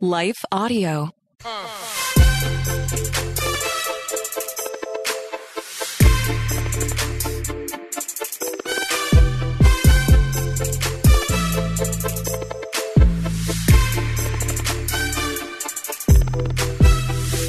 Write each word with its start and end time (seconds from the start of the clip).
Life 0.00 0.44
Audio. 0.52 1.10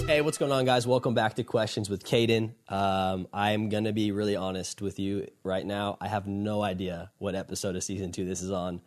Hey, 0.08 0.22
what's 0.22 0.38
going 0.38 0.54
on, 0.54 0.64
guys? 0.64 0.88
Welcome 0.88 1.14
back 1.14 1.34
to 1.36 1.44
Questions 1.44 1.90
with 1.90 2.06
Caden. 2.06 2.54
Um, 2.70 3.28
I'm 3.34 3.68
going 3.68 3.84
to 3.84 3.92
be 3.92 4.12
really 4.14 4.38
honest 4.38 4.82
with 4.82 5.00
you 5.00 5.28
right 5.44 5.66
now. 5.66 5.98
I 6.00 6.08
have 6.08 6.28
no 6.28 6.64
idea 6.64 7.12
what 7.18 7.36
episode 7.36 7.76
of 7.76 7.84
season 7.84 8.14
two 8.14 8.24
this 8.24 8.42
is 8.42 8.52
on. 8.52 8.80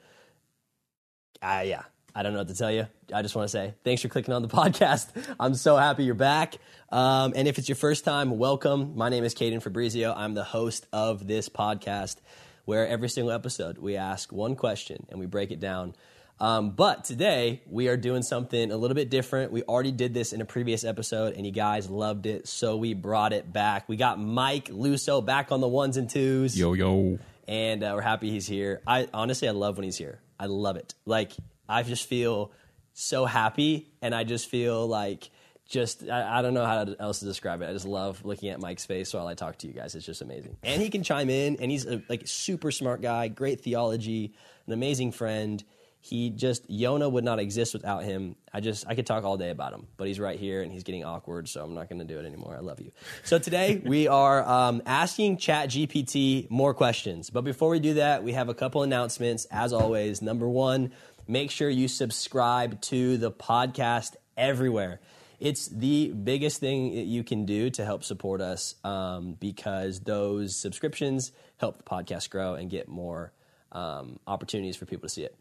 Uh, 1.42 1.62
yeah, 1.66 1.82
I 2.14 2.22
don't 2.22 2.32
know 2.32 2.38
what 2.38 2.48
to 2.48 2.54
tell 2.54 2.72
you. 2.72 2.86
I 3.14 3.22
just 3.22 3.34
want 3.36 3.46
to 3.46 3.52
say 3.52 3.74
thanks 3.84 4.02
for 4.02 4.08
clicking 4.08 4.34
on 4.34 4.42
the 4.42 4.48
podcast. 4.56 5.08
I'm 5.38 5.54
so 5.54 5.76
happy 5.76 6.04
you're 6.04 6.14
back. 6.14 6.56
Um, 6.90 7.32
and 7.36 7.46
if 7.46 7.58
it's 7.58 7.68
your 7.68 7.76
first 7.76 8.04
time, 8.04 8.38
welcome. 8.38 8.96
My 8.96 9.08
name 9.08 9.24
is 9.24 9.34
Caden 9.34 9.62
Fabrizio. 9.62 10.12
I'm 10.16 10.34
the 10.34 10.44
host 10.44 10.86
of 10.92 11.26
this 11.26 11.48
podcast 11.48 12.16
where 12.64 12.86
every 12.86 13.08
single 13.08 13.32
episode 13.32 13.78
we 13.78 13.96
ask 13.96 14.32
one 14.32 14.56
question 14.56 15.06
and 15.10 15.18
we 15.20 15.26
break 15.26 15.50
it 15.50 15.60
down. 15.60 15.94
Um, 16.40 16.70
but 16.70 17.04
today 17.04 17.62
we 17.68 17.88
are 17.88 17.96
doing 17.98 18.22
something 18.22 18.72
a 18.72 18.76
little 18.76 18.94
bit 18.94 19.10
different. 19.10 19.52
We 19.52 19.62
already 19.64 19.92
did 19.92 20.14
this 20.14 20.32
in 20.32 20.40
a 20.40 20.44
previous 20.46 20.84
episode 20.84 21.34
and 21.34 21.44
you 21.44 21.52
guys 21.52 21.90
loved 21.90 22.24
it, 22.26 22.48
so 22.48 22.76
we 22.76 22.94
brought 22.94 23.32
it 23.34 23.52
back. 23.52 23.88
We 23.88 23.96
got 23.96 24.18
Mike 24.18 24.68
Luso 24.70 25.24
back 25.24 25.52
on 25.52 25.60
the 25.60 25.68
ones 25.68 25.96
and 25.98 26.08
twos. 26.08 26.58
Yo 26.58 26.72
yo. 26.72 27.18
and 27.46 27.84
uh, 27.84 27.92
we're 27.94 28.00
happy 28.00 28.30
he's 28.30 28.46
here. 28.46 28.80
I 28.86 29.06
honestly, 29.12 29.48
I 29.48 29.52
love 29.52 29.76
when 29.76 29.84
he's 29.84 29.98
here. 29.98 30.20
I 30.38 30.46
love 30.46 30.76
it. 30.76 30.94
Like 31.04 31.32
I 31.70 31.82
just 31.82 32.06
feel 32.06 32.52
so 32.92 33.24
happy, 33.24 33.92
and 34.02 34.14
I 34.14 34.24
just 34.24 34.48
feel 34.48 34.86
like 34.86 35.30
just 35.68 36.08
I, 36.08 36.38
I 36.38 36.42
don't 36.42 36.52
know 36.52 36.66
how 36.66 36.86
else 36.98 37.20
to 37.20 37.24
describe 37.24 37.62
it. 37.62 37.70
I 37.70 37.72
just 37.72 37.86
love 37.86 38.24
looking 38.24 38.48
at 38.50 38.60
Mike's 38.60 38.84
face 38.84 39.14
while 39.14 39.26
I 39.26 39.34
talk 39.34 39.56
to 39.58 39.68
you 39.68 39.72
guys. 39.72 39.94
It's 39.94 40.04
just 40.04 40.20
amazing, 40.20 40.56
and 40.62 40.82
he 40.82 40.90
can 40.90 41.02
chime 41.02 41.30
in, 41.30 41.56
and 41.60 41.70
he's 41.70 41.86
a 41.86 42.02
like 42.08 42.22
super 42.26 42.70
smart 42.70 43.00
guy, 43.00 43.28
great 43.28 43.60
theology, 43.60 44.34
an 44.66 44.72
amazing 44.72 45.12
friend. 45.12 45.62
He 46.02 46.30
just 46.30 46.66
Yona 46.70 47.12
would 47.12 47.24
not 47.24 47.38
exist 47.38 47.74
without 47.74 48.04
him. 48.04 48.34
I 48.54 48.60
just 48.60 48.86
I 48.88 48.94
could 48.94 49.06
talk 49.06 49.22
all 49.22 49.36
day 49.36 49.50
about 49.50 49.74
him, 49.74 49.86
but 49.98 50.08
he's 50.08 50.18
right 50.18 50.38
here 50.38 50.62
and 50.62 50.72
he's 50.72 50.82
getting 50.82 51.04
awkward, 51.04 51.46
so 51.46 51.62
I'm 51.62 51.74
not 51.74 51.90
going 51.90 51.98
to 51.98 52.06
do 52.06 52.18
it 52.18 52.24
anymore. 52.24 52.56
I 52.56 52.60
love 52.60 52.80
you. 52.80 52.90
So 53.22 53.38
today 53.38 53.76
we 53.84 54.08
are 54.08 54.42
um, 54.48 54.80
asking 54.86 55.36
ChatGPT 55.36 56.50
more 56.50 56.72
questions, 56.72 57.28
but 57.28 57.42
before 57.42 57.68
we 57.68 57.80
do 57.80 57.94
that, 57.94 58.24
we 58.24 58.32
have 58.32 58.48
a 58.48 58.54
couple 58.54 58.82
announcements. 58.82 59.44
As 59.50 59.74
always, 59.74 60.22
number 60.22 60.48
one, 60.48 60.92
make 61.30 61.50
sure 61.50 61.70
you 61.70 61.86
subscribe 61.86 62.80
to 62.82 63.16
the 63.16 63.30
podcast 63.30 64.16
everywhere. 64.36 65.00
It's 65.38 65.68
the 65.68 66.08
biggest 66.10 66.58
thing 66.58 66.94
that 66.96 67.06
you 67.06 67.24
can 67.24 67.46
do 67.46 67.70
to 67.70 67.84
help 67.84 68.04
support 68.04 68.40
us 68.40 68.74
um, 68.84 69.34
because 69.38 70.00
those 70.00 70.56
subscriptions 70.56 71.32
help 71.56 71.78
the 71.78 71.84
podcast 71.84 72.30
grow 72.30 72.54
and 72.54 72.68
get 72.68 72.88
more 72.88 73.32
um, 73.72 74.18
opportunities 74.26 74.76
for 74.76 74.86
people 74.86 75.08
to 75.08 75.14
see 75.14 75.22
it. 75.22 75.34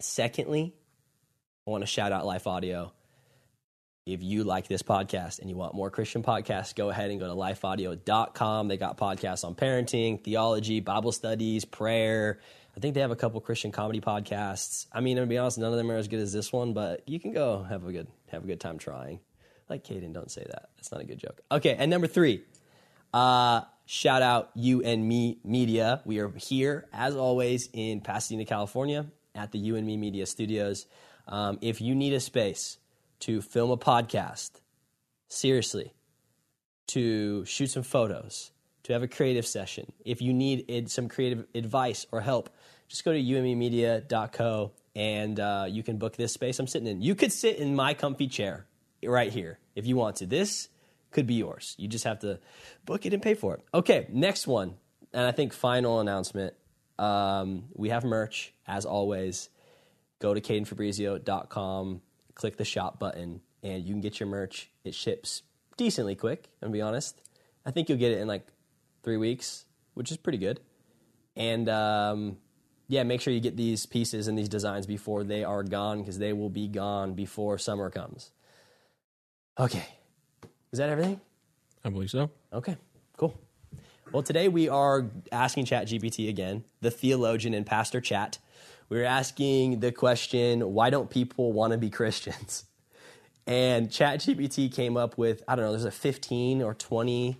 Secondly, 0.00 0.74
I 1.66 1.70
want 1.70 1.82
to 1.82 1.86
shout 1.86 2.12
out 2.12 2.24
Life 2.24 2.46
Audio. 2.46 2.92
If 4.06 4.22
you 4.22 4.44
like 4.44 4.66
this 4.66 4.82
podcast 4.82 5.40
and 5.40 5.50
you 5.50 5.54
want 5.54 5.74
more 5.74 5.90
Christian 5.90 6.22
podcasts, 6.22 6.74
go 6.74 6.88
ahead 6.88 7.10
and 7.10 7.20
go 7.20 7.28
to 7.28 7.34
lifeaudio.com. 7.34 8.68
They 8.68 8.78
got 8.78 8.96
podcasts 8.96 9.44
on 9.44 9.54
parenting, 9.54 10.24
theology, 10.24 10.80
Bible 10.80 11.12
studies, 11.12 11.66
prayer. 11.66 12.40
I 12.80 12.82
think 12.82 12.94
they 12.94 13.02
have 13.02 13.10
a 13.10 13.16
couple 13.16 13.38
Christian 13.42 13.72
comedy 13.72 14.00
podcasts. 14.00 14.86
I 14.90 15.00
mean, 15.02 15.18
to 15.18 15.26
be 15.26 15.36
honest, 15.36 15.58
none 15.58 15.70
of 15.70 15.76
them 15.76 15.90
are 15.90 15.98
as 15.98 16.08
good 16.08 16.18
as 16.20 16.32
this 16.32 16.50
one, 16.50 16.72
but 16.72 17.06
you 17.06 17.20
can 17.20 17.30
go 17.30 17.62
have 17.62 17.84
a 17.84 17.92
good 17.92 18.06
have 18.28 18.42
a 18.42 18.46
good 18.46 18.58
time 18.58 18.78
trying. 18.78 19.20
Like 19.68 19.84
Caden, 19.84 20.14
don't 20.14 20.30
say 20.30 20.46
that. 20.46 20.70
That's 20.76 20.90
not 20.90 21.02
a 21.02 21.04
good 21.04 21.18
joke. 21.18 21.42
Okay, 21.52 21.76
and 21.78 21.90
number 21.90 22.06
three, 22.06 22.42
uh, 23.12 23.64
shout 23.84 24.22
out 24.22 24.48
you 24.54 24.82
and 24.82 25.06
me 25.06 25.40
media. 25.44 26.00
We 26.06 26.20
are 26.20 26.30
here 26.30 26.86
as 26.90 27.16
always 27.16 27.68
in 27.74 28.00
Pasadena, 28.00 28.46
California, 28.46 29.04
at 29.34 29.52
the 29.52 29.58
You 29.58 29.76
and 29.76 29.86
Me 29.86 29.98
Media 29.98 30.24
Studios. 30.24 30.86
Um, 31.28 31.58
if 31.60 31.82
you 31.82 31.94
need 31.94 32.14
a 32.14 32.20
space 32.20 32.78
to 33.18 33.42
film 33.42 33.70
a 33.70 33.76
podcast, 33.76 34.52
seriously, 35.28 35.92
to 36.86 37.44
shoot 37.44 37.66
some 37.66 37.82
photos, 37.82 38.52
to 38.84 38.94
have 38.94 39.02
a 39.02 39.08
creative 39.08 39.46
session, 39.46 39.92
if 40.02 40.22
you 40.22 40.32
need 40.32 40.90
some 40.90 41.10
creative 41.10 41.44
advice 41.54 42.06
or 42.10 42.22
help, 42.22 42.48
just 42.90 43.04
go 43.04 43.12
to 43.12 43.18
ummemedia.co 43.18 44.72
and 44.96 45.38
uh, 45.38 45.66
you 45.68 45.82
can 45.82 45.96
book 45.96 46.16
this 46.16 46.32
space 46.32 46.58
I'm 46.58 46.66
sitting 46.66 46.88
in. 46.88 47.00
You 47.00 47.14
could 47.14 47.32
sit 47.32 47.56
in 47.56 47.76
my 47.76 47.94
comfy 47.94 48.26
chair 48.26 48.66
right 49.02 49.32
here 49.32 49.58
if 49.76 49.86
you 49.86 49.96
want 49.96 50.16
to. 50.16 50.26
This 50.26 50.68
could 51.12 51.26
be 51.26 51.34
yours. 51.34 51.76
You 51.78 51.86
just 51.86 52.04
have 52.04 52.18
to 52.20 52.40
book 52.84 53.06
it 53.06 53.14
and 53.14 53.22
pay 53.22 53.34
for 53.34 53.54
it. 53.54 53.62
Okay, 53.72 54.08
next 54.10 54.48
one, 54.48 54.74
and 55.12 55.24
I 55.24 55.30
think 55.30 55.52
final 55.52 56.00
announcement. 56.00 56.54
Um, 56.98 57.64
we 57.74 57.90
have 57.90 58.04
merch 58.04 58.52
as 58.66 58.84
always. 58.84 59.48
Go 60.18 60.34
to 60.34 60.40
cadenfabrizio.com, 60.40 62.02
click 62.34 62.56
the 62.56 62.64
shop 62.64 62.98
button, 62.98 63.40
and 63.62 63.84
you 63.84 63.94
can 63.94 64.00
get 64.00 64.18
your 64.18 64.28
merch. 64.28 64.68
It 64.84 64.94
ships 64.94 65.42
decently 65.76 66.16
quick, 66.16 66.50
I'm 66.60 66.66
gonna 66.66 66.72
be 66.72 66.82
honest. 66.82 67.22
I 67.64 67.70
think 67.70 67.88
you'll 67.88 67.98
get 67.98 68.10
it 68.10 68.18
in 68.18 68.26
like 68.26 68.46
three 69.04 69.16
weeks, 69.16 69.64
which 69.94 70.10
is 70.10 70.16
pretty 70.16 70.38
good. 70.38 70.60
And 71.36 71.68
um, 71.68 72.36
yeah, 72.90 73.04
make 73.04 73.20
sure 73.20 73.32
you 73.32 73.38
get 73.38 73.56
these 73.56 73.86
pieces 73.86 74.26
and 74.26 74.36
these 74.36 74.48
designs 74.48 74.84
before 74.84 75.22
they 75.22 75.44
are 75.44 75.62
gone 75.62 76.00
because 76.00 76.18
they 76.18 76.32
will 76.32 76.50
be 76.50 76.66
gone 76.66 77.14
before 77.14 77.56
summer 77.56 77.88
comes. 77.88 78.32
Okay. 79.60 79.84
Is 80.72 80.80
that 80.80 80.88
everything? 80.88 81.20
I 81.84 81.90
believe 81.90 82.10
so. 82.10 82.30
Okay, 82.52 82.76
cool. 83.16 83.38
Well, 84.10 84.24
today 84.24 84.48
we 84.48 84.68
are 84.68 85.06
asking 85.30 85.66
ChatGPT 85.66 86.28
again, 86.28 86.64
the 86.80 86.90
theologian 86.90 87.54
and 87.54 87.64
pastor 87.64 88.00
chat. 88.00 88.38
We're 88.88 89.04
asking 89.04 89.78
the 89.78 89.92
question, 89.92 90.74
why 90.74 90.90
don't 90.90 91.08
people 91.08 91.52
want 91.52 91.70
to 91.72 91.78
be 91.78 91.90
Christians? 91.90 92.64
And 93.46 93.88
ChatGPT 93.88 94.74
came 94.74 94.96
up 94.96 95.16
with, 95.16 95.44
I 95.46 95.54
don't 95.54 95.64
know, 95.64 95.70
there's 95.70 95.84
a 95.84 95.92
15 95.92 96.60
or 96.60 96.74
20. 96.74 97.36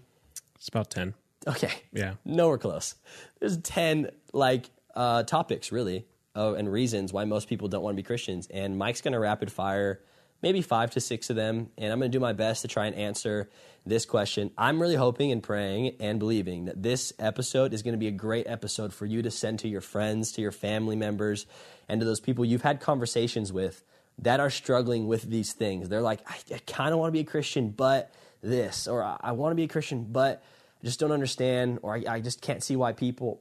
It's 0.55 0.69
about 0.69 0.91
10. 0.91 1.15
Okay. 1.49 1.72
Yeah. 1.93 2.15
Nowhere 2.25 2.59
close. 2.59 2.94
There's 3.41 3.56
10 3.56 4.11
like 4.32 4.71
uh, 4.95 5.23
topics 5.23 5.73
really 5.73 6.06
uh, 6.37 6.55
and 6.55 6.71
reasons 6.71 7.12
why 7.12 7.25
most 7.25 7.49
people 7.49 7.69
don't 7.69 7.83
want 7.83 7.95
to 7.95 8.03
be 8.03 8.06
Christians. 8.06 8.49
And 8.51 8.78
Mike's 8.78 9.01
going 9.01 9.12
to 9.12 9.21
rapid 9.21 9.51
fire 9.51 10.01
maybe 10.43 10.62
five 10.62 10.91
to 10.93 11.01
six 11.01 11.31
of 11.31 11.37
them. 11.37 11.71
And 11.77 11.93
I'm 11.93 11.99
going 11.99 12.11
to 12.11 12.17
do 12.17 12.21
my 12.21 12.33
best 12.33 12.62
to 12.62 12.69
try 12.69 12.87
and 12.87 12.97
answer 12.97 13.49
this 13.87 14.05
question. 14.05 14.50
I'm 14.56 14.81
really 14.81 14.95
hoping 14.95 15.33
and 15.33 15.43
praying 15.43 15.97
and 16.00 16.19
believing 16.19 16.67
that 16.67 16.83
this 16.83 17.12
episode 17.19 17.73
is 17.73 17.83
going 17.83 17.93
to 17.93 17.99
be 17.99 18.09
a 18.09 18.12
great 18.12 18.47
episode 18.47 18.93
for 18.93 19.06
you 19.06 19.23
to 19.23 19.31
send 19.31 19.61
to 19.61 19.69
your 19.69 19.81
friends, 19.81 20.33
to 20.33 20.43
your 20.43 20.53
family 20.53 20.97
members, 20.97 21.47
and 21.89 22.00
to 22.00 22.05
those 22.05 22.21
people 22.21 22.45
you've 22.45 22.62
had 22.62 22.81
conversations 22.81 23.53
with 23.53 23.84
that 24.19 24.41
are 24.41 24.50
struggling 24.50 25.06
with 25.06 25.23
these 25.23 25.53
things. 25.53 25.89
They're 25.89 26.03
like, 26.03 26.21
I, 26.29 26.37
I 26.55 26.59
kind 26.67 26.93
of 26.93 26.99
want 26.99 27.09
to 27.09 27.12
be 27.12 27.21
a 27.21 27.31
Christian, 27.31 27.71
but 27.71 28.12
this, 28.43 28.87
or 28.87 29.03
I, 29.03 29.17
I 29.21 29.33
want 29.33 29.53
to 29.53 29.56
be 29.56 29.65
a 29.65 29.69
Christian, 29.69 30.05
but 30.05 30.43
I 30.83 30.87
just 30.87 31.00
don't 31.00 31.12
understand, 31.12 31.79
or 31.83 31.95
I, 31.95 32.05
I 32.06 32.21
just 32.21 32.43
can't 32.43 32.62
see 32.62 32.77
why 32.77 32.93
people, 32.93 33.41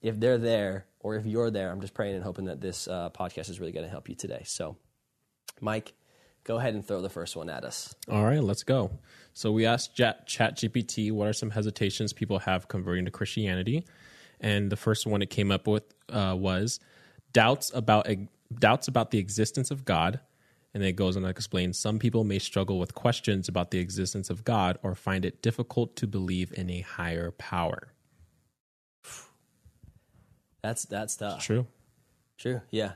if 0.00 0.18
they're 0.18 0.38
there, 0.38 0.86
or 1.00 1.16
if 1.16 1.26
you're 1.26 1.50
there, 1.50 1.70
I'm 1.70 1.80
just 1.80 1.94
praying 1.94 2.14
and 2.14 2.24
hoping 2.24 2.46
that 2.46 2.60
this 2.60 2.88
uh, 2.88 3.10
podcast 3.10 3.50
is 3.50 3.60
really 3.60 3.72
going 3.72 3.84
to 3.84 3.90
help 3.90 4.08
you 4.08 4.14
today. 4.14 4.42
So, 4.44 4.76
Mike, 5.60 5.94
go 6.44 6.58
ahead 6.58 6.74
and 6.74 6.86
throw 6.86 7.00
the 7.02 7.10
first 7.10 7.36
one 7.36 7.50
at 7.50 7.64
us. 7.64 7.94
All 8.10 8.24
right, 8.24 8.42
let's 8.42 8.62
go. 8.62 8.90
So 9.32 9.52
we 9.52 9.66
asked 9.66 9.94
Chat 9.94 10.26
ChatGPT 10.28 11.12
what 11.12 11.28
are 11.28 11.32
some 11.32 11.50
hesitations 11.50 12.12
people 12.12 12.38
have 12.40 12.68
converting 12.68 13.04
to 13.04 13.10
Christianity, 13.10 13.84
and 14.40 14.70
the 14.70 14.76
first 14.76 15.06
one 15.06 15.22
it 15.22 15.30
came 15.30 15.50
up 15.50 15.66
with 15.66 15.84
uh, 16.08 16.34
was 16.38 16.80
doubts 17.32 17.70
about 17.74 18.06
doubts 18.58 18.88
about 18.88 19.10
the 19.10 19.18
existence 19.18 19.70
of 19.70 19.84
God. 19.84 20.20
And 20.72 20.84
it 20.84 20.92
goes 20.92 21.16
on 21.16 21.22
to 21.22 21.30
explain 21.30 21.72
some 21.72 21.98
people 21.98 22.22
may 22.22 22.38
struggle 22.38 22.78
with 22.78 22.94
questions 22.94 23.48
about 23.48 23.70
the 23.70 23.78
existence 23.78 24.28
of 24.28 24.44
God 24.44 24.78
or 24.82 24.94
find 24.94 25.24
it 25.24 25.40
difficult 25.40 25.96
to 25.96 26.06
believe 26.06 26.52
in 26.54 26.68
a 26.68 26.82
higher 26.82 27.30
power. 27.30 27.94
That's 30.66 30.84
that's 30.84 31.14
tough. 31.16 31.44
True. 31.44 31.66
True. 32.38 32.60
Yeah. 32.70 32.92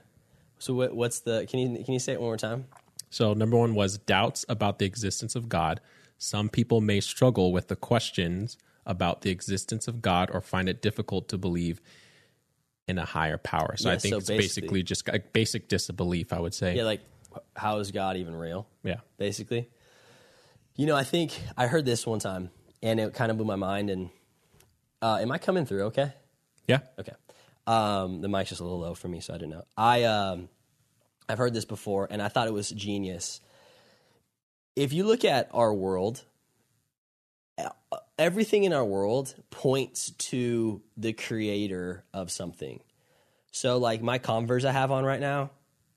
So 0.58 0.74
what, 0.74 0.94
what's 0.94 1.20
the? 1.20 1.46
Can 1.48 1.60
you 1.60 1.84
can 1.84 1.94
you 1.94 2.00
say 2.00 2.14
it 2.14 2.20
one 2.20 2.30
more 2.30 2.36
time? 2.36 2.64
So, 3.10 3.32
number 3.32 3.56
one 3.56 3.74
was 3.74 3.96
doubts 3.98 4.44
about 4.48 4.78
the 4.80 4.86
existence 4.86 5.34
of 5.36 5.48
God. 5.48 5.80
Some 6.18 6.48
people 6.48 6.80
may 6.80 7.00
struggle 7.00 7.52
with 7.52 7.68
the 7.68 7.76
questions 7.76 8.56
about 8.86 9.22
the 9.22 9.30
existence 9.30 9.88
of 9.88 10.02
God 10.02 10.30
or 10.32 10.40
find 10.40 10.68
it 10.68 10.82
difficult 10.82 11.28
to 11.28 11.38
believe 11.38 11.80
in 12.88 12.98
a 12.98 13.04
higher 13.04 13.38
power. 13.38 13.76
So, 13.76 13.88
Yeah, 13.88 13.94
I 13.94 13.98
think 13.98 14.12
so 14.12 14.18
it's 14.18 14.28
basically- 14.28 14.82
basically 14.82 14.82
just 14.82 15.08
a 15.08 15.20
basic 15.32 15.68
disbelief, 15.68 16.32
I 16.32 16.40
would 16.40 16.54
say. 16.54 16.76
Yeah. 16.76 16.84
Like, 16.84 17.00
how 17.56 17.78
is 17.78 17.90
God 17.92 18.16
even 18.16 18.34
real? 18.34 18.66
yeah. 18.82 19.00
basically. 19.16 19.68
You 20.76 20.86
know, 20.86 20.96
I 20.96 21.04
think 21.04 21.40
I 21.56 21.66
heard 21.66 21.84
this 21.84 22.06
one 22.06 22.18
time, 22.20 22.50
and 22.82 22.98
it 23.00 23.12
kind 23.14 23.30
of 23.30 23.36
blew 23.36 23.46
my 23.46 23.56
mind. 23.56 23.90
And 23.90 24.10
uh, 25.02 25.18
am 25.20 25.30
I 25.32 25.38
coming 25.38 25.66
through? 25.66 25.84
Okay. 25.86 26.12
Yeah. 26.68 26.80
Okay. 26.98 27.12
Um, 27.70 28.20
the 28.20 28.28
mic's 28.28 28.48
just 28.48 28.60
a 28.60 28.64
little 28.64 28.80
low 28.80 28.94
for 28.94 29.06
me, 29.06 29.20
so 29.20 29.32
I 29.32 29.38
don't 29.38 29.50
know. 29.50 29.64
I 29.76 30.02
um, 30.02 30.48
I've 31.28 31.38
heard 31.38 31.54
this 31.54 31.64
before, 31.64 32.08
and 32.10 32.20
I 32.20 32.26
thought 32.26 32.48
it 32.48 32.52
was 32.52 32.68
genius. 32.70 33.40
If 34.74 34.92
you 34.92 35.04
look 35.04 35.24
at 35.24 35.48
our 35.52 35.72
world, 35.72 36.24
everything 38.18 38.64
in 38.64 38.72
our 38.72 38.84
world 38.84 39.36
points 39.50 40.10
to 40.10 40.82
the 40.96 41.12
creator 41.12 42.02
of 42.12 42.32
something. 42.32 42.80
So, 43.52 43.78
like 43.78 44.02
my 44.02 44.18
Converse 44.18 44.64
I 44.64 44.72
have 44.72 44.90
on 44.90 45.04
right 45.04 45.20
now 45.20 45.50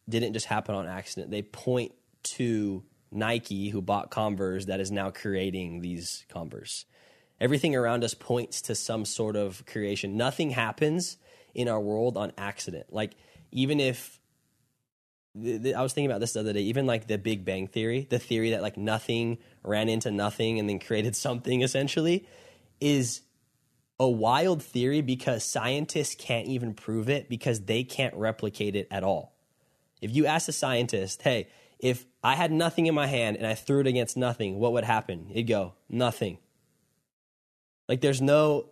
didn't 0.07 0.33
just 0.33 0.45
happen 0.45 0.75
on 0.75 0.85
accident. 0.85 1.31
They 1.31 1.41
point 1.41 1.93
to 2.23 2.83
Nike, 3.11 3.69
who 3.69 3.81
bought 3.81 4.11
Converse, 4.11 4.65
that 4.65 4.79
is 4.79 4.91
now 4.91 5.09
creating 5.09 5.81
these 5.81 6.23
Converse. 6.29 6.85
Everything 7.41 7.75
around 7.75 8.03
us 8.03 8.13
points 8.13 8.61
to 8.63 8.75
some 8.75 9.05
sort 9.05 9.35
of 9.35 9.65
creation. 9.65 10.17
Nothing 10.17 10.51
happens 10.51 11.17
in 11.53 11.67
our 11.67 11.79
world 11.79 12.17
on 12.17 12.31
accident. 12.37 12.91
Like, 12.91 13.15
even 13.51 13.79
if 13.79 14.19
I 15.35 15.81
was 15.81 15.93
thinking 15.93 16.11
about 16.11 16.19
this 16.19 16.33
the 16.33 16.41
other 16.41 16.53
day, 16.53 16.61
even 16.61 16.85
like 16.85 17.07
the 17.07 17.17
Big 17.17 17.43
Bang 17.43 17.67
Theory, 17.67 18.07
the 18.09 18.19
theory 18.19 18.51
that 18.51 18.61
like 18.61 18.77
nothing 18.77 19.39
ran 19.63 19.89
into 19.89 20.11
nothing 20.11 20.59
and 20.59 20.69
then 20.69 20.79
created 20.79 21.15
something 21.15 21.61
essentially, 21.61 22.27
is 22.79 23.21
a 23.99 24.09
wild 24.09 24.61
theory 24.61 25.01
because 25.01 25.43
scientists 25.43 26.15
can't 26.15 26.47
even 26.47 26.73
prove 26.73 27.09
it 27.09 27.29
because 27.29 27.61
they 27.61 27.83
can't 27.83 28.13
replicate 28.15 28.75
it 28.75 28.87
at 28.91 29.03
all. 29.03 29.33
If 30.01 30.13
you 30.13 30.25
ask 30.25 30.49
a 30.49 30.51
scientist, 30.51 31.21
hey, 31.21 31.47
if 31.79 32.05
I 32.23 32.35
had 32.35 32.51
nothing 32.51 32.87
in 32.87 32.95
my 32.95 33.07
hand 33.07 33.37
and 33.37 33.47
I 33.47 33.55
threw 33.55 33.79
it 33.79 33.87
against 33.87 34.17
nothing, 34.17 34.59
what 34.59 34.73
would 34.73 34.83
happen? 34.83 35.27
It'd 35.31 35.47
go, 35.47 35.73
nothing. 35.89 36.37
Like 37.87 38.01
there's 38.01 38.21
no, 38.21 38.69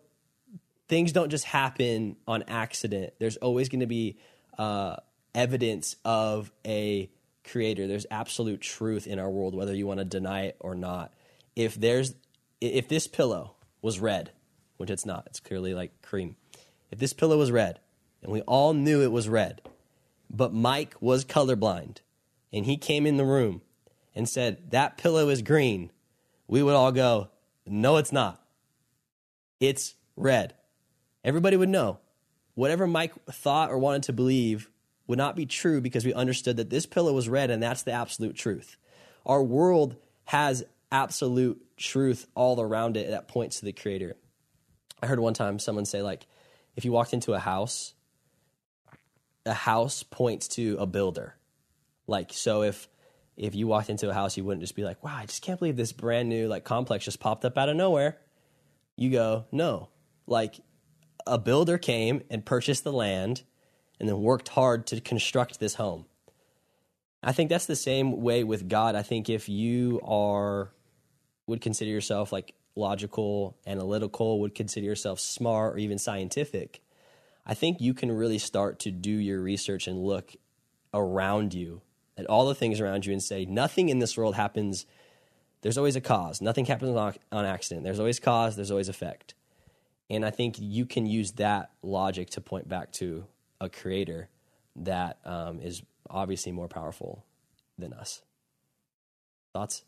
things 0.92 1.14
don't 1.14 1.30
just 1.30 1.46
happen 1.46 2.18
on 2.28 2.44
accident. 2.50 3.14
There's 3.18 3.38
always 3.38 3.70
going 3.70 3.80
to 3.80 3.88
be 3.88 4.18
uh, 4.58 4.98
evidence 5.34 5.96
of 6.04 6.52
a 6.68 7.10
creator. 7.46 7.88
There's 7.88 8.06
absolute 8.12 8.60
truth 8.60 9.08
in 9.08 9.18
our 9.18 9.30
world, 9.30 9.56
whether 9.56 9.74
you 9.74 9.88
want 9.88 10.00
to 10.00 10.06
deny 10.06 10.48
it 10.48 10.58
or 10.60 10.76
not. 10.76 11.14
If 11.56 11.76
there's, 11.76 12.14
if 12.60 12.90
this 12.90 13.08
pillow 13.08 13.56
was 13.82 14.02
red, 14.02 14.32
which 14.76 14.90
it's 14.90 15.06
not, 15.06 15.24
it's 15.28 15.40
clearly 15.40 15.74
like 15.74 16.02
cream. 16.02 16.36
If 16.92 17.00
this 17.00 17.14
pillow 17.14 17.38
was 17.38 17.54
red, 17.54 17.80
and 18.22 18.30
we 18.30 18.42
all 18.42 18.74
knew 18.74 19.02
it 19.02 19.14
was 19.14 19.30
red, 19.30 19.62
but 20.30 20.54
Mike 20.54 20.96
was 21.00 21.24
colorblind, 21.24 22.00
and 22.52 22.66
he 22.66 22.76
came 22.76 23.06
in 23.06 23.16
the 23.16 23.24
room 23.24 23.62
and 24.14 24.28
said, 24.28 24.72
That 24.72 24.98
pillow 24.98 25.30
is 25.30 25.42
green, 25.42 25.90
we 26.50 26.62
would 26.62 26.76
all 26.76 26.92
go, 26.92 27.30
No, 27.66 27.96
it's 27.96 28.12
not. 28.12 28.44
It's 29.62 29.96
red. 30.18 30.54
Everybody 31.24 31.58
would 31.58 31.70
know. 31.70 32.00
Whatever 32.56 32.88
Mike 32.88 33.14
thought 33.26 33.72
or 33.72 33.78
wanted 33.78 34.04
to 34.04 34.14
believe 34.14 34.70
would 35.08 35.18
not 35.18 35.36
be 35.36 35.46
true 35.46 35.82
because 35.82 36.06
we 36.06 36.14
understood 36.14 36.58
that 36.58 36.70
this 36.70 36.86
pillow 36.86 37.14
was 37.14 37.30
red 37.30 37.50
and 37.50 37.62
that's 37.62 37.84
the 37.84 37.92
absolute 37.92 38.36
truth. 38.36 38.78
Our 39.26 39.44
world 39.44 39.96
has 40.26 40.64
absolute 40.92 41.62
truth 41.78 42.28
all 42.36 42.60
around 42.60 42.98
it 42.98 43.10
that 43.10 43.28
points 43.28 43.60
to 43.60 43.66
the 43.66 43.74
creator. 43.74 44.16
I 45.02 45.08
heard 45.08 45.20
one 45.20 45.34
time 45.34 45.60
someone 45.60 45.86
say 45.86 46.02
like 46.02 46.28
if 46.76 46.86
you 46.86 46.92
walked 46.92 47.14
into 47.14 47.34
a 47.34 47.40
house 47.40 47.94
a 49.46 49.54
house 49.54 50.04
points 50.04 50.48
to 50.50 50.78
a 50.80 50.86
builder. 50.86 51.36
Like 52.08 52.32
so 52.34 52.64
if 52.64 52.88
if 53.38 53.56
you 53.56 53.68
walked 53.68 53.90
into 53.90 54.10
a 54.10 54.14
house 54.14 54.38
you 54.38 54.44
wouldn't 54.44 54.62
just 54.62 54.76
be 54.76 54.84
like, 54.84 55.04
"Wow, 55.04 55.16
I 55.16 55.26
just 55.26 55.42
can't 55.42 55.60
believe 55.60 55.78
this 55.78 55.94
brand 55.94 56.30
new 56.30 56.48
like 56.48 56.64
complex 56.64 57.06
just 57.06 57.20
popped 57.20 57.46
up 57.46 57.58
out 57.58 57.70
of 57.70 57.76
nowhere." 57.76 58.18
You 58.96 59.10
go, 59.10 59.46
"No." 59.52 59.90
Like 60.28 60.60
a 61.26 61.38
builder 61.38 61.78
came 61.78 62.24
and 62.30 62.46
purchased 62.46 62.84
the 62.84 62.94
land 62.94 63.44
and 64.00 64.10
then 64.10 64.22
worked 64.22 64.50
hard 64.50 64.88
to 64.88 65.00
construct 65.02 65.60
this 65.60 65.76
home. 65.76 66.06
I 67.24 67.34
think 67.34 67.50
that's 67.50 67.68
the 67.68 67.76
same 67.76 68.22
way 68.22 68.44
with 68.44 68.68
God. 68.68 68.96
I 68.96 69.04
think 69.04 69.30
if 69.30 69.48
you 69.48 70.02
are 70.04 70.72
would 71.48 71.62
consider 71.62 71.92
yourself 71.92 72.32
like 72.32 72.54
logical, 72.76 73.58
analytical, 73.68 74.40
would 74.40 74.56
consider 74.56 74.86
yourself 74.86 75.20
smart 75.20 75.76
or 75.76 75.78
even 75.78 75.98
scientific, 75.98 76.82
I 77.46 77.54
think 77.54 77.82
you 77.82 77.94
can 77.94 78.12
really 78.12 78.38
start 78.38 78.80
to 78.80 78.92
do 78.92 79.12
your 79.12 79.42
research 79.42 79.88
and 79.88 80.00
look 80.00 80.36
around 80.94 81.54
you 81.54 81.82
at 82.18 82.26
all 82.26 82.48
the 82.48 82.56
things 82.56 82.80
around 82.80 83.06
you 83.06 83.14
and 83.14 83.22
say, 83.22 83.46
nothing 83.46 83.90
in 83.90 84.00
this 84.00 84.18
world 84.18 84.36
happens. 84.36 84.86
There's 85.62 85.78
always 85.78 85.96
a 85.96 86.02
cause. 86.02 86.42
Nothing 86.42 86.66
happens 86.66 86.96
on, 86.96 87.16
on 87.32 87.46
accident. 87.46 87.84
There's 87.84 88.00
always 88.00 88.20
cause, 88.20 88.56
there's 88.56 88.72
always 88.72 88.90
effect. 88.90 89.34
And 90.12 90.26
I 90.26 90.30
think 90.30 90.58
you 90.60 90.86
can 90.86 91.06
use 91.06 91.32
that 91.34 91.72
logic 91.82 92.32
to 92.32 92.42
point 92.42 92.68
back 92.68 92.92
to 92.94 93.24
a 93.62 93.70
creator 93.70 94.28
that 94.76 95.20
um, 95.24 95.62
is 95.62 95.82
obviously 96.10 96.52
more 96.52 96.68
powerful 96.68 97.26
than 97.78 97.94
us. 97.94 98.22
Thoughts? 99.54 99.86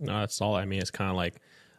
No, 0.00 0.20
that's 0.20 0.40
all. 0.40 0.56
I 0.56 0.64
mean, 0.64 0.80
it's 0.80 0.90
kind 0.90 1.10
of 1.10 1.16
like 1.16 1.34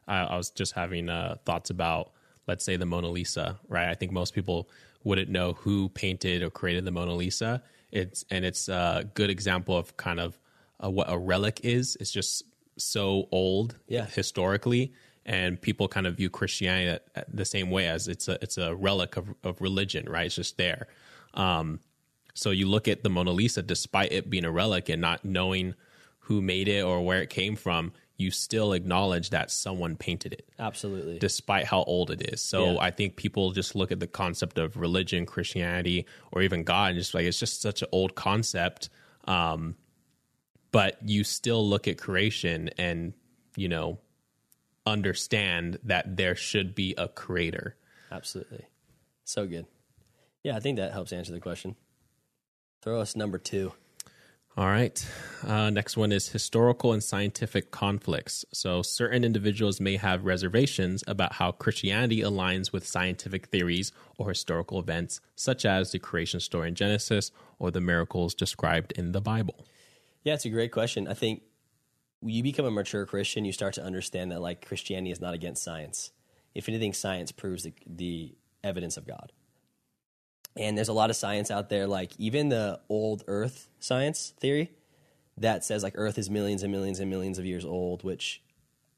I, 0.07 0.19
I, 0.19 0.37
was 0.37 0.51
just 0.51 0.73
having 0.73 1.09
uh, 1.09 1.37
thoughts 1.45 1.71
about, 1.71 2.11
let's 2.47 2.63
say, 2.63 2.75
the 2.75 2.85
Mona 2.85 3.09
Lisa, 3.09 3.59
right? 3.67 3.89
I 3.89 3.95
think 3.95 4.11
most 4.11 4.35
people 4.35 4.69
wouldn't 5.03 5.29
know 5.29 5.53
who 5.53 5.89
painted 5.89 6.43
or 6.43 6.51
created 6.51 6.85
the 6.85 6.91
Mona 6.91 7.15
Lisa. 7.15 7.63
It's 7.91 8.23
and 8.29 8.45
it's 8.45 8.69
a 8.69 9.09
good 9.15 9.31
example 9.31 9.75
of 9.75 9.97
kind 9.97 10.19
of 10.19 10.37
uh, 10.83 10.91
what 10.91 11.11
a 11.11 11.17
relic 11.17 11.61
is. 11.63 11.97
It's 11.99 12.11
just 12.11 12.43
so 12.77 13.27
old, 13.31 13.79
yeah. 13.87 14.05
historically, 14.05 14.93
and 15.25 15.61
people 15.61 15.87
kind 15.87 16.07
of 16.07 16.15
view 16.15 16.29
Christianity 16.29 17.03
the 17.27 17.45
same 17.45 17.69
way 17.69 17.87
as 17.87 18.07
it's 18.07 18.27
a 18.27 18.37
it's 18.41 18.57
a 18.57 18.75
relic 18.75 19.17
of, 19.17 19.33
of 19.43 19.61
religion, 19.61 20.07
right? 20.09 20.25
It's 20.25 20.35
just 20.35 20.57
there. 20.57 20.87
Um, 21.33 21.79
so 22.33 22.49
you 22.49 22.67
look 22.67 22.87
at 22.87 23.03
the 23.03 23.09
Mona 23.09 23.31
Lisa, 23.31 23.61
despite 23.61 24.11
it 24.11 24.29
being 24.29 24.45
a 24.45 24.51
relic 24.51 24.89
and 24.89 25.01
not 25.01 25.23
knowing 25.23 25.75
who 26.19 26.41
made 26.41 26.67
it 26.67 26.81
or 26.81 27.01
where 27.05 27.21
it 27.21 27.29
came 27.29 27.55
from, 27.55 27.93
you 28.17 28.31
still 28.31 28.73
acknowledge 28.73 29.31
that 29.31 29.51
someone 29.51 29.95
painted 29.95 30.33
it. 30.33 30.47
Absolutely. 30.59 31.19
Despite 31.19 31.65
how 31.65 31.83
old 31.83 32.11
it 32.11 32.33
is. 32.33 32.41
So 32.41 32.73
yeah. 32.73 32.77
I 32.79 32.91
think 32.91 33.15
people 33.15 33.51
just 33.51 33.75
look 33.75 33.91
at 33.91 33.99
the 33.99 34.07
concept 34.07 34.57
of 34.57 34.77
religion, 34.77 35.25
Christianity, 35.25 36.05
or 36.31 36.41
even 36.41 36.63
God 36.63 36.91
and 36.91 36.99
just 36.99 37.13
like 37.13 37.25
it's 37.25 37.39
just 37.39 37.61
such 37.61 37.81
an 37.81 37.87
old 37.91 38.15
concept. 38.15 38.89
Um, 39.25 39.75
but 40.71 40.97
you 41.03 41.23
still 41.23 41.67
look 41.67 41.87
at 41.87 41.97
creation 41.97 42.69
and, 42.77 43.13
you 43.55 43.67
know, 43.67 43.99
understand 44.85 45.80
that 45.83 46.18
there 46.18 46.35
should 46.35 46.75
be 46.75 46.94
a 46.97 47.07
creator. 47.07 47.75
Absolutely. 48.12 48.65
So 49.24 49.47
good. 49.47 49.65
Yeah, 50.44 50.56
I 50.56 50.59
think 50.59 50.77
that 50.77 50.91
helps 50.91 51.13
answer 51.13 51.31
the 51.31 51.39
question. 51.39 51.75
Throw 52.81 53.00
us 53.00 53.15
number 53.15 53.38
two. 53.38 53.71
All 54.56 54.68
right. 54.68 55.03
Uh, 55.41 55.72
next 55.72 55.98
one 55.98 56.12
is 56.12 56.29
historical 56.29 56.93
and 56.93 57.03
scientific 57.03 57.72
conflicts. 57.72 58.46
So, 58.53 58.84
certain 58.84 59.24
individuals 59.24 59.79
may 59.79 59.96
have 59.96 60.25
reservations 60.25 61.03
about 61.07 61.34
how 61.34 61.53
Christianity 61.53 62.22
aligns 62.22 62.72
with 62.72 62.86
scientific 62.86 63.48
theories 63.48 63.91
or 64.19 64.29
historical 64.29 64.77
events, 64.77 65.22
such 65.36 65.65
as 65.65 65.91
the 65.91 65.98
creation 65.98 66.39
story 66.39 66.67
in 66.67 66.75
Genesis 66.75 67.31
or 67.57 67.72
the 67.72 67.81
miracles 67.81 68.36
described 68.36 68.91
in 68.91 69.12
the 69.12 69.22
Bible. 69.22 69.65
Yeah, 70.24 70.36
it's 70.36 70.46
a 70.46 70.50
great 70.50 70.72
question. 70.72 71.07
I 71.07 71.15
think 71.15 71.41
you 72.25 72.44
become 72.44 72.65
a 72.65 72.72
mature 72.72 73.06
Christian, 73.06 73.46
you 73.46 73.51
start 73.51 73.74
to 73.75 73.84
understand 73.84 74.32
that 74.32 74.42
like 74.42 74.65
Christianity 74.65 75.12
is 75.12 75.22
not 75.22 75.34
against 75.34 75.63
science. 75.63 76.12
If 76.53 76.70
anything, 76.70 76.94
science 76.94 77.32
proves 77.32 77.63
the, 77.63 77.74
the 77.86 78.36
evidence 78.63 78.98
of 78.98 79.08
God. 79.08 79.32
And 80.56 80.77
there's 80.77 80.89
a 80.89 80.94
lot 80.94 81.10
of 81.10 81.15
science 81.15 81.50
out 81.50 81.70
there, 81.70 81.88
like 81.88 82.12
even 82.20 82.50
the 82.50 82.80
old 82.89 83.24
Earth 83.27 83.70
science 83.80 84.34
theory 84.39 84.72
that 85.38 85.63
says 85.63 85.82
like 85.82 85.94
Earth 85.98 86.18
is 86.18 86.30
millions 86.30 86.62
and 86.62 86.72
millions 86.72 87.00
and 87.00 87.10
millions 87.10 87.39
of 87.39 87.46
years 87.46 87.65
old, 87.65 88.03
which 88.03 88.44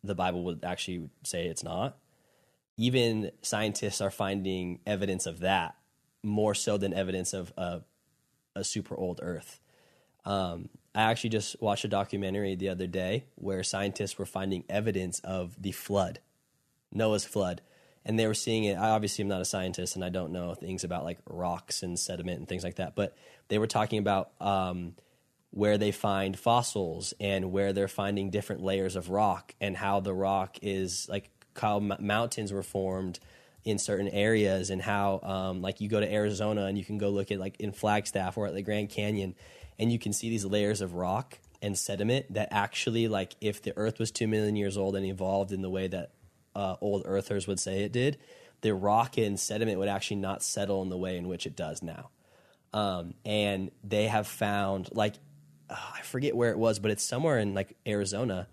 the 0.03 0.15
Bible 0.15 0.43
would 0.43 0.65
actually 0.65 1.09
say 1.23 1.47
it's 1.47 1.63
not. 1.63 1.97
Even 2.77 3.31
scientists 3.41 4.01
are 4.01 4.11
finding 4.11 4.79
evidence 4.85 5.25
of 5.25 5.39
that 5.39 5.75
more 6.23 6.53
so 6.53 6.77
than 6.77 6.93
evidence 6.93 7.33
of 7.33 7.53
a, 7.57 7.81
a 8.55 8.63
super 8.63 8.95
old 8.95 9.21
Earth. 9.23 9.61
Um, 10.25 10.69
I 10.95 11.03
actually 11.03 11.31
just 11.31 11.61
watched 11.61 11.85
a 11.85 11.89
documentary 11.89 12.55
the 12.55 12.69
other 12.69 12.87
day 12.87 13.25
where 13.35 13.63
scientists 13.63 14.17
were 14.17 14.25
finding 14.25 14.63
evidence 14.69 15.19
of 15.19 15.61
the 15.61 15.71
flood, 15.71 16.19
Noah's 16.91 17.25
flood 17.25 17.61
and 18.05 18.19
they 18.19 18.27
were 18.27 18.35
seeing 18.35 18.65
it. 18.65 18.75
I 18.75 18.91
obviously 18.91 19.23
am 19.23 19.27
not 19.27 19.41
a 19.41 19.45
scientist 19.45 19.95
and 19.95 20.05
I 20.05 20.09
don't 20.09 20.31
know 20.31 20.53
things 20.53 20.83
about 20.83 21.03
like 21.03 21.17
rocks 21.27 21.81
and 21.81 21.97
sediment 21.97 22.37
and 22.37 22.47
things 22.47 22.63
like 22.63 22.75
that, 22.75 22.95
but 22.95 23.17
they 23.47 23.57
were 23.57 23.67
talking 23.67 23.97
about 23.97 24.29
um, 24.39 24.93
where 25.49 25.77
they 25.77 25.91
find 25.91 26.37
fossils 26.37 27.13
and 27.19 27.51
where 27.51 27.73
they're 27.73 27.87
finding 27.87 28.29
different 28.29 28.61
layers 28.61 28.95
of 28.95 29.09
rock 29.09 29.55
and 29.59 29.75
how 29.75 29.99
the 29.99 30.13
rock 30.13 30.59
is 30.61 31.07
like 31.09 31.29
how 31.59 31.77
m- 31.77 31.97
mountains 31.99 32.53
were 32.53 32.63
formed 32.63 33.19
in 33.63 33.79
certain 33.79 34.09
areas 34.09 34.69
and 34.69 34.83
how 34.83 35.19
um, 35.23 35.61
like 35.63 35.81
you 35.81 35.89
go 35.89 35.99
to 35.99 36.13
Arizona 36.13 36.65
and 36.65 36.77
you 36.77 36.85
can 36.85 36.99
go 36.99 37.09
look 37.09 37.31
at 37.31 37.39
like 37.39 37.59
in 37.59 37.71
Flagstaff 37.71 38.37
or 38.37 38.45
at 38.45 38.53
the 38.53 38.61
Grand 38.61 38.89
Canyon 38.89 39.33
and 39.79 39.91
you 39.91 39.99
can 39.99 40.13
see 40.13 40.29
these 40.29 40.45
layers 40.45 40.81
of 40.81 40.93
rock 40.93 41.39
and 41.61 41.77
sediment 41.77 42.33
that 42.33 42.47
actually 42.51 43.07
like 43.07 43.35
if 43.41 43.61
the 43.61 43.73
earth 43.77 43.99
was 43.99 44.11
2 44.11 44.27
million 44.27 44.55
years 44.55 44.77
old 44.77 44.95
and 44.95 45.05
evolved 45.05 45.51
in 45.51 45.61
the 45.61 45.69
way 45.69 45.87
that 45.87 46.11
uh, 46.55 46.75
old 46.81 47.03
earthers 47.05 47.47
would 47.47 47.59
say 47.59 47.83
it 47.83 47.91
did, 47.91 48.17
the 48.61 48.73
rock 48.73 49.17
and 49.17 49.39
sediment 49.39 49.79
would 49.79 49.89
actually 49.89 50.17
not 50.17 50.43
settle 50.43 50.81
in 50.81 50.89
the 50.89 50.97
way 50.97 51.17
in 51.17 51.27
which 51.27 51.45
it 51.45 51.55
does 51.55 51.81
now. 51.83 52.09
um, 52.73 53.13
and 53.25 53.71
they 53.83 54.07
have 54.07 54.27
found 54.27 54.89
like 54.91 55.15
I 55.69 56.01
forget 56.03 56.35
where 56.35 56.51
it 56.51 56.57
was, 56.59 56.77
but 56.79 56.91
it's 56.91 57.03
somewhere 57.03 57.39
in 57.39 57.53
like 57.55 57.75
Arizona. 57.87 58.47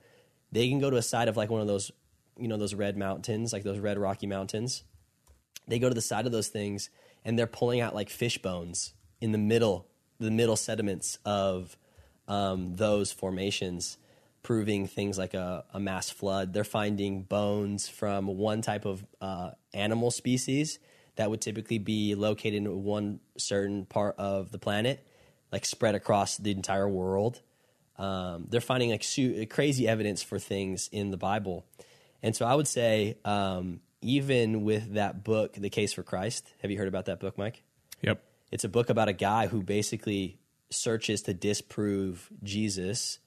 They 0.50 0.69
can 0.69 0.79
go 0.79 0.91
to 0.91 0.97
a 0.97 1.02
side 1.02 1.29
of 1.29 1.37
like 1.37 1.50
one 1.50 1.61
of 1.61 1.67
those, 1.67 1.91
you 2.38 2.49
know, 2.49 2.57
those 2.57 2.75
red 2.75 2.97
mountains, 2.97 3.52
like 3.52 3.64
those 3.64 3.79
red 3.79 3.99
Rocky 3.99 4.26
Mountains. 4.26 4.85
They 5.69 5.79
go 5.79 5.88
to 5.88 5.95
the 5.95 6.00
side 6.00 6.26
of 6.26 6.33
those 6.33 6.49
things 6.49 6.88
and 7.25 7.38
they're 7.38 7.47
pulling 7.47 7.81
out 7.81 7.95
like 7.95 8.11
fish 8.11 8.38
bones 8.38 8.95
in 9.21 9.33
the 9.33 9.38
middle, 9.38 9.88
the 10.23 10.31
middle 10.31 10.57
sediments 10.57 11.19
of 11.25 11.76
um, 12.29 12.76
those 12.76 13.12
formations, 13.12 13.99
proving 14.43 14.87
things 14.87 15.19
like 15.19 15.35
a, 15.35 15.64
a, 15.73 15.81
mass 15.81 16.11
flood. 16.11 16.52
They're 16.52 16.64
finding 16.64 17.23
bones 17.23 17.88
from 17.88 18.26
one 18.26 18.62
type 18.62 18.85
of 18.85 19.05
uh, 19.21 19.50
animal 19.75 20.11
species 20.11 20.79
that 21.17 21.31
would 21.31 21.41
typically 21.41 21.79
be 21.79 22.14
located 22.14 22.55
in 22.55 22.85
one 22.85 23.21
certain 23.37 23.85
part 23.85 24.17
of 24.19 24.50
the 24.50 24.59
planet, 24.59 25.07
like 25.50 25.64
spread 25.64 25.95
across 25.95 26.37
the 26.37 26.50
entire 26.50 26.88
world. 26.88 27.41
Um, 27.99 28.47
they're 28.49 28.61
finding 28.61 28.91
like 28.91 29.05
su- 29.05 29.47
crazy 29.47 29.87
evidence 29.87 30.23
for 30.23 30.38
things 30.38 30.88
in 30.91 31.11
the 31.11 31.19
Bible, 31.19 31.67
and 32.23 32.35
so 32.35 32.47
I 32.47 32.55
would 32.55 32.67
say 32.67 33.19
um, 33.25 33.81
even 34.00 34.64
with 34.64 34.95
that 34.95 35.23
book, 35.25 35.55
The 35.55 35.71
Case 35.71 35.93
for 35.93 36.02
Christ. 36.02 36.50
Have 36.62 36.71
you 36.71 36.79
heard 36.79 36.88
about 36.88 37.07
that 37.07 37.21
book, 37.21 37.38
Mike? 37.38 37.62
Yep. 38.02 38.23
It's 38.52 38.64
a 38.64 38.68
book 38.68 38.90
about 38.90 39.09
a 39.09 39.14
guy 39.14 39.47
who 39.47 39.62
basically 39.62 40.38
searches 40.68 41.23
to 41.23 41.32
disprove 41.32 42.28
Jesus 42.42 43.18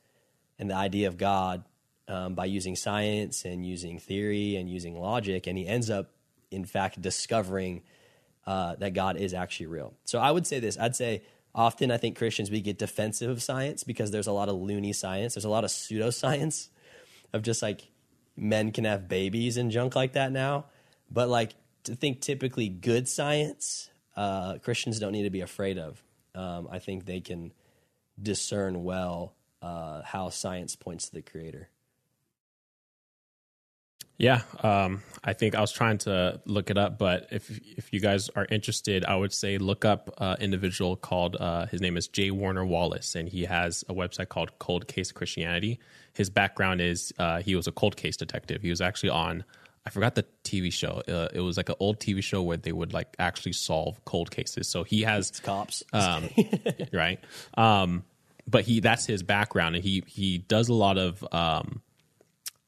and 0.59 0.69
the 0.69 0.75
idea 0.75 1.07
of 1.07 1.17
God 1.17 1.63
um, 2.07 2.35
by 2.35 2.45
using 2.45 2.75
science 2.75 3.43
and 3.43 3.65
using 3.65 3.97
theory 3.97 4.55
and 4.55 4.69
using 4.69 4.99
logic, 4.99 5.47
and 5.47 5.57
he 5.57 5.67
ends 5.67 5.89
up, 5.89 6.11
in 6.51 6.63
fact, 6.63 7.01
discovering 7.01 7.81
uh, 8.45 8.75
that 8.75 8.93
God 8.93 9.17
is 9.17 9.33
actually 9.33 9.65
real. 9.65 9.95
So 10.05 10.19
I 10.19 10.29
would 10.29 10.45
say 10.45 10.59
this: 10.59 10.77
I'd 10.77 10.95
say 10.95 11.23
often 11.55 11.89
I 11.89 11.97
think 11.97 12.17
Christians 12.17 12.51
we 12.51 12.61
get 12.61 12.77
defensive 12.77 13.31
of 13.31 13.41
science 13.41 13.83
because 13.83 14.11
there's 14.11 14.27
a 14.27 14.31
lot 14.31 14.47
of 14.47 14.55
loony 14.55 14.93
science. 14.93 15.33
There's 15.33 15.45
a 15.45 15.49
lot 15.49 15.63
of 15.63 15.71
pseudoscience 15.71 16.67
of 17.33 17.41
just 17.41 17.63
like 17.63 17.89
men 18.37 18.71
can 18.71 18.83
have 18.83 19.07
babies 19.07 19.57
and 19.57 19.71
junk 19.71 19.95
like 19.95 20.13
that 20.13 20.31
now. 20.31 20.65
But 21.09 21.29
like 21.29 21.55
to 21.85 21.95
think 21.95 22.21
typically 22.21 22.69
good 22.69 23.09
science, 23.09 23.89
uh, 24.15 24.57
Christians 24.59 24.99
don't 24.99 25.11
need 25.11 25.23
to 25.23 25.29
be 25.29 25.41
afraid 25.41 25.77
of. 25.77 26.01
Um, 26.33 26.67
I 26.71 26.79
think 26.79 27.05
they 27.05 27.21
can 27.21 27.53
discern 28.21 28.83
well 28.83 29.33
uh, 29.61 30.01
how 30.03 30.29
science 30.29 30.75
points 30.75 31.07
to 31.07 31.13
the 31.13 31.21
creator. 31.21 31.69
Yeah, 34.17 34.43
um, 34.63 35.03
I 35.25 35.33
think 35.33 35.55
I 35.55 35.61
was 35.61 35.73
trying 35.73 35.97
to 35.99 36.39
look 36.45 36.69
it 36.69 36.77
up, 36.77 36.97
but 36.97 37.27
if 37.31 37.59
if 37.77 37.91
you 37.91 37.99
guys 37.99 38.29
are 38.29 38.47
interested, 38.49 39.03
I 39.03 39.15
would 39.17 39.33
say 39.33 39.57
look 39.57 39.83
up 39.83 40.09
an 40.17 40.37
individual 40.39 40.95
called 40.95 41.35
uh, 41.35 41.65
his 41.65 41.81
name 41.81 41.97
is 41.97 42.07
J. 42.07 42.31
Warner 42.31 42.65
Wallace, 42.65 43.15
and 43.15 43.27
he 43.27 43.43
has 43.43 43.83
a 43.89 43.93
website 43.93 44.29
called 44.29 44.57
Cold 44.57 44.87
Case 44.87 45.11
Christianity. 45.11 45.79
His 46.13 46.29
background 46.29 46.79
is 46.79 47.13
uh, 47.19 47.41
he 47.41 47.55
was 47.55 47.67
a 47.67 47.73
cold 47.73 47.97
case 47.97 48.15
detective. 48.15 48.61
He 48.61 48.69
was 48.69 48.79
actually 48.79 49.09
on 49.09 49.43
I 49.85 49.91
forgot 49.91 50.15
the 50.15 50.25
TV 50.43 50.73
show. 50.73 51.03
Uh, 51.07 51.27
it 51.33 51.41
was 51.41 51.57
like 51.57 51.69
an 51.69 51.75
old 51.79 51.99
TV 51.99 52.23
show 52.23 52.41
where 52.41 52.57
they 52.57 52.71
would 52.71 52.91
like 52.91 53.15
actually 53.19 53.53
solve 53.53 54.03
cold 54.03 54.31
cases. 54.31 54.67
So 54.67 54.83
he 54.83 55.03
has 55.03 55.29
it's 55.29 55.39
cops, 55.39 55.83
um, 55.93 56.27
right? 56.91 57.19
Um, 57.55 58.03
but 58.47 58.63
he 58.65 58.79
that's 58.79 59.05
his 59.05 59.21
background, 59.21 59.75
and 59.75 59.83
he 59.83 60.03
he 60.07 60.39
does 60.39 60.69
a 60.69 60.73
lot 60.73 60.97
of 60.97 61.23
um, 61.31 61.81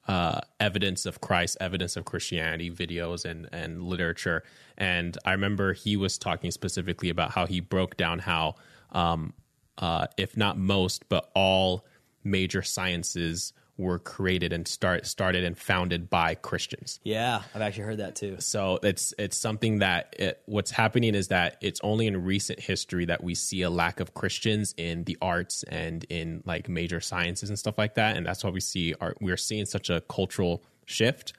uh, 0.07 0.41
evidence 0.59 1.05
of 1.05 1.19
Christ, 1.19 1.57
evidence 1.59 1.97
of 1.97 2.05
Christianity 2.05 2.69
videos 2.69 3.25
and 3.25 3.49
and 3.51 3.83
literature. 3.83 4.43
And 4.77 5.17
I 5.25 5.31
remember 5.31 5.73
he 5.73 5.97
was 5.97 6.19
talking 6.19 6.51
specifically 6.51 7.09
about 7.09 7.31
how 7.31 7.47
he 7.47 7.61
broke 7.61 7.97
down 7.97 8.19
how, 8.19 8.55
um, 8.91 9.33
uh, 9.79 10.05
if 10.17 10.37
not 10.37 10.57
most, 10.57 11.09
but 11.09 11.31
all 11.33 11.85
major 12.23 12.61
sciences 12.61 13.53
were 13.77 13.99
created 13.99 14.51
and 14.53 14.67
start 14.67 15.05
started 15.05 15.43
and 15.43 15.57
founded 15.57 16.09
by 16.09 16.35
Christians. 16.35 16.99
Yeah, 17.03 17.43
I've 17.53 17.61
actually 17.61 17.83
heard 17.83 17.97
that 17.99 18.15
too. 18.15 18.37
So 18.39 18.79
it's 18.81 19.13
it's 19.19 19.37
something 19.37 19.79
that 19.79 20.15
it, 20.17 20.41
what's 20.45 20.71
happening 20.71 21.13
is 21.13 21.27
that 21.27 21.57
it's 21.61 21.79
only 21.83 22.07
in 22.07 22.23
recent 22.23 22.59
history 22.59 23.05
that 23.05 23.23
we 23.23 23.35
see 23.35 23.61
a 23.61 23.69
lack 23.69 23.99
of 23.99 24.13
Christians 24.13 24.73
in 24.77 25.03
the 25.03 25.17
arts 25.21 25.63
and 25.63 26.03
in 26.09 26.41
like 26.45 26.67
major 26.67 26.99
sciences 26.99 27.49
and 27.49 27.57
stuff 27.57 27.77
like 27.77 27.95
that, 27.95 28.17
and 28.17 28.25
that's 28.25 28.43
why 28.43 28.49
we 28.49 28.59
see 28.59 28.95
our, 28.99 29.15
we're 29.21 29.37
seeing 29.37 29.65
such 29.65 29.89
a 29.89 30.01
cultural 30.01 30.63
shift. 30.85 31.33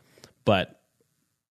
But 0.44 0.80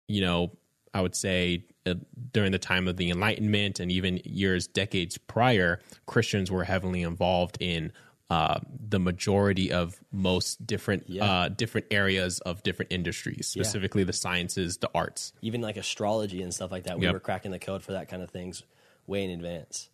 you 0.07 0.21
know, 0.21 0.51
I 0.93 1.01
would 1.01 1.15
say 1.15 1.65
uh, 1.85 1.95
during 2.31 2.51
the 2.51 2.59
time 2.59 2.87
of 2.87 2.97
the 2.97 3.09
Enlightenment 3.09 3.79
and 3.79 3.91
even 3.91 4.21
years, 4.23 4.65
decades 4.65 5.17
prior, 5.17 5.81
Christians 6.05 6.49
were 6.49 6.63
heavily 6.63 7.01
involved 7.01 7.57
in 7.59 7.91
uh, 8.29 8.59
the 8.89 8.99
majority 8.99 9.71
of 9.71 9.99
most 10.11 10.65
different 10.65 11.03
Yeah. 11.07 11.23
uh, 11.25 11.49
different 11.49 11.87
areas 11.91 12.39
of 12.39 12.63
different 12.63 12.91
industries, 12.91 13.47
specifically 13.47 14.03
the 14.03 14.13
sciences, 14.13 14.77
the 14.77 14.89
arts. 14.95 15.31
Even 15.41 15.61
like 15.61 15.77
astrology 15.77 16.41
and 16.41 16.53
stuff 16.53 16.71
like 16.71 16.85
that, 16.85 16.97
we 16.97 17.05
Yep. 17.05 17.13
were 17.13 17.19
cracking 17.19 17.51
the 17.51 17.59
code 17.59 17.83
for 17.83 17.91
that 17.91 18.07
kind 18.09 18.23
of 18.23 18.31
things 18.31 18.63
way 19.05 19.23
in 19.23 19.29
advance. 19.29 19.89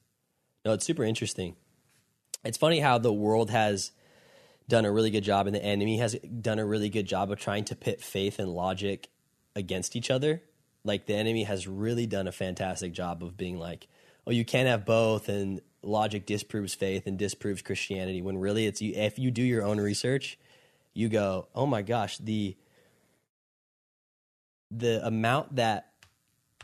No, 0.63 0.71
it's 0.73 0.85
super 0.85 1.03
interesting. 1.03 1.55
It's 2.45 2.57
funny 2.57 2.79
how 2.79 2.97
the 2.97 3.11
world 3.13 3.49
has 3.49 3.91
done 4.69 4.85
a 4.85 4.91
really 4.91 5.11
good 5.11 5.23
job, 5.25 5.47
and 5.47 5.55
the 5.55 5.63
enemy 5.63 5.97
has 5.97 6.13
done 6.13 6.57
a 6.59 6.65
really 6.65 6.87
good 6.89 7.05
job 7.05 7.31
of 7.31 7.37
trying 7.39 7.65
to 7.65 7.75
pit 7.75 8.01
faith 8.01 8.39
and 8.39 8.49
logic 8.53 9.09
against 9.55 9.95
each 9.95 10.09
other. 10.09 10.41
Like 10.85 11.05
the 11.05 11.15
enemy 11.15 11.43
has 11.43 11.67
really 11.67 12.07
done 12.07 12.27
a 12.27 12.31
fantastic 12.31 12.93
job 12.93 13.21
of 13.23 13.35
being 13.35 13.57
like, 13.59 13.87
"Oh, 14.25 14.31
you 14.31 14.45
can't 14.45 14.67
have 14.67 14.85
both," 14.85 15.29
and 15.29 15.61
logic 15.83 16.25
disproves 16.25 16.73
faith 16.73 17.07
and 17.07 17.17
disproves 17.17 17.61
Christianity. 17.61 18.21
When 18.21 18.37
really, 18.37 18.65
it's 18.65 18.81
you. 18.81 18.93
If 18.95 19.17
you 19.19 19.31
do 19.31 19.43
your 19.43 19.63
own 19.63 19.79
research, 19.79 20.37
you 20.93 21.09
go, 21.09 21.47
"Oh 21.55 21.65
my 21.65 21.81
gosh, 21.81 22.17
the 22.17 22.55
the 24.71 25.05
amount 25.05 25.57
that 25.57 25.91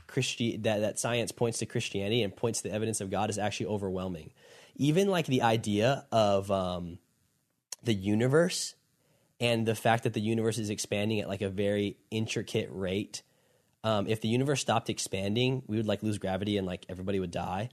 Christi- 0.07 0.57
that 0.57 0.79
that 0.79 0.97
science 0.97 1.31
points 1.31 1.59
to 1.59 1.65
Christianity 1.65 2.23
and 2.23 2.35
points 2.35 2.61
to 2.61 2.69
the 2.69 2.73
evidence 2.73 3.01
of 3.01 3.09
God 3.09 3.29
is 3.29 3.37
actually 3.37 3.67
overwhelming. 3.67 4.31
Even 4.75 5.09
like 5.09 5.25
the 5.25 5.41
idea 5.41 6.05
of 6.11 6.49
um, 6.49 6.99
the 7.83 7.93
universe 7.93 8.75
and 9.39 9.65
the 9.65 9.75
fact 9.75 10.03
that 10.03 10.13
the 10.13 10.21
universe 10.21 10.57
is 10.57 10.69
expanding 10.69 11.19
at 11.19 11.27
like 11.27 11.41
a 11.41 11.49
very 11.49 11.97
intricate 12.09 12.69
rate. 12.71 13.21
Um, 13.87 14.07
if 14.07 14.19
the 14.21 14.27
universe 14.27 14.59
stopped 14.61 14.89
expanding, 14.89 15.63
we 15.67 15.77
would 15.77 15.85
like 15.87 16.03
lose 16.03 16.17
gravity 16.17 16.57
and 16.57 16.67
like 16.67 16.85
everybody 16.89 17.19
would 17.19 17.31
die. 17.31 17.69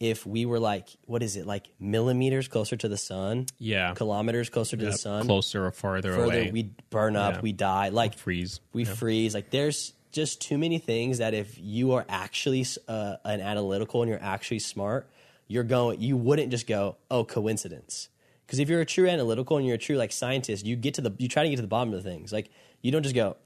If 0.00 0.24
we 0.24 0.46
were 0.46 0.60
like, 0.60 0.88
what 1.06 1.22
is 1.22 1.36
it, 1.36 1.44
like 1.46 1.66
millimeters 1.80 2.46
closer 2.48 2.76
to 2.76 2.88
the 2.88 2.96
sun, 2.96 3.46
Yeah, 3.58 3.94
kilometers 3.94 4.48
closer 4.48 4.76
to 4.76 4.84
the 4.86 4.92
sun, 4.96 5.26
closer 5.26 5.66
or 5.66 5.72
farther, 5.72 6.12
further 6.12 6.24
away, 6.24 6.50
we 6.52 6.70
burn 6.90 7.16
up, 7.16 7.34
Yeah. 7.34 7.40
we 7.42 7.52
die. 7.52 7.88
Like 7.90 8.14
freeze. 8.16 8.60
we 8.72 8.84
freeze. 8.84 9.34
Like 9.34 9.50
there's 9.50 9.92
just 10.12 10.40
too 10.40 10.56
many 10.56 10.78
things 10.78 11.18
that 11.18 11.34
if 11.34 11.58
you 11.58 11.92
are 11.92 12.06
actually 12.08 12.64
uh, 12.86 13.16
an 13.24 13.40
analytical 13.40 14.00
and 14.02 14.08
you're 14.08 14.22
actually 14.22 14.60
smart, 14.60 15.10
you're 15.48 15.64
going. 15.64 16.00
You 16.00 16.16
wouldn't 16.16 16.50
just 16.50 16.66
go, 16.66 16.96
oh, 17.10 17.24
coincidence. 17.24 18.08
Because 18.46 18.58
if 18.60 18.68
you're 18.70 18.80
a 18.80 18.86
true 18.86 19.08
analytical 19.08 19.56
and 19.58 19.66
you're 19.66 19.74
a 19.74 19.84
true 19.88 19.96
like 19.96 20.12
scientist, 20.12 20.64
you 20.64 20.76
get 20.76 20.94
to 20.94 21.02
the 21.02 21.12
you 21.18 21.28
try 21.28 21.42
to 21.42 21.50
get 21.50 21.56
to 21.56 21.62
the 21.62 21.68
bottom 21.68 21.92
of 21.92 22.02
the 22.02 22.08
things. 22.08 22.32
Like 22.32 22.50
you 22.82 22.92
don't 22.92 23.02
just 23.02 23.14
go. 23.14 23.36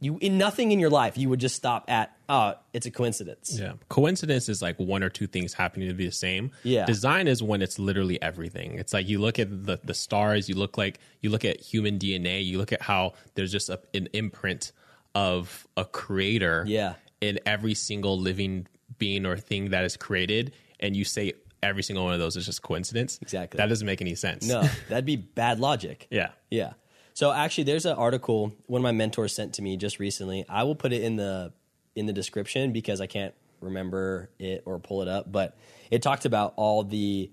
You 0.00 0.18
in 0.20 0.36
nothing 0.38 0.72
in 0.72 0.80
your 0.80 0.90
life 0.90 1.16
you 1.16 1.28
would 1.30 1.40
just 1.40 1.54
stop 1.54 1.88
at 1.88 2.14
oh 2.28 2.54
it's 2.72 2.84
a 2.86 2.90
coincidence. 2.90 3.56
Yeah. 3.58 3.74
Coincidence 3.88 4.48
is 4.48 4.60
like 4.60 4.78
one 4.78 5.02
or 5.02 5.08
two 5.08 5.26
things 5.26 5.54
happening 5.54 5.88
to 5.88 5.94
be 5.94 6.04
the 6.04 6.12
same. 6.12 6.50
Yeah. 6.62 6.84
Design 6.84 7.26
is 7.28 7.42
when 7.42 7.62
it's 7.62 7.78
literally 7.78 8.20
everything. 8.20 8.78
It's 8.78 8.92
like 8.92 9.08
you 9.08 9.18
look 9.18 9.38
at 9.38 9.66
the, 9.66 9.78
the 9.82 9.94
stars, 9.94 10.48
you 10.48 10.56
look 10.56 10.76
like 10.76 10.98
you 11.20 11.30
look 11.30 11.44
at 11.44 11.60
human 11.60 11.98
DNA, 11.98 12.44
you 12.44 12.58
look 12.58 12.72
at 12.72 12.82
how 12.82 13.14
there's 13.34 13.52
just 13.52 13.68
a, 13.70 13.80
an 13.94 14.08
imprint 14.12 14.72
of 15.14 15.66
a 15.76 15.84
creator 15.84 16.64
Yeah. 16.66 16.94
in 17.20 17.38
every 17.46 17.74
single 17.74 18.18
living 18.18 18.66
being 18.98 19.24
or 19.24 19.36
thing 19.36 19.70
that 19.70 19.84
is 19.84 19.96
created, 19.96 20.52
and 20.80 20.94
you 20.96 21.04
say 21.04 21.32
every 21.62 21.82
single 21.82 22.04
one 22.04 22.12
of 22.14 22.20
those 22.20 22.36
is 22.36 22.44
just 22.44 22.62
coincidence. 22.62 23.18
Exactly. 23.22 23.56
That 23.58 23.68
doesn't 23.68 23.86
make 23.86 24.00
any 24.02 24.14
sense. 24.16 24.46
No, 24.46 24.62
that'd 24.88 25.06
be 25.06 25.16
bad 25.16 25.60
logic. 25.60 26.06
yeah. 26.10 26.30
Yeah. 26.50 26.72
So 27.14 27.32
actually, 27.32 27.64
there's 27.64 27.86
an 27.86 27.96
article 27.96 28.54
one 28.66 28.80
of 28.80 28.82
my 28.82 28.92
mentors 28.92 29.34
sent 29.34 29.54
to 29.54 29.62
me 29.62 29.76
just 29.76 29.98
recently. 29.98 30.44
I 30.48 30.64
will 30.64 30.74
put 30.74 30.92
it 30.92 31.02
in 31.02 31.16
the 31.16 31.52
in 31.94 32.06
the 32.06 32.12
description 32.12 32.72
because 32.72 33.00
I 33.00 33.06
can't 33.06 33.34
remember 33.60 34.30
it 34.38 34.62
or 34.66 34.78
pull 34.80 35.00
it 35.00 35.08
up, 35.08 35.30
but 35.30 35.56
it 35.90 36.02
talked 36.02 36.24
about 36.24 36.54
all 36.56 36.82
the 36.82 37.30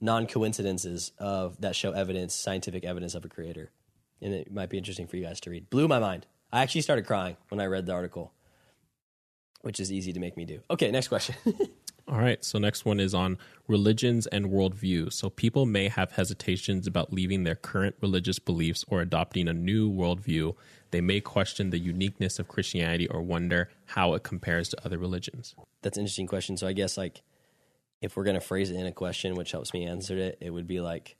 non 0.00 0.26
coincidences 0.26 1.12
of 1.18 1.60
that 1.60 1.76
show 1.76 1.92
evidence, 1.92 2.34
scientific 2.34 2.84
evidence 2.84 3.14
of 3.14 3.24
a 3.24 3.28
creator, 3.28 3.70
and 4.22 4.32
it 4.32 4.52
might 4.52 4.70
be 4.70 4.78
interesting 4.78 5.06
for 5.06 5.16
you 5.16 5.24
guys 5.24 5.40
to 5.40 5.50
read. 5.50 5.68
Blew 5.68 5.86
my 5.86 5.98
mind. 5.98 6.26
I 6.50 6.62
actually 6.62 6.80
started 6.80 7.06
crying 7.06 7.36
when 7.50 7.60
I 7.60 7.66
read 7.66 7.86
the 7.86 7.92
article, 7.92 8.32
which 9.60 9.78
is 9.78 9.92
easy 9.92 10.14
to 10.14 10.20
make 10.20 10.36
me 10.36 10.46
do. 10.46 10.60
Okay, 10.70 10.90
next 10.90 11.08
question. 11.08 11.36
All 12.10 12.18
right. 12.18 12.44
So 12.44 12.58
next 12.58 12.84
one 12.84 12.98
is 12.98 13.14
on 13.14 13.38
religions 13.68 14.26
and 14.26 14.46
worldview. 14.46 15.12
So 15.12 15.30
people 15.30 15.64
may 15.64 15.86
have 15.86 16.10
hesitations 16.10 16.88
about 16.88 17.12
leaving 17.12 17.44
their 17.44 17.54
current 17.54 17.94
religious 18.00 18.40
beliefs 18.40 18.84
or 18.88 19.00
adopting 19.00 19.46
a 19.46 19.52
new 19.52 19.88
worldview. 19.88 20.56
They 20.90 21.00
may 21.00 21.20
question 21.20 21.70
the 21.70 21.78
uniqueness 21.78 22.40
of 22.40 22.48
Christianity 22.48 23.06
or 23.06 23.22
wonder 23.22 23.70
how 23.86 24.14
it 24.14 24.24
compares 24.24 24.70
to 24.70 24.84
other 24.84 24.98
religions. 24.98 25.54
That's 25.82 25.98
an 25.98 26.02
interesting 26.02 26.26
question. 26.26 26.56
So 26.56 26.66
I 26.66 26.72
guess 26.72 26.98
like 26.98 27.22
if 28.02 28.16
we're 28.16 28.24
going 28.24 28.34
to 28.34 28.40
phrase 28.40 28.70
it 28.70 28.76
in 28.76 28.86
a 28.86 28.92
question, 28.92 29.36
which 29.36 29.52
helps 29.52 29.72
me 29.72 29.86
answer 29.86 30.18
it, 30.18 30.36
it 30.40 30.50
would 30.50 30.66
be 30.66 30.80
like, 30.80 31.16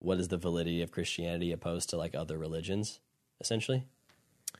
what 0.00 0.20
is 0.20 0.28
the 0.28 0.36
validity 0.36 0.82
of 0.82 0.90
Christianity 0.90 1.52
opposed 1.52 1.88
to 1.90 1.96
like 1.96 2.14
other 2.14 2.36
religions, 2.36 3.00
essentially? 3.40 3.86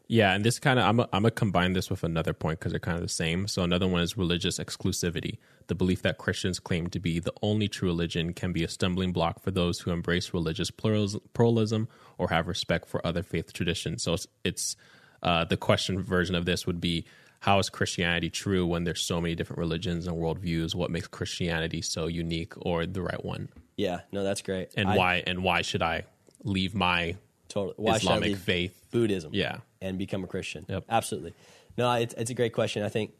Yeah, 0.08 0.34
and 0.34 0.44
this 0.44 0.58
kind 0.60 0.78
of 0.78 0.84
I'm 0.84 1.00
a, 1.00 1.02
I'm 1.12 1.22
gonna 1.22 1.32
combine 1.32 1.72
this 1.72 1.90
with 1.90 2.04
another 2.04 2.32
point 2.32 2.60
because 2.60 2.72
they're 2.72 2.78
kind 2.78 2.96
of 2.96 3.02
the 3.02 3.08
same. 3.08 3.48
So 3.48 3.62
another 3.62 3.88
one 3.88 4.02
is 4.02 4.16
religious 4.16 4.58
exclusivity. 4.58 5.38
The 5.66 5.74
belief 5.74 6.02
that 6.02 6.18
Christians 6.18 6.60
claim 6.60 6.86
to 6.90 7.00
be 7.00 7.18
the 7.18 7.32
only 7.42 7.66
true 7.66 7.88
religion 7.88 8.32
can 8.32 8.52
be 8.52 8.62
a 8.62 8.68
stumbling 8.68 9.12
block 9.12 9.42
for 9.42 9.50
those 9.50 9.80
who 9.80 9.90
embrace 9.90 10.32
religious 10.32 10.70
pluralism, 10.70 11.88
or 12.18 12.28
have 12.28 12.46
respect 12.46 12.86
for 12.88 13.04
other 13.04 13.22
faith 13.24 13.52
traditions. 13.52 14.04
So 14.04 14.14
it's, 14.14 14.26
it's 14.44 14.76
uh, 15.22 15.44
the 15.44 15.56
question 15.56 16.00
version 16.00 16.34
of 16.36 16.44
this 16.44 16.66
would 16.66 16.80
be 16.80 17.04
how 17.40 17.58
is 17.58 17.68
Christianity 17.68 18.30
true 18.30 18.64
when 18.66 18.84
there's 18.84 19.02
so 19.02 19.20
many 19.20 19.34
different 19.34 19.58
religions 19.58 20.06
and 20.06 20.16
worldviews? 20.16 20.74
What 20.74 20.90
makes 20.90 21.08
Christianity 21.08 21.82
so 21.82 22.06
unique 22.06 22.52
or 22.56 22.86
the 22.86 23.02
right 23.02 23.24
one? 23.24 23.48
Yeah, 23.76 24.00
no, 24.12 24.22
that's 24.24 24.42
great. 24.42 24.70
And 24.76 24.88
I- 24.88 24.96
why 24.96 25.22
and 25.26 25.42
why 25.42 25.62
should 25.62 25.82
I 25.82 26.04
leave 26.44 26.74
my 26.76 27.16
totally 27.48 27.74
why 27.76 27.98
should 27.98 28.08
I 28.08 28.12
Islamic 28.12 28.28
leave 28.28 28.38
faith? 28.38 28.86
Buddhism? 28.90 29.30
Yeah. 29.34 29.58
And 29.86 29.98
become 29.98 30.24
a 30.24 30.26
Christian. 30.26 30.66
Yep. 30.68 30.84
Absolutely. 30.88 31.34
No, 31.76 31.92
it's, 31.92 32.14
it's 32.14 32.30
a 32.30 32.34
great 32.34 32.52
question. 32.52 32.82
I 32.82 32.88
think 32.88 33.12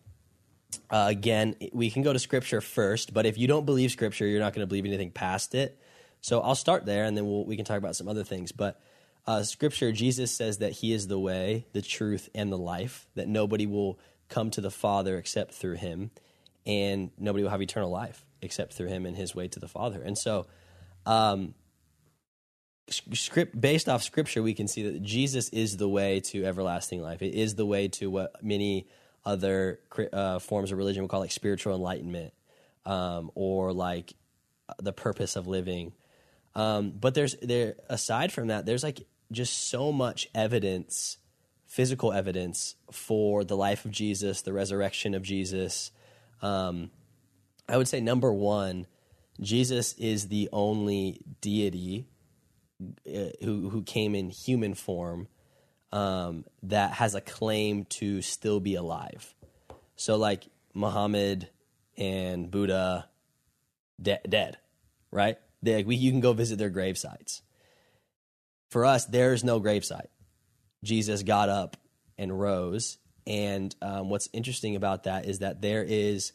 uh, 0.91 1.07
again 1.09 1.55
we 1.73 1.91
can 1.91 2.03
go 2.03 2.13
to 2.13 2.19
Scripture 2.19 2.61
first, 2.61 3.15
but 3.15 3.27
if 3.27 3.39
you 3.39 3.47
don't 3.47 3.67
believe 3.67 3.91
Scripture, 3.91 4.27
you're 4.27 4.41
not 4.41 4.53
going 4.53 4.63
to 4.63 4.67
believe 4.67 4.85
anything 4.85 5.11
past 5.11 5.55
it. 5.55 5.79
So 6.21 6.41
I'll 6.41 6.57
start 6.57 6.87
there, 6.87 7.05
and 7.05 7.17
then 7.17 7.25
we'll, 7.27 7.45
we 7.45 7.57
can 7.57 7.65
talk 7.65 7.79
about 7.79 7.95
some 7.95 8.09
other 8.09 8.25
things. 8.25 8.51
But 8.51 8.81
uh, 9.27 9.43
Scripture, 9.43 9.93
Jesus 9.93 10.33
says 10.33 10.59
that 10.59 10.73
He 10.73 10.93
is 10.93 11.07
the 11.07 11.19
way, 11.19 11.67
the 11.73 11.83
truth, 11.83 12.29
and 12.35 12.51
the 12.51 12.59
life. 12.59 13.07
That 13.15 13.29
nobody 13.29 13.67
will 13.67 13.99
come 14.29 14.51
to 14.51 14.61
the 14.61 14.71
Father 14.71 15.19
except 15.19 15.55
through 15.55 15.77
Him, 15.77 16.11
and 16.65 17.11
nobody 17.17 17.45
will 17.45 17.51
have 17.51 17.63
eternal 17.63 17.91
life 17.91 18.25
except 18.43 18.73
through 18.73 18.89
Him 18.89 19.07
and 19.07 19.17
His 19.17 19.35
way 19.35 19.49
to 19.49 19.61
the 19.61 19.69
Father. 19.69 20.03
And 20.03 20.19
so. 20.19 20.47
Um, 21.05 21.55
script 22.89 23.61
based 23.61 23.89
off 23.89 24.03
scripture 24.03 24.43
we 24.43 24.55
can 24.55 24.69
see 24.69 24.85
that 24.85 25.03
jesus 25.03 25.49
is 25.49 25.77
the 25.77 25.89
way 25.89 26.21
to 26.21 26.45
everlasting 26.45 27.03
life. 27.03 27.23
It 27.23 27.35
is 27.35 27.55
the 27.55 27.67
way 27.67 27.89
to 27.89 28.11
what 28.11 28.45
many 28.45 28.87
other 29.25 29.81
uh, 30.13 30.39
forms 30.39 30.71
of 30.71 30.79
religion 30.79 31.03
we 31.03 31.09
call 31.09 31.21
like 31.21 31.33
spiritual 31.33 31.75
enlightenment 31.75 32.33
um, 32.85 33.31
or 33.35 33.73
like 33.73 34.15
the 34.79 34.93
purpose 34.93 35.35
of 35.35 35.49
living. 35.49 35.93
Um, 36.55 36.91
but 36.91 37.15
there's 37.15 37.35
there 37.43 37.75
aside 37.89 38.33
from 38.33 38.49
that 38.49 38.65
there's 38.67 38.83
like 38.83 39.07
just 39.33 39.69
so 39.69 39.93
much 39.93 40.29
evidence 40.35 41.19
physical 41.67 42.13
evidence 42.13 42.77
for 42.93 43.43
the 43.43 43.57
life 43.57 43.85
of 43.85 43.91
jesus 43.91 44.43
the 44.43 44.53
resurrection 44.53 45.15
of 45.15 45.23
jesus. 45.23 45.91
Um, 46.41 46.91
i 47.69 47.77
would 47.77 47.89
say 47.89 48.01
number 48.01 48.33
one 48.33 48.87
jesus 49.41 49.95
is 49.95 50.29
the 50.29 50.49
only 50.53 51.21
deity 51.41 52.07
uh, 52.83 53.31
who 53.43 53.71
who 53.71 53.83
came 53.83 54.15
in 54.15 54.31
human 54.31 54.75
form 54.75 55.29
um, 55.93 56.45
that 56.63 56.93
has 56.93 57.15
a 57.15 57.21
claim 57.21 57.85
to 57.85 58.21
still 58.23 58.61
be 58.61 58.75
alive. 58.75 59.35
So 59.97 60.17
like 60.17 60.49
Muhammad 60.75 61.49
and 61.97 62.51
Buddha, 62.51 63.09
de- 64.01 64.21
dead, 64.29 64.59
right? 65.11 65.39
They, 65.63 65.77
like 65.77 65.87
we, 65.87 65.97
you 65.97 66.11
can 66.11 66.21
go 66.21 66.33
visit 66.33 66.59
their 66.59 66.71
grave 66.71 66.99
sites. 66.99 67.43
For 68.69 68.85
us, 68.85 69.07
there's 69.07 69.43
no 69.43 69.61
gravesite. 69.61 70.09
Jesus 70.85 71.23
got 71.23 71.49
up 71.49 71.77
and 72.19 72.39
rose, 72.39 72.99
and 73.27 73.75
um, 73.81 74.11
what's 74.11 74.29
interesting 74.33 74.77
about 74.77 75.05
that 75.05 75.25
is 75.25 75.39
that 75.39 75.63
there 75.63 75.83
is 75.83 76.33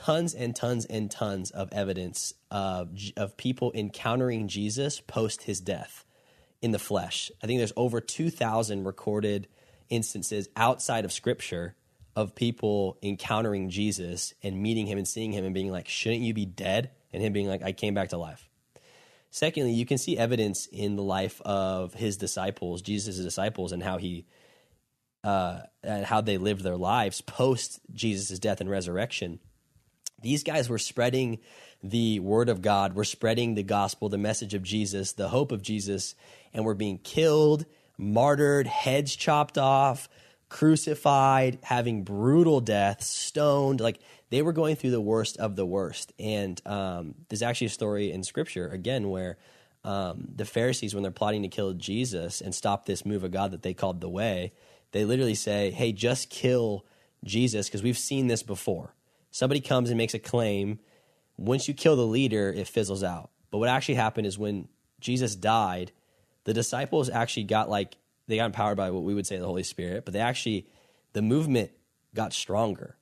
tons 0.00 0.32
and 0.32 0.56
tons 0.56 0.86
and 0.86 1.10
tons 1.10 1.50
of 1.50 1.70
evidence 1.74 2.32
of, 2.50 2.96
of 3.18 3.36
people 3.36 3.70
encountering 3.74 4.48
Jesus 4.48 4.98
post 4.98 5.42
his 5.42 5.60
death 5.60 6.06
in 6.62 6.70
the 6.70 6.78
flesh. 6.78 7.30
I 7.42 7.46
think 7.46 7.58
there's 7.58 7.74
over 7.76 8.00
2,000 8.00 8.84
recorded 8.84 9.46
instances 9.90 10.48
outside 10.56 11.04
of 11.04 11.12
scripture 11.12 11.74
of 12.16 12.34
people 12.34 12.96
encountering 13.02 13.68
Jesus 13.68 14.32
and 14.42 14.62
meeting 14.62 14.86
him 14.86 14.96
and 14.96 15.06
seeing 15.06 15.32
him 15.32 15.44
and 15.44 15.52
being 15.52 15.70
like, 15.70 15.86
shouldn't 15.86 16.22
you 16.22 16.32
be 16.32 16.46
dead? 16.46 16.92
And 17.12 17.22
him 17.22 17.34
being 17.34 17.48
like, 17.48 17.62
I 17.62 17.72
came 17.72 17.92
back 17.92 18.08
to 18.08 18.16
life. 18.16 18.48
Secondly, 19.30 19.72
you 19.72 19.84
can 19.84 19.98
see 19.98 20.16
evidence 20.16 20.64
in 20.72 20.96
the 20.96 21.02
life 21.02 21.42
of 21.42 21.92
his 21.92 22.16
disciples, 22.16 22.80
Jesus' 22.80 23.18
disciples, 23.18 23.70
and 23.70 23.82
how 23.82 23.98
he 23.98 24.24
uh, 25.22 25.60
and 25.82 26.06
how 26.06 26.22
they 26.22 26.38
lived 26.38 26.62
their 26.62 26.78
lives 26.78 27.20
post 27.20 27.80
Jesus' 27.92 28.38
death 28.38 28.62
and 28.62 28.70
resurrection 28.70 29.40
these 30.22 30.42
guys 30.42 30.68
were 30.68 30.78
spreading 30.78 31.38
the 31.82 32.20
word 32.20 32.48
of 32.48 32.62
God, 32.62 32.94
were 32.94 33.04
spreading 33.04 33.54
the 33.54 33.62
gospel, 33.62 34.08
the 34.08 34.18
message 34.18 34.54
of 34.54 34.62
Jesus, 34.62 35.12
the 35.12 35.28
hope 35.28 35.52
of 35.52 35.62
Jesus, 35.62 36.14
and 36.52 36.64
were 36.64 36.74
being 36.74 36.98
killed, 36.98 37.64
martyred, 37.96 38.66
heads 38.66 39.16
chopped 39.16 39.56
off, 39.56 40.08
crucified, 40.48 41.58
having 41.62 42.02
brutal 42.02 42.60
deaths, 42.60 43.06
stoned. 43.06 43.80
Like 43.80 44.00
they 44.28 44.42
were 44.42 44.52
going 44.52 44.76
through 44.76 44.90
the 44.90 45.00
worst 45.00 45.38
of 45.38 45.56
the 45.56 45.66
worst. 45.66 46.12
And 46.18 46.60
um, 46.66 47.14
there's 47.28 47.42
actually 47.42 47.68
a 47.68 47.70
story 47.70 48.12
in 48.12 48.22
scripture, 48.24 48.68
again, 48.68 49.08
where 49.08 49.38
um, 49.84 50.28
the 50.34 50.44
Pharisees, 50.44 50.94
when 50.94 51.02
they're 51.02 51.12
plotting 51.12 51.42
to 51.42 51.48
kill 51.48 51.72
Jesus 51.72 52.42
and 52.42 52.54
stop 52.54 52.84
this 52.84 53.06
move 53.06 53.24
of 53.24 53.30
God 53.30 53.52
that 53.52 53.62
they 53.62 53.72
called 53.72 54.00
the 54.00 54.08
way, 54.08 54.52
they 54.92 55.04
literally 55.04 55.34
say, 55.34 55.70
hey, 55.70 55.92
just 55.92 56.28
kill 56.28 56.84
Jesus 57.24 57.68
because 57.68 57.82
we've 57.82 57.98
seen 57.98 58.26
this 58.26 58.42
before 58.42 58.94
somebody 59.30 59.60
comes 59.60 59.90
and 59.90 59.98
makes 59.98 60.14
a 60.14 60.18
claim. 60.18 60.78
Once 61.36 61.68
you 61.68 61.74
kill 61.74 61.96
the 61.96 62.06
leader, 62.06 62.52
it 62.52 62.68
fizzles 62.68 63.02
out. 63.02 63.30
But 63.50 63.58
what 63.58 63.68
actually 63.68 63.94
happened 63.96 64.26
is 64.26 64.38
when 64.38 64.68
Jesus 65.00 65.34
died, 65.34 65.92
the 66.44 66.54
disciples 66.54 67.08
actually 67.08 67.44
got 67.44 67.68
like 67.68 67.96
they 68.26 68.36
got 68.36 68.46
empowered 68.46 68.76
by 68.76 68.90
what 68.90 69.02
we 69.02 69.14
would 69.14 69.26
say 69.26 69.38
the 69.38 69.46
Holy 69.46 69.62
Spirit, 69.62 70.04
but 70.04 70.14
they 70.14 70.20
actually 70.20 70.66
the 71.12 71.22
movement 71.22 71.72
got 72.14 72.32
stronger. 72.32 72.96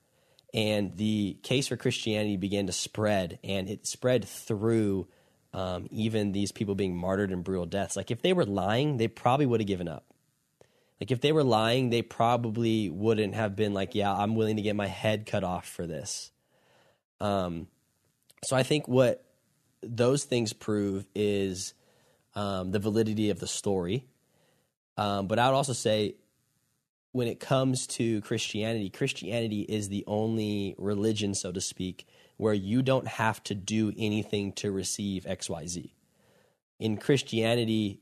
And 0.55 0.97
the 0.97 1.37
case 1.43 1.69
for 1.69 1.77
Christianity 1.77 2.39
began 2.39 2.67
to 2.67 2.73
spread, 2.73 3.39
and 3.45 3.69
it 3.69 3.87
spread 3.87 4.25
through 4.25 5.07
um, 5.53 5.87
even 5.91 6.33
these 6.33 6.53
people 6.53 6.75
being 6.75 6.97
martyred 6.97 7.31
in 7.31 7.43
brutal 7.43 7.67
deaths. 7.67 7.97
Like 7.97 8.11
if 8.11 8.23
they 8.23 8.33
were 8.33 8.47
lying, 8.47 8.97
they 8.97 9.09
probably 9.09 9.45
would 9.45 9.61
have 9.61 9.67
given 9.67 9.89
up. 9.89 10.05
Like 11.01 11.11
if 11.11 11.21
they 11.21 11.33
were 11.33 11.45
lying, 11.45 11.91
they 11.91 12.03
probably 12.03 12.91
wouldn't 12.91 13.35
have 13.35 13.55
been 13.55 13.73
like, 13.73 13.95
"Yeah, 13.95 14.13
I'm 14.13 14.35
willing 14.35 14.57
to 14.57 14.63
get 14.63 14.77
my 14.77 14.89
head 14.89 15.27
cut 15.27 15.45
off 15.45 15.69
for 15.69 15.87
this." 15.87 16.31
Um, 17.21 17.69
so 18.45 18.57
I 18.57 18.63
think 18.63 18.89
what 18.89 19.25
those 19.83 20.25
things 20.25 20.53
prove 20.53 21.07
is 21.15 21.75
um, 22.35 22.71
the 22.71 22.79
validity 22.79 23.31
of 23.31 23.41
the 23.41 23.47
story. 23.47 24.07
Um, 24.97 25.29
but 25.29 25.39
I 25.39 25.49
would 25.49 25.57
also 25.57 25.73
say, 25.73 26.17
when 27.13 27.29
it 27.29 27.41
comes 27.41 27.87
to 27.87 28.21
Christianity, 28.23 28.91
Christianity 28.91 29.63
is 29.63 29.89
the 29.89 30.05
only 30.07 30.75
religion, 30.79 31.35
so 31.35 31.53
to 31.53 31.61
speak, 31.61 32.07
where 32.37 32.55
you 32.55 32.83
don't 32.83 33.07
have 33.07 33.43
to 33.45 33.55
do 33.55 33.93
anything 33.97 34.53
to 34.55 34.71
receive 34.71 35.27
X, 35.27 35.49
Y, 35.49 35.67
Z. 35.67 35.95
In 36.79 36.97
Christianity, 36.97 38.01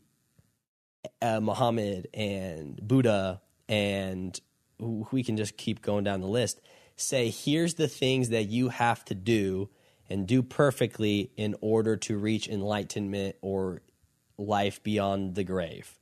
uh, 1.22 1.40
Muhammad 1.40 2.08
and 2.14 2.80
Buddha 2.86 3.40
and 3.68 4.38
we 4.78 5.22
can 5.22 5.36
just 5.36 5.56
keep 5.56 5.82
going 5.82 6.04
down 6.04 6.20
the 6.20 6.26
list 6.26 6.60
say 6.96 7.30
here's 7.30 7.74
the 7.74 7.88
things 7.88 8.30
that 8.30 8.44
you 8.44 8.70
have 8.70 9.04
to 9.04 9.14
do 9.14 9.68
and 10.08 10.26
do 10.26 10.42
perfectly 10.42 11.30
in 11.36 11.54
order 11.60 11.96
to 11.96 12.16
reach 12.16 12.48
enlightenment 12.48 13.36
or 13.42 13.82
life 14.38 14.82
beyond 14.82 15.34
the 15.34 15.44
grave. 15.44 15.98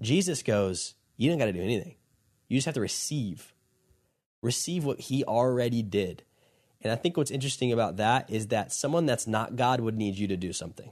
Jesus 0.00 0.42
goes, 0.42 0.94
you 1.16 1.28
don't 1.28 1.38
got 1.38 1.46
to 1.46 1.52
do 1.52 1.62
anything. 1.62 1.94
You 2.48 2.56
just 2.56 2.66
have 2.66 2.74
to 2.74 2.80
receive. 2.80 3.54
Receive 4.42 4.84
what 4.84 5.00
he 5.00 5.24
already 5.24 5.82
did. 5.82 6.22
And 6.82 6.92
I 6.92 6.96
think 6.96 7.16
what's 7.16 7.30
interesting 7.30 7.72
about 7.72 7.96
that 7.96 8.30
is 8.30 8.48
that 8.48 8.72
someone 8.72 9.06
that's 9.06 9.26
not 9.26 9.56
God 9.56 9.80
would 9.80 9.96
need 9.96 10.16
you 10.16 10.28
to 10.28 10.36
do 10.36 10.52
something 10.52 10.90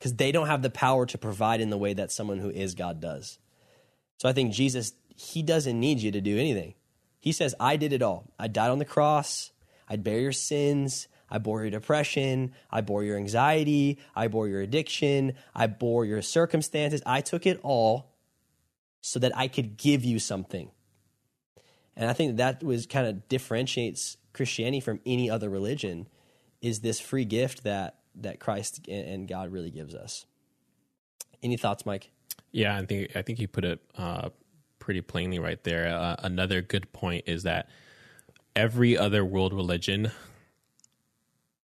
because 0.00 0.14
they 0.14 0.32
don't 0.32 0.46
have 0.46 0.62
the 0.62 0.70
power 0.70 1.04
to 1.04 1.18
provide 1.18 1.60
in 1.60 1.68
the 1.68 1.76
way 1.76 1.92
that 1.92 2.10
someone 2.10 2.38
who 2.38 2.48
is 2.48 2.74
God 2.74 3.00
does. 3.00 3.38
So 4.16 4.30
I 4.30 4.32
think 4.32 4.54
Jesus, 4.54 4.94
he 5.14 5.42
doesn't 5.42 5.78
need 5.78 6.00
you 6.00 6.10
to 6.12 6.22
do 6.22 6.38
anything. 6.38 6.74
He 7.20 7.32
says, 7.32 7.54
I 7.60 7.76
did 7.76 7.92
it 7.92 8.00
all. 8.00 8.32
I 8.38 8.48
died 8.48 8.70
on 8.70 8.78
the 8.78 8.86
cross. 8.86 9.52
I 9.86 9.96
bear 9.96 10.18
your 10.18 10.32
sins. 10.32 11.06
I 11.30 11.36
bore 11.36 11.60
your 11.60 11.70
depression. 11.70 12.52
I 12.70 12.80
bore 12.80 13.04
your 13.04 13.18
anxiety. 13.18 13.98
I 14.16 14.28
bore 14.28 14.48
your 14.48 14.62
addiction. 14.62 15.34
I 15.54 15.66
bore 15.66 16.06
your 16.06 16.22
circumstances. 16.22 17.02
I 17.04 17.20
took 17.20 17.46
it 17.46 17.60
all 17.62 18.16
so 19.02 19.18
that 19.18 19.36
I 19.36 19.48
could 19.48 19.76
give 19.76 20.02
you 20.02 20.18
something. 20.18 20.70
And 21.94 22.08
I 22.08 22.14
think 22.14 22.38
that 22.38 22.62
was 22.64 22.86
kind 22.86 23.06
of 23.06 23.28
differentiates 23.28 24.16
Christianity 24.32 24.80
from 24.80 25.00
any 25.04 25.28
other 25.28 25.50
religion 25.50 26.08
is 26.62 26.80
this 26.80 27.00
free 27.00 27.26
gift 27.26 27.64
that 27.64 27.99
that 28.16 28.40
Christ 28.40 28.86
and 28.88 29.28
God 29.28 29.52
really 29.52 29.70
gives 29.70 29.94
us. 29.94 30.26
Any 31.42 31.56
thoughts, 31.56 31.86
Mike? 31.86 32.10
Yeah, 32.52 32.76
I 32.76 32.84
think 32.84 33.16
I 33.16 33.22
think 33.22 33.38
you 33.38 33.48
put 33.48 33.64
it 33.64 33.80
uh, 33.96 34.30
pretty 34.78 35.00
plainly 35.00 35.38
right 35.38 35.62
there. 35.64 35.88
Uh, 35.88 36.16
another 36.18 36.60
good 36.60 36.92
point 36.92 37.24
is 37.26 37.44
that 37.44 37.68
every 38.56 38.98
other 38.98 39.24
world 39.24 39.52
religion 39.52 40.10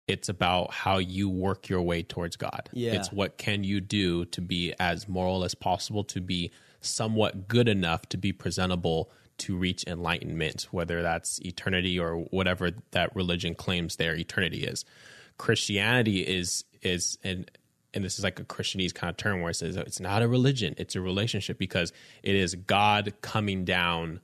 it's 0.08 0.28
about 0.28 0.72
how 0.72 0.98
you 0.98 1.28
work 1.28 1.68
your 1.68 1.80
way 1.80 2.02
towards 2.02 2.36
God. 2.36 2.68
Yeah. 2.72 2.92
It's 2.92 3.12
what 3.12 3.38
can 3.38 3.64
you 3.64 3.80
do 3.80 4.24
to 4.26 4.40
be 4.40 4.74
as 4.78 5.08
moral 5.08 5.44
as 5.44 5.54
possible, 5.54 6.04
to 6.04 6.20
be 6.20 6.50
somewhat 6.80 7.48
good 7.48 7.68
enough 7.68 8.08
to 8.10 8.16
be 8.16 8.32
presentable 8.32 9.10
to 9.38 9.56
reach 9.56 9.84
enlightenment, 9.86 10.68
whether 10.70 11.02
that's 11.02 11.40
eternity 11.40 11.98
or 11.98 12.16
whatever 12.16 12.72
that 12.90 13.14
religion 13.16 13.54
claims 13.54 13.96
their 13.96 14.14
eternity 14.14 14.64
is. 14.64 14.84
Christianity 15.38 16.20
is 16.20 16.64
is 16.82 17.18
and 17.22 17.50
and 17.94 18.04
this 18.04 18.18
is 18.18 18.24
like 18.24 18.40
a 18.40 18.44
Christianese 18.44 18.94
kind 18.94 19.10
of 19.10 19.16
term 19.16 19.40
where 19.40 19.50
it 19.50 19.54
says 19.54 19.76
it's 19.76 20.00
not 20.00 20.22
a 20.22 20.28
religion, 20.28 20.74
it's 20.78 20.96
a 20.96 21.00
relationship 21.00 21.58
because 21.58 21.92
it 22.22 22.34
is 22.34 22.54
God 22.54 23.12
coming 23.20 23.64
down 23.64 24.20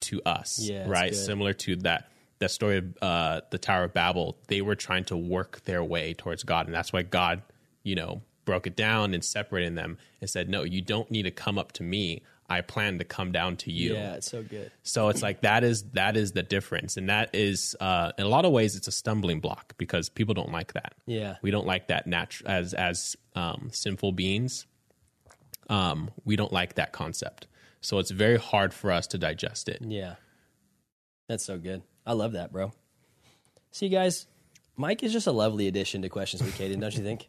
to 0.00 0.22
us, 0.24 0.58
Yeah, 0.60 0.84
right? 0.88 1.10
good. 1.12 1.18
Similar 1.18 1.52
to 1.54 1.76
that 1.76 2.10
that 2.38 2.50
story 2.50 2.78
of 2.78 2.98
uh, 3.00 3.40
the 3.50 3.58
Tower 3.58 3.84
of 3.84 3.94
Babel. 3.94 4.36
They 4.48 4.60
were 4.60 4.74
trying 4.74 5.04
to 5.04 5.16
work 5.16 5.62
their 5.64 5.82
way 5.82 6.14
towards 6.14 6.42
God, 6.42 6.66
and 6.66 6.74
that's 6.74 6.92
why 6.92 7.02
God, 7.02 7.42
you 7.82 7.94
know, 7.94 8.22
broke 8.44 8.66
it 8.66 8.76
down 8.76 9.14
and 9.14 9.24
separated 9.24 9.76
them 9.76 9.98
and 10.20 10.28
said, 10.28 10.48
"No, 10.48 10.62
you 10.62 10.82
don't 10.82 11.10
need 11.10 11.22
to 11.22 11.30
come 11.30 11.58
up 11.58 11.72
to 11.72 11.82
me. 11.82 12.22
I 12.48 12.60
plan 12.60 12.98
to 12.98 13.04
come 13.04 13.32
down 13.32 13.56
to 13.58 13.72
you." 13.72 13.94
Yeah, 13.94 14.14
it's 14.14 14.30
so 14.30 14.42
good. 14.42 14.70
So 14.82 15.08
it's 15.08 15.22
like 15.22 15.42
that 15.42 15.64
is 15.64 15.82
that 15.92 16.16
is 16.16 16.32
the 16.32 16.42
difference, 16.42 16.96
and 16.96 17.08
that 17.08 17.34
is 17.34 17.74
uh, 17.80 18.12
in 18.18 18.24
a 18.24 18.28
lot 18.28 18.44
of 18.44 18.52
ways 18.52 18.76
it's 18.76 18.88
a 18.88 18.92
stumbling 18.92 19.40
block 19.40 19.74
because 19.78 20.08
people 20.08 20.34
don't 20.34 20.52
like 20.52 20.72
that. 20.74 20.94
Yeah. 21.06 21.36
we 21.42 21.50
don't 21.50 21.66
like 21.66 21.88
that 21.88 22.06
natural 22.06 22.50
as 22.50 22.74
as 22.74 23.16
um, 23.34 23.70
sinful 23.72 24.12
beings. 24.12 24.66
Um, 25.68 26.10
we 26.24 26.36
don't 26.36 26.52
like 26.52 26.74
that 26.74 26.92
concept, 26.92 27.46
so 27.80 27.98
it's 27.98 28.10
very 28.10 28.38
hard 28.38 28.72
for 28.72 28.92
us 28.92 29.06
to 29.08 29.18
digest 29.18 29.68
it. 29.68 29.78
Yeah. 29.80 30.14
That's 31.28 31.44
so 31.44 31.58
good. 31.58 31.82
I 32.06 32.12
love 32.12 32.32
that, 32.32 32.52
bro. 32.52 32.72
See, 33.72 33.88
guys, 33.88 34.26
Mike 34.76 35.02
is 35.02 35.12
just 35.12 35.26
a 35.26 35.32
lovely 35.32 35.66
addition 35.66 36.02
to 36.02 36.08
Questions 36.08 36.42
with 36.42 36.56
Caden, 36.56 36.80
don't 36.80 36.94
you 36.96 37.02
think? 37.02 37.28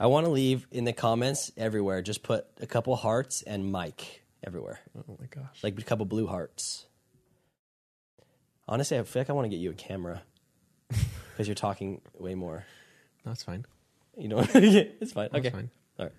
I 0.00 0.06
want 0.06 0.24
to 0.24 0.32
leave 0.32 0.66
in 0.72 0.84
the 0.86 0.94
comments 0.94 1.52
everywhere. 1.58 2.00
Just 2.00 2.22
put 2.22 2.46
a 2.60 2.66
couple 2.66 2.96
hearts 2.96 3.42
and 3.42 3.70
Mike 3.70 4.22
everywhere. 4.42 4.80
Oh 4.96 5.16
my 5.20 5.26
gosh! 5.26 5.62
Like 5.62 5.78
a 5.78 5.82
couple 5.82 6.06
blue 6.06 6.26
hearts. 6.26 6.86
Honestly, 8.66 8.98
I 8.98 9.02
feel 9.02 9.20
like 9.20 9.28
I 9.30 9.34
want 9.34 9.44
to 9.44 9.50
get 9.50 9.58
you 9.60 9.70
a 9.70 9.74
camera 9.74 10.22
because 10.88 11.46
you're 11.46 11.54
talking 11.54 12.00
way 12.18 12.34
more. 12.34 12.64
That's 13.26 13.42
fine. 13.42 13.66
You 14.16 14.28
know, 14.28 14.38
it's 14.54 15.12
fine. 15.12 15.28
That's 15.32 15.46
okay, 15.46 15.50
fine. 15.50 15.70
all 15.98 16.06
right. 16.06 16.14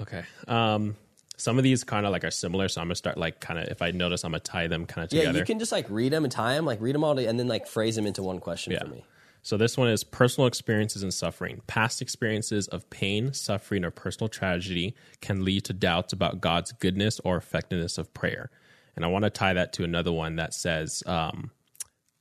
Okay. 0.00 0.22
Um, 0.46 0.96
some 1.36 1.58
of 1.58 1.64
these 1.64 1.82
kind 1.82 2.06
of 2.06 2.12
like 2.12 2.22
are 2.24 2.30
similar, 2.30 2.68
so 2.68 2.80
I'm 2.80 2.86
gonna 2.86 2.94
start 2.94 3.18
like 3.18 3.40
kind 3.40 3.58
of 3.58 3.66
if 3.66 3.82
I 3.82 3.90
notice, 3.90 4.22
I'm 4.24 4.30
gonna 4.30 4.40
tie 4.40 4.68
them 4.68 4.86
kind 4.86 5.02
of 5.04 5.10
together. 5.10 5.32
Yeah, 5.32 5.38
you 5.38 5.44
can 5.44 5.58
just 5.58 5.72
like 5.72 5.86
read 5.90 6.12
them 6.12 6.22
and 6.22 6.32
tie 6.32 6.54
them, 6.54 6.66
like 6.66 6.80
read 6.80 6.94
them 6.94 7.02
all, 7.02 7.16
to, 7.16 7.26
and 7.26 7.36
then 7.40 7.48
like 7.48 7.66
phrase 7.66 7.96
them 7.96 8.06
into 8.06 8.22
one 8.22 8.38
question 8.38 8.72
Yeah. 8.74 8.84
for 8.84 8.86
me. 8.90 9.04
So 9.42 9.56
this 9.56 9.76
one 9.76 9.88
is 9.88 10.04
personal 10.04 10.46
experiences 10.46 11.02
and 11.02 11.12
suffering. 11.12 11.62
Past 11.66 12.00
experiences 12.00 12.68
of 12.68 12.88
pain, 12.90 13.32
suffering, 13.34 13.84
or 13.84 13.90
personal 13.90 14.28
tragedy 14.28 14.94
can 15.20 15.44
lead 15.44 15.64
to 15.64 15.72
doubts 15.72 16.12
about 16.12 16.40
God's 16.40 16.70
goodness 16.72 17.20
or 17.24 17.36
effectiveness 17.36 17.98
of 17.98 18.14
prayer. 18.14 18.50
And 18.94 19.04
I 19.04 19.08
want 19.08 19.24
to 19.24 19.30
tie 19.30 19.52
that 19.52 19.72
to 19.74 19.84
another 19.84 20.12
one 20.12 20.36
that 20.36 20.54
says 20.54 21.02
um, 21.06 21.50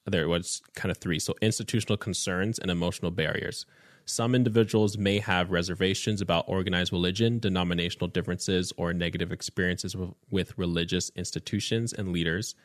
there 0.05 0.27
was 0.27 0.61
kind 0.75 0.89
of 0.89 0.97
three. 0.97 1.19
So 1.19 1.35
institutional 1.41 1.97
concerns 1.97 2.57
and 2.57 2.71
emotional 2.71 3.11
barriers. 3.11 3.67
Some 4.05 4.33
individuals 4.33 4.97
may 4.97 5.19
have 5.19 5.51
reservations 5.51 6.21
about 6.21 6.45
organized 6.47 6.91
religion, 6.91 7.37
denominational 7.37 8.07
differences, 8.07 8.73
or 8.77 8.93
negative 8.93 9.31
experiences 9.31 9.95
with, 9.95 10.09
with 10.31 10.57
religious 10.57 11.11
institutions 11.15 11.93
and 11.93 12.11
leaders 12.11 12.55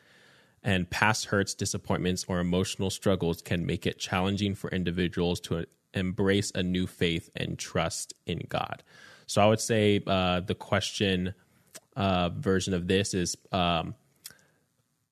and 0.63 0.89
past 0.89 1.25
hurts, 1.25 1.53
disappointments, 1.53 2.25
or 2.27 2.39
emotional 2.39 2.89
struggles 2.89 3.41
can 3.41 3.65
make 3.65 3.85
it 3.85 3.99
challenging 3.99 4.55
for 4.55 4.69
individuals 4.71 5.39
to 5.41 5.65
embrace 5.93 6.51
a 6.55 6.63
new 6.63 6.85
faith 6.87 7.29
and 7.35 7.57
trust 7.57 8.13
in 8.25 8.41
God. 8.49 8.83
So 9.25 9.41
I 9.41 9.45
would 9.47 9.59
say 9.59 10.01
uh, 10.05 10.41
the 10.41 10.55
question 10.55 11.33
uh, 11.95 12.29
version 12.29 12.73
of 12.73 12.87
this 12.87 13.13
is 13.13 13.35
um, 13.51 13.95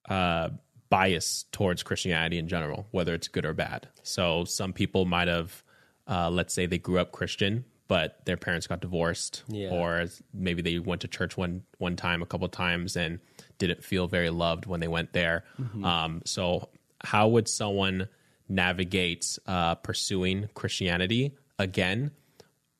uh, 0.10 0.50
bias 0.90 1.46
towards 1.52 1.84
Christianity 1.84 2.38
in 2.38 2.48
general, 2.48 2.88
whether 2.92 3.14
it's 3.14 3.28
good 3.28 3.46
or 3.46 3.54
bad. 3.54 3.88
So 4.04 4.46
some 4.46 4.72
people 4.74 5.06
might 5.06 5.28
have, 5.28 5.64
uh, 6.08 6.30
let's 6.30 6.54
say, 6.54 6.66
they 6.66 6.78
grew 6.78 7.00
up 7.00 7.12
Christian, 7.12 7.66
but 7.88 8.24
their 8.26 8.38
parents 8.38 8.68
got 8.68 8.82
divorced, 8.82 9.44
Yeah. 9.48 9.70
or 9.70 10.06
maybe 10.34 10.62
they 10.62 10.80
went 10.80 11.02
to 11.02 11.08
church 11.08 11.38
one 11.38 11.64
one 11.78 11.96
time, 11.96 12.22
a 12.22 12.26
couple 12.26 12.48
times, 12.50 12.96
and 12.96 13.20
didn't 13.58 13.84
feel 13.84 14.08
very 14.08 14.30
loved 14.30 14.66
when 14.66 14.80
they 14.80 14.88
went 14.88 15.14
there. 15.14 15.44
Um, 15.84 16.22
so, 16.26 16.70
how 17.04 17.28
would 17.30 17.48
someone 17.48 18.08
navigate 18.50 19.38
uh, 19.48 19.76
pursuing 19.76 20.50
Christianity 20.54 21.34
again 21.60 22.12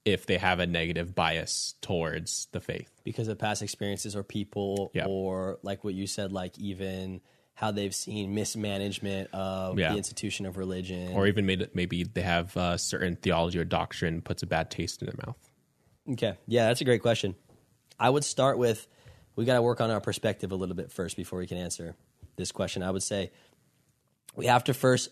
if 0.06 0.26
they 0.28 0.38
have 0.38 0.60
a 0.60 0.68
negative 0.68 1.14
bias 1.16 1.76
towards 1.82 2.48
the 2.52 2.60
faith? 2.62 2.90
because 3.04 3.28
of 3.28 3.38
past 3.38 3.62
experiences 3.62 4.16
or 4.16 4.24
people 4.24 4.90
Yeah. 4.96 5.06
or 5.06 5.60
like 5.62 5.84
what 5.84 5.94
you 5.94 6.08
said 6.08 6.32
like 6.32 6.58
even 6.58 7.22
how 7.54 7.70
they've 7.72 7.94
seen 7.94 8.34
mismanagement 8.34 9.30
of 9.32 9.78
Yeah. 9.78 9.92
the 9.92 9.98
institution 9.98 10.46
of 10.48 10.58
religion 10.58 11.14
Or 11.14 11.28
even 11.28 11.46
maybe, 11.46 11.68
maybe 11.76 12.04
they 12.04 12.24
have 12.24 12.58
uh, 12.58 12.78
certain 12.78 13.16
theology 13.16 13.60
or 13.60 13.64
doctrine 13.64 14.22
puts 14.22 14.42
a 14.42 14.48
bad 14.48 14.72
taste 14.72 15.02
in 15.04 15.06
their 15.06 15.16
mouth. 15.26 15.38
okay 16.14 16.34
yeah 16.48 16.68
that's 16.68 16.82
a 16.82 16.86
great 16.86 17.02
question 17.04 17.36
i 18.00 18.10
would 18.10 18.24
start 18.24 18.58
with 18.58 18.88
we 19.36 19.46
got 19.46 19.56
to 19.56 19.62
work 19.62 19.82
on 19.82 19.92
our 19.92 20.02
perspective 20.02 20.52
a 20.52 20.56
little 20.56 20.76
bit 20.76 20.92
first 20.92 21.18
before 21.18 21.40
we 21.40 21.48
can 21.48 21.58
answer 21.58 21.96
this 22.36 22.52
question. 22.52 22.84
I 22.84 22.92
would 22.92 23.04
say 23.04 23.32
we 24.36 24.46
have 24.48 24.64
to 24.66 24.74
first 24.74 25.10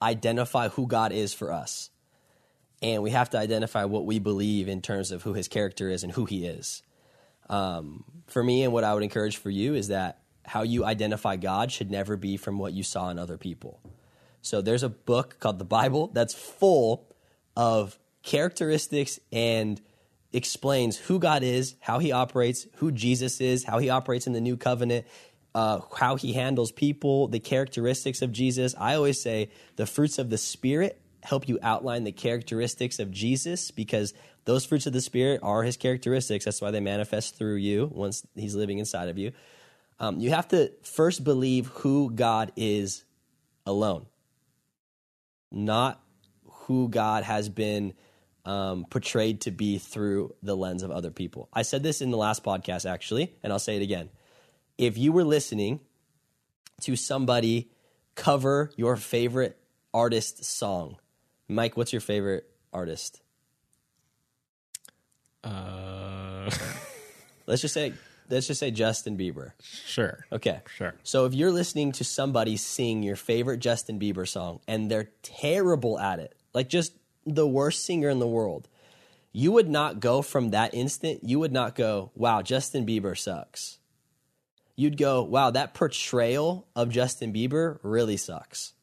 identify 0.00 0.68
who 0.68 0.86
god 0.86 1.12
is 1.12 1.32
for 1.32 1.52
us. 1.52 1.90
And 2.82 3.02
we 3.02 3.10
have 3.10 3.30
to 3.30 3.38
identify 3.38 3.84
what 3.84 4.04
we 4.04 4.18
believe 4.18 4.68
in 4.68 4.82
terms 4.82 5.12
of 5.12 5.22
who 5.22 5.34
his 5.34 5.46
character 5.46 5.88
is 5.88 6.02
and 6.02 6.12
who 6.12 6.24
he 6.24 6.46
is. 6.46 6.82
Um, 7.48 8.04
for 8.26 8.42
me 8.42 8.64
and 8.64 8.72
what 8.72 8.82
I 8.82 8.92
would 8.92 9.04
encourage 9.04 9.36
for 9.36 9.50
you 9.50 9.74
is 9.74 9.88
that 9.88 10.18
how 10.44 10.62
you 10.62 10.84
identify 10.84 11.36
God 11.36 11.70
should 11.70 11.90
never 11.90 12.16
be 12.16 12.36
from 12.36 12.58
what 12.58 12.72
you 12.72 12.82
saw 12.82 13.10
in 13.10 13.18
other 13.18 13.36
people. 13.36 13.80
So 14.40 14.60
there's 14.60 14.82
a 14.82 14.88
book 14.88 15.38
called 15.38 15.60
the 15.60 15.64
Bible 15.64 16.08
that's 16.08 16.34
full 16.34 17.06
of 17.56 17.98
characteristics 18.24 19.20
and 19.30 19.80
explains 20.32 20.96
who 20.96 21.18
God 21.18 21.42
is, 21.42 21.74
how 21.80 21.98
he 21.98 22.12
operates, 22.12 22.66
who 22.76 22.90
Jesus 22.90 23.40
is, 23.40 23.64
how 23.64 23.78
he 23.78 23.90
operates 23.90 24.26
in 24.26 24.32
the 24.32 24.40
new 24.40 24.56
covenant, 24.56 25.06
uh, 25.54 25.80
how 25.96 26.16
he 26.16 26.32
handles 26.32 26.72
people, 26.72 27.28
the 27.28 27.40
characteristics 27.40 28.22
of 28.22 28.32
Jesus. 28.32 28.74
I 28.78 28.94
always 28.94 29.20
say 29.20 29.50
the 29.76 29.86
fruits 29.86 30.18
of 30.18 30.30
the 30.30 30.38
Spirit 30.38 31.00
help 31.22 31.48
you 31.48 31.58
outline 31.62 32.04
the 32.04 32.12
characteristics 32.12 32.98
of 32.98 33.10
Jesus 33.10 33.70
because 33.70 34.14
those 34.44 34.64
fruits 34.64 34.86
of 34.86 34.92
the 34.92 35.00
Spirit 35.00 35.40
are 35.42 35.62
his 35.62 35.76
characteristics. 35.76 36.44
That's 36.44 36.60
why 36.60 36.70
they 36.70 36.80
manifest 36.80 37.36
through 37.36 37.56
you 37.56 37.90
once 37.92 38.26
he's 38.34 38.54
living 38.54 38.78
inside 38.78 39.08
of 39.08 39.18
you. 39.18 39.32
Um, 40.00 40.18
you 40.18 40.30
have 40.30 40.48
to 40.48 40.72
first 40.82 41.22
believe 41.22 41.68
who 41.68 42.10
God 42.10 42.50
is 42.56 43.04
alone, 43.66 44.06
not 45.50 46.02
who 46.44 46.88
God 46.88 47.22
has 47.22 47.48
been 47.48 47.94
um, 48.44 48.84
portrayed 48.90 49.42
to 49.42 49.50
be 49.50 49.78
through 49.78 50.34
the 50.42 50.56
lens 50.56 50.82
of 50.82 50.90
other 50.90 51.10
people. 51.10 51.48
I 51.52 51.62
said 51.62 51.82
this 51.82 52.00
in 52.00 52.10
the 52.10 52.16
last 52.16 52.42
podcast, 52.42 52.90
actually, 52.90 53.34
and 53.42 53.52
I'll 53.52 53.58
say 53.58 53.76
it 53.76 53.82
again. 53.82 54.10
If 54.78 54.98
you 54.98 55.12
were 55.12 55.24
listening 55.24 55.80
to 56.82 56.96
somebody 56.96 57.70
cover 58.14 58.70
your 58.76 58.96
favorite 58.96 59.58
artist 59.94 60.44
song, 60.44 60.96
Mike, 61.48 61.76
what's 61.76 61.92
your 61.92 62.00
favorite 62.00 62.48
artist? 62.72 63.20
Uh, 65.44 66.50
Let's 67.46 67.62
just 67.62 67.74
say 67.74 67.92
let's 68.28 68.46
just 68.46 68.60
say 68.60 68.70
Justin 68.70 69.18
Bieber. 69.18 69.52
sure. 69.60 70.24
Okay. 70.32 70.60
Sure. 70.76 70.94
So 71.02 71.26
if 71.26 71.34
you're 71.34 71.50
listening 71.50 71.92
to 71.92 72.04
somebody 72.04 72.56
sing 72.56 73.02
your 73.02 73.16
favorite 73.16 73.58
Justin 73.58 73.98
Bieber 73.98 74.26
song 74.26 74.60
and 74.66 74.90
they're 74.90 75.10
terrible 75.22 75.98
at 75.98 76.18
it, 76.18 76.34
like 76.54 76.68
just 76.68 76.94
the 77.26 77.46
worst 77.46 77.84
singer 77.84 78.08
in 78.08 78.18
the 78.18 78.26
world, 78.26 78.68
you 79.32 79.52
would 79.52 79.68
not 79.68 80.00
go 80.00 80.22
from 80.22 80.50
that 80.50 80.74
instant, 80.74 81.20
you 81.22 81.38
would 81.38 81.52
not 81.52 81.74
go, 81.74 82.10
wow, 82.14 82.42
Justin 82.42 82.86
Bieber 82.86 83.16
sucks. 83.16 83.78
You'd 84.76 84.96
go, 84.96 85.22
wow, 85.22 85.50
that 85.50 85.74
portrayal 85.74 86.66
of 86.74 86.90
Justin 86.90 87.32
Bieber 87.32 87.78
really 87.82 88.16
sucks. 88.16 88.74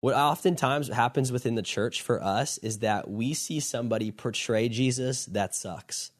What 0.00 0.14
oftentimes 0.14 0.88
happens 0.88 1.30
within 1.30 1.54
the 1.54 1.62
church 1.62 2.02
for 2.02 2.22
us 2.22 2.58
is 2.58 2.80
that 2.80 3.08
we 3.08 3.34
see 3.34 3.60
somebody 3.60 4.10
portray 4.10 4.68
Jesus 4.68 5.26
that 5.26 5.54
sucks. 5.54 6.10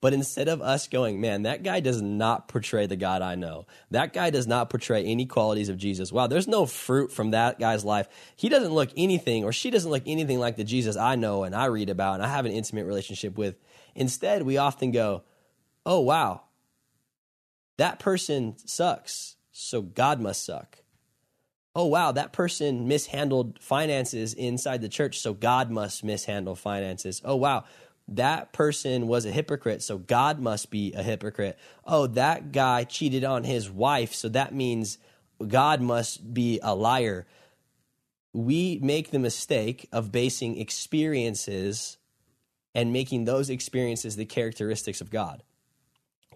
But 0.00 0.14
instead 0.14 0.48
of 0.48 0.62
us 0.62 0.88
going, 0.88 1.20
man, 1.20 1.42
that 1.42 1.62
guy 1.62 1.80
does 1.80 2.00
not 2.00 2.48
portray 2.48 2.86
the 2.86 2.96
God 2.96 3.20
I 3.20 3.34
know. 3.34 3.66
That 3.90 4.14
guy 4.14 4.30
does 4.30 4.46
not 4.46 4.70
portray 4.70 5.04
any 5.04 5.26
qualities 5.26 5.68
of 5.68 5.76
Jesus. 5.76 6.10
Wow, 6.10 6.26
there's 6.26 6.48
no 6.48 6.64
fruit 6.64 7.12
from 7.12 7.32
that 7.32 7.58
guy's 7.58 7.84
life. 7.84 8.08
He 8.34 8.48
doesn't 8.48 8.72
look 8.72 8.90
anything, 8.96 9.44
or 9.44 9.52
she 9.52 9.70
doesn't 9.70 9.90
look 9.90 10.04
anything 10.06 10.38
like 10.38 10.56
the 10.56 10.64
Jesus 10.64 10.96
I 10.96 11.16
know 11.16 11.44
and 11.44 11.54
I 11.54 11.66
read 11.66 11.90
about 11.90 12.14
and 12.14 12.22
I 12.22 12.28
have 12.28 12.46
an 12.46 12.52
intimate 12.52 12.86
relationship 12.86 13.36
with. 13.36 13.56
Instead, 13.94 14.42
we 14.42 14.56
often 14.56 14.90
go, 14.90 15.22
oh, 15.84 16.00
wow, 16.00 16.44
that 17.76 17.98
person 17.98 18.56
sucks. 18.64 19.36
So 19.52 19.82
God 19.82 20.18
must 20.18 20.46
suck. 20.46 20.78
Oh, 21.74 21.86
wow, 21.86 22.10
that 22.12 22.32
person 22.32 22.88
mishandled 22.88 23.58
finances 23.60 24.32
inside 24.32 24.80
the 24.80 24.88
church. 24.88 25.20
So 25.20 25.34
God 25.34 25.70
must 25.70 26.02
mishandle 26.02 26.56
finances. 26.56 27.20
Oh, 27.22 27.36
wow 27.36 27.64
that 28.10 28.52
person 28.52 29.06
was 29.06 29.24
a 29.24 29.30
hypocrite, 29.30 29.82
so 29.82 29.96
God 29.96 30.40
must 30.40 30.70
be 30.70 30.92
a 30.92 31.02
hypocrite. 31.02 31.58
Oh, 31.86 32.08
that 32.08 32.50
guy 32.52 32.84
cheated 32.84 33.24
on 33.24 33.44
his 33.44 33.70
wife, 33.70 34.14
so 34.14 34.28
that 34.28 34.52
means 34.52 34.98
God 35.46 35.80
must 35.80 36.34
be 36.34 36.58
a 36.62 36.74
liar. 36.74 37.26
We 38.32 38.78
make 38.82 39.10
the 39.10 39.18
mistake 39.18 39.88
of 39.92 40.12
basing 40.12 40.58
experiences 40.58 41.98
and 42.74 42.92
making 42.92 43.24
those 43.24 43.48
experiences 43.48 44.16
the 44.16 44.24
characteristics 44.24 45.00
of 45.00 45.10
God, 45.10 45.42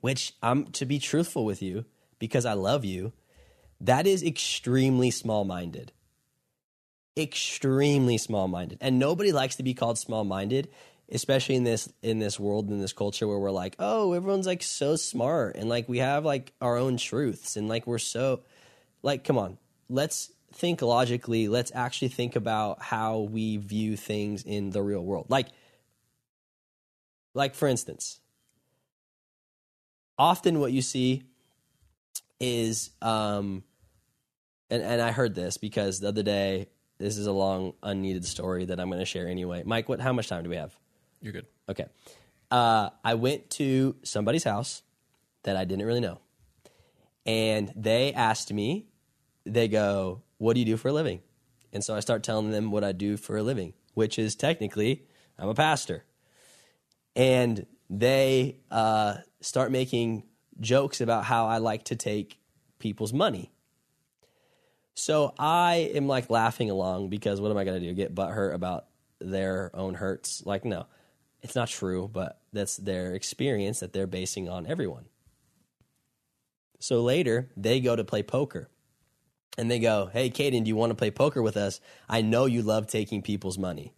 which 0.00 0.34
I'm 0.42 0.66
to 0.72 0.86
be 0.86 0.98
truthful 0.98 1.44
with 1.44 1.60
you 1.60 1.84
because 2.18 2.46
I 2.46 2.54
love 2.54 2.84
you, 2.84 3.12
that 3.80 4.06
is 4.06 4.22
extremely 4.22 5.10
small 5.10 5.44
minded. 5.44 5.92
Extremely 7.16 8.18
small 8.18 8.48
minded. 8.48 8.78
And 8.80 8.98
nobody 8.98 9.30
likes 9.30 9.56
to 9.56 9.62
be 9.62 9.74
called 9.74 9.98
small 9.98 10.24
minded 10.24 10.68
especially 11.14 11.54
in 11.54 11.64
this 11.64 11.90
in 12.02 12.18
this 12.18 12.38
world 12.38 12.68
in 12.68 12.80
this 12.80 12.92
culture 12.92 13.26
where 13.26 13.38
we're 13.38 13.50
like 13.50 13.76
oh 13.78 14.12
everyone's 14.12 14.46
like 14.46 14.62
so 14.62 14.96
smart 14.96 15.56
and 15.56 15.68
like 15.68 15.88
we 15.88 15.98
have 15.98 16.24
like 16.24 16.52
our 16.60 16.76
own 16.76 16.96
truths 16.96 17.56
and 17.56 17.68
like 17.68 17.86
we're 17.86 17.98
so 17.98 18.40
like 19.02 19.24
come 19.24 19.38
on 19.38 19.56
let's 19.88 20.32
think 20.52 20.82
logically 20.82 21.48
let's 21.48 21.72
actually 21.74 22.08
think 22.08 22.36
about 22.36 22.82
how 22.82 23.20
we 23.20 23.56
view 23.56 23.96
things 23.96 24.42
in 24.42 24.70
the 24.70 24.82
real 24.82 25.04
world 25.04 25.26
like 25.28 25.46
like 27.32 27.54
for 27.54 27.68
instance 27.68 28.20
often 30.18 30.58
what 30.58 30.72
you 30.72 30.82
see 30.82 31.22
is 32.40 32.90
um 33.00 33.62
and 34.68 34.82
and 34.82 35.00
I 35.00 35.12
heard 35.12 35.34
this 35.34 35.56
because 35.58 36.00
the 36.00 36.08
other 36.08 36.22
day 36.22 36.68
this 36.98 37.18
is 37.18 37.26
a 37.26 37.32
long 37.32 37.74
unneeded 37.82 38.24
story 38.24 38.64
that 38.66 38.80
I'm 38.80 38.88
going 38.88 39.00
to 39.00 39.04
share 39.04 39.28
anyway. 39.28 39.62
Mike, 39.64 39.88
what 39.88 40.00
how 40.00 40.12
much 40.12 40.28
time 40.28 40.44
do 40.44 40.50
we 40.50 40.56
have? 40.56 40.76
You're 41.24 41.32
good. 41.32 41.46
Okay. 41.70 41.86
Uh, 42.50 42.90
I 43.02 43.14
went 43.14 43.48
to 43.52 43.96
somebody's 44.02 44.44
house 44.44 44.82
that 45.44 45.56
I 45.56 45.64
didn't 45.64 45.86
really 45.86 46.00
know. 46.00 46.20
And 47.24 47.72
they 47.74 48.12
asked 48.12 48.52
me, 48.52 48.88
they 49.46 49.66
go, 49.66 50.20
What 50.36 50.52
do 50.52 50.60
you 50.60 50.66
do 50.66 50.76
for 50.76 50.88
a 50.88 50.92
living? 50.92 51.20
And 51.72 51.82
so 51.82 51.96
I 51.96 52.00
start 52.00 52.24
telling 52.24 52.50
them 52.50 52.70
what 52.70 52.84
I 52.84 52.92
do 52.92 53.16
for 53.16 53.38
a 53.38 53.42
living, 53.42 53.72
which 53.94 54.18
is 54.18 54.36
technically, 54.36 55.06
I'm 55.38 55.48
a 55.48 55.54
pastor. 55.54 56.04
And 57.16 57.64
they 57.88 58.58
uh, 58.70 59.16
start 59.40 59.72
making 59.72 60.24
jokes 60.60 61.00
about 61.00 61.24
how 61.24 61.46
I 61.46 61.56
like 61.56 61.84
to 61.84 61.96
take 61.96 62.38
people's 62.78 63.14
money. 63.14 63.50
So 64.92 65.32
I 65.38 65.90
am 65.94 66.06
like 66.06 66.28
laughing 66.28 66.68
along 66.68 67.08
because 67.08 67.40
what 67.40 67.50
am 67.50 67.56
I 67.56 67.64
going 67.64 67.80
to 67.80 67.88
do? 67.88 67.94
Get 67.94 68.14
butthurt 68.14 68.52
about 68.52 68.84
their 69.20 69.70
own 69.72 69.94
hurts? 69.94 70.44
Like, 70.44 70.66
no 70.66 70.86
it's 71.44 71.54
not 71.54 71.68
true, 71.68 72.08
but 72.10 72.40
that's 72.54 72.78
their 72.78 73.14
experience 73.14 73.80
that 73.80 73.92
they're 73.92 74.06
basing 74.06 74.48
on 74.48 74.66
everyone. 74.66 75.04
So 76.80 77.02
later, 77.02 77.50
they 77.54 77.80
go 77.80 77.94
to 77.94 78.02
play 78.02 78.22
poker. 78.22 78.70
And 79.58 79.70
they 79.70 79.78
go, 79.78 80.08
Hey, 80.10 80.30
Caden, 80.30 80.64
do 80.64 80.68
you 80.68 80.74
want 80.74 80.90
to 80.90 80.96
play 80.96 81.10
poker 81.10 81.42
with 81.42 81.56
us? 81.56 81.80
I 82.08 82.22
know 82.22 82.46
you 82.46 82.62
love 82.62 82.86
taking 82.86 83.20
people's 83.20 83.58
money. 83.58 83.92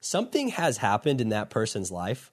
Something 0.00 0.48
has 0.48 0.78
happened 0.78 1.20
in 1.20 1.30
that 1.30 1.50
person's 1.50 1.92
life 1.92 2.32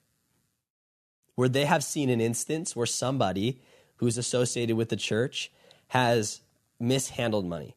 where 1.36 1.48
they 1.48 1.66
have 1.66 1.84
seen 1.84 2.10
an 2.10 2.20
instance 2.20 2.76
where 2.76 2.88
somebody 2.88 3.62
who's 3.98 4.18
associated 4.18 4.76
with 4.76 4.90
the 4.90 4.96
church 4.96 5.52
has 5.90 6.42
mishandled 6.80 7.46
money. 7.46 7.76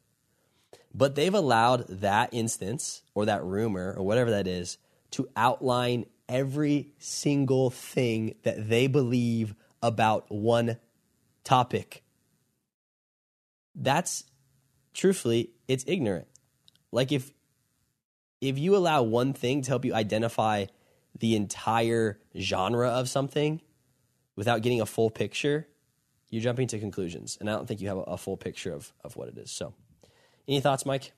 But 0.95 1.15
they've 1.15 1.33
allowed 1.33 1.87
that 1.89 2.31
instance 2.33 3.03
or 3.15 3.27
that 3.27 3.45
rumor 3.45 3.95
or 3.97 4.03
whatever 4.03 4.31
that 4.31 4.47
is 4.47 4.79
to 5.13 5.29
outline 5.37 6.07
every 6.29 6.93
single 6.99 7.71
thing 7.71 8.35
that 8.43 8.69
they 8.69 8.87
believe 8.87 9.55
about 9.83 10.27
one 10.31 10.79
topic. 11.45 12.03
That's 13.75 14.25
truthfully, 14.95 15.51
it's 15.69 15.85
ignorant. 15.87 16.27
Like 16.93 17.13
if 17.13 17.33
if 18.41 18.59
you 18.59 18.77
allow 18.77 19.03
one 19.03 19.33
thing 19.33 19.63
to 19.63 19.69
help 19.69 19.85
you 19.85 19.95
identify 19.95 20.67
the 21.19 21.37
entire 21.37 22.19
genre 22.39 22.89
of 22.89 23.09
something 23.09 23.63
without 24.37 24.61
getting 24.61 24.81
a 24.81 24.87
full 24.87 25.11
picture, 25.11 25.67
you're 26.31 26.43
jumping 26.43 26.69
to 26.69 26.79
conclusions. 26.79 27.39
And 27.41 27.49
I 27.49 27.55
don't 27.55 27.67
think 27.67 27.81
you 27.81 27.89
have 27.89 28.05
a, 28.07 28.19
full 28.19 28.37
picture 28.37 28.73
of, 28.73 28.93
of 29.03 29.17
what 29.17 29.29
it 29.29 29.39
is. 29.39 29.51
So, 29.51 29.75
any 30.47 30.61
thoughts, 30.61 30.85
Mike? 30.85 31.13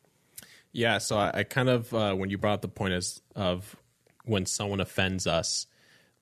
Yeah, 0.72 0.98
so 0.98 1.18
I, 1.18 1.30
I 1.34 1.42
kind 1.44 1.68
of 1.68 1.92
uh, 1.94 2.14
when 2.14 2.30
you 2.30 2.38
brought 2.38 2.54
up 2.54 2.62
the 2.62 2.68
point 2.68 2.94
is 2.94 3.20
of 3.34 3.76
when 4.24 4.46
someone 4.46 4.80
offends 4.80 5.26
us, 5.26 5.66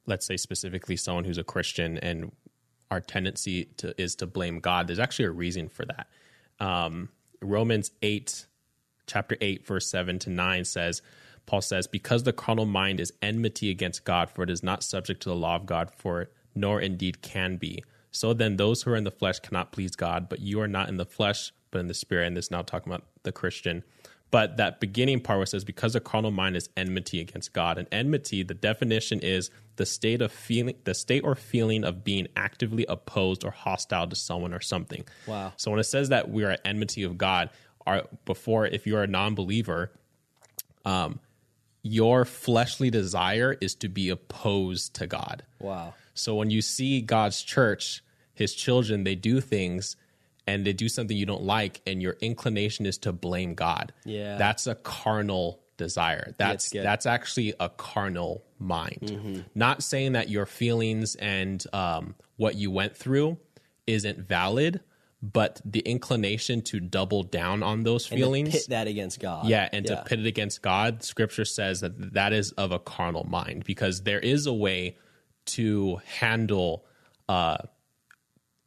let's 0.06 0.26
say 0.26 0.36
specifically 0.36 0.96
someone 0.96 1.24
who's 1.24 1.38
a 1.38 1.44
Christian, 1.44 1.98
and 1.98 2.32
our 2.90 3.00
tendency 3.00 3.66
to 3.78 4.00
is 4.00 4.14
to 4.16 4.26
blame 4.26 4.60
God. 4.60 4.86
There's 4.86 4.98
actually 4.98 5.26
a 5.26 5.32
reason 5.32 5.68
for 5.68 5.84
that. 5.86 6.08
Um, 6.64 7.10
Romans 7.42 7.90
eight, 8.02 8.46
chapter 9.06 9.36
eight, 9.40 9.66
verse 9.66 9.88
seven 9.88 10.18
to 10.20 10.30
nine 10.30 10.64
says. 10.64 11.02
Paul 11.46 11.60
says, 11.60 11.86
Because 11.86 12.24
the 12.24 12.32
carnal 12.32 12.66
mind 12.66 12.98
is 12.98 13.12
enmity 13.22 13.70
against 13.70 14.04
God, 14.04 14.30
for 14.30 14.42
it 14.42 14.50
is 14.50 14.64
not 14.64 14.82
subject 14.82 15.22
to 15.22 15.28
the 15.28 15.36
law 15.36 15.54
of 15.54 15.64
God, 15.64 15.92
for 15.94 16.22
it 16.22 16.32
nor 16.56 16.80
indeed 16.80 17.22
can 17.22 17.56
be. 17.56 17.84
So 18.10 18.32
then, 18.32 18.56
those 18.56 18.82
who 18.82 18.92
are 18.92 18.96
in 18.96 19.04
the 19.04 19.10
flesh 19.10 19.38
cannot 19.40 19.72
please 19.72 19.94
God, 19.94 20.28
but 20.28 20.40
you 20.40 20.60
are 20.60 20.66
not 20.66 20.88
in 20.88 20.96
the 20.96 21.04
flesh, 21.04 21.52
but 21.70 21.80
in 21.80 21.86
the 21.86 21.94
spirit. 21.94 22.26
And 22.26 22.36
this 22.36 22.50
now 22.50 22.62
talking 22.62 22.90
about 22.90 23.04
the 23.24 23.32
Christian. 23.32 23.84
But 24.36 24.58
that 24.58 24.80
beginning 24.80 25.20
part 25.20 25.38
where 25.38 25.44
it 25.44 25.48
says, 25.48 25.64
because 25.64 25.94
the 25.94 26.00
carnal 26.00 26.30
mind 26.30 26.56
is 26.56 26.68
enmity 26.76 27.20
against 27.20 27.54
God. 27.54 27.78
And 27.78 27.88
enmity, 27.90 28.42
the 28.42 28.52
definition 28.52 29.20
is 29.20 29.48
the 29.76 29.86
state 29.86 30.20
of 30.20 30.30
feeling, 30.30 30.74
the 30.84 30.92
state 30.92 31.24
or 31.24 31.34
feeling 31.34 31.84
of 31.84 32.04
being 32.04 32.28
actively 32.36 32.84
opposed 32.86 33.46
or 33.46 33.50
hostile 33.50 34.06
to 34.06 34.14
someone 34.14 34.52
or 34.52 34.60
something. 34.60 35.06
Wow. 35.26 35.54
So 35.56 35.70
when 35.70 35.80
it 35.80 35.84
says 35.84 36.10
that 36.10 36.28
we 36.28 36.44
are 36.44 36.50
at 36.50 36.60
enmity 36.66 37.02
of 37.02 37.16
God, 37.16 37.48
our, 37.86 38.02
before, 38.26 38.66
if 38.66 38.86
you're 38.86 39.02
a 39.02 39.06
non 39.06 39.34
believer, 39.34 39.90
um, 40.84 41.18
your 41.80 42.26
fleshly 42.26 42.90
desire 42.90 43.56
is 43.62 43.74
to 43.76 43.88
be 43.88 44.10
opposed 44.10 44.96
to 44.96 45.06
God. 45.06 45.44
Wow. 45.60 45.94
So 46.12 46.34
when 46.34 46.50
you 46.50 46.60
see 46.60 47.00
God's 47.00 47.40
church, 47.40 48.04
his 48.34 48.54
children, 48.54 49.04
they 49.04 49.14
do 49.14 49.40
things 49.40 49.96
and 50.46 50.64
they 50.64 50.72
do 50.72 50.88
something 50.88 51.16
you 51.16 51.26
don't 51.26 51.42
like 51.42 51.80
and 51.86 52.00
your 52.00 52.16
inclination 52.20 52.86
is 52.86 52.98
to 52.98 53.12
blame 53.12 53.54
God. 53.54 53.92
Yeah. 54.04 54.36
That's 54.36 54.66
a 54.66 54.74
carnal 54.74 55.60
desire. 55.76 56.34
That's 56.38 56.70
good. 56.70 56.84
that's 56.84 57.06
actually 57.06 57.54
a 57.60 57.68
carnal 57.68 58.44
mind. 58.58 59.00
Mm-hmm. 59.02 59.40
Not 59.54 59.82
saying 59.82 60.12
that 60.12 60.28
your 60.28 60.46
feelings 60.46 61.14
and 61.16 61.62
um, 61.72 62.14
what 62.36 62.54
you 62.54 62.70
went 62.70 62.96
through 62.96 63.38
isn't 63.86 64.18
valid, 64.18 64.80
but 65.22 65.60
the 65.64 65.80
inclination 65.80 66.62
to 66.62 66.80
double 66.80 67.22
down 67.22 67.62
on 67.62 67.82
those 67.82 68.06
feelings 68.06 68.50
pit 68.50 68.66
that 68.68 68.86
against 68.86 69.20
God. 69.20 69.46
yeah, 69.46 69.68
and 69.72 69.86
to 69.86 70.02
pit 70.06 70.20
it 70.20 70.26
against 70.26 70.62
God, 70.62 71.02
scripture 71.02 71.44
says 71.44 71.80
that 71.80 72.14
that 72.14 72.32
is 72.32 72.52
of 72.52 72.72
a 72.72 72.78
carnal 72.78 73.24
mind 73.24 73.64
because 73.64 74.02
there 74.02 74.20
is 74.20 74.46
a 74.46 74.52
way 74.52 74.96
to 75.46 76.00
handle 76.18 76.84
uh 77.28 77.56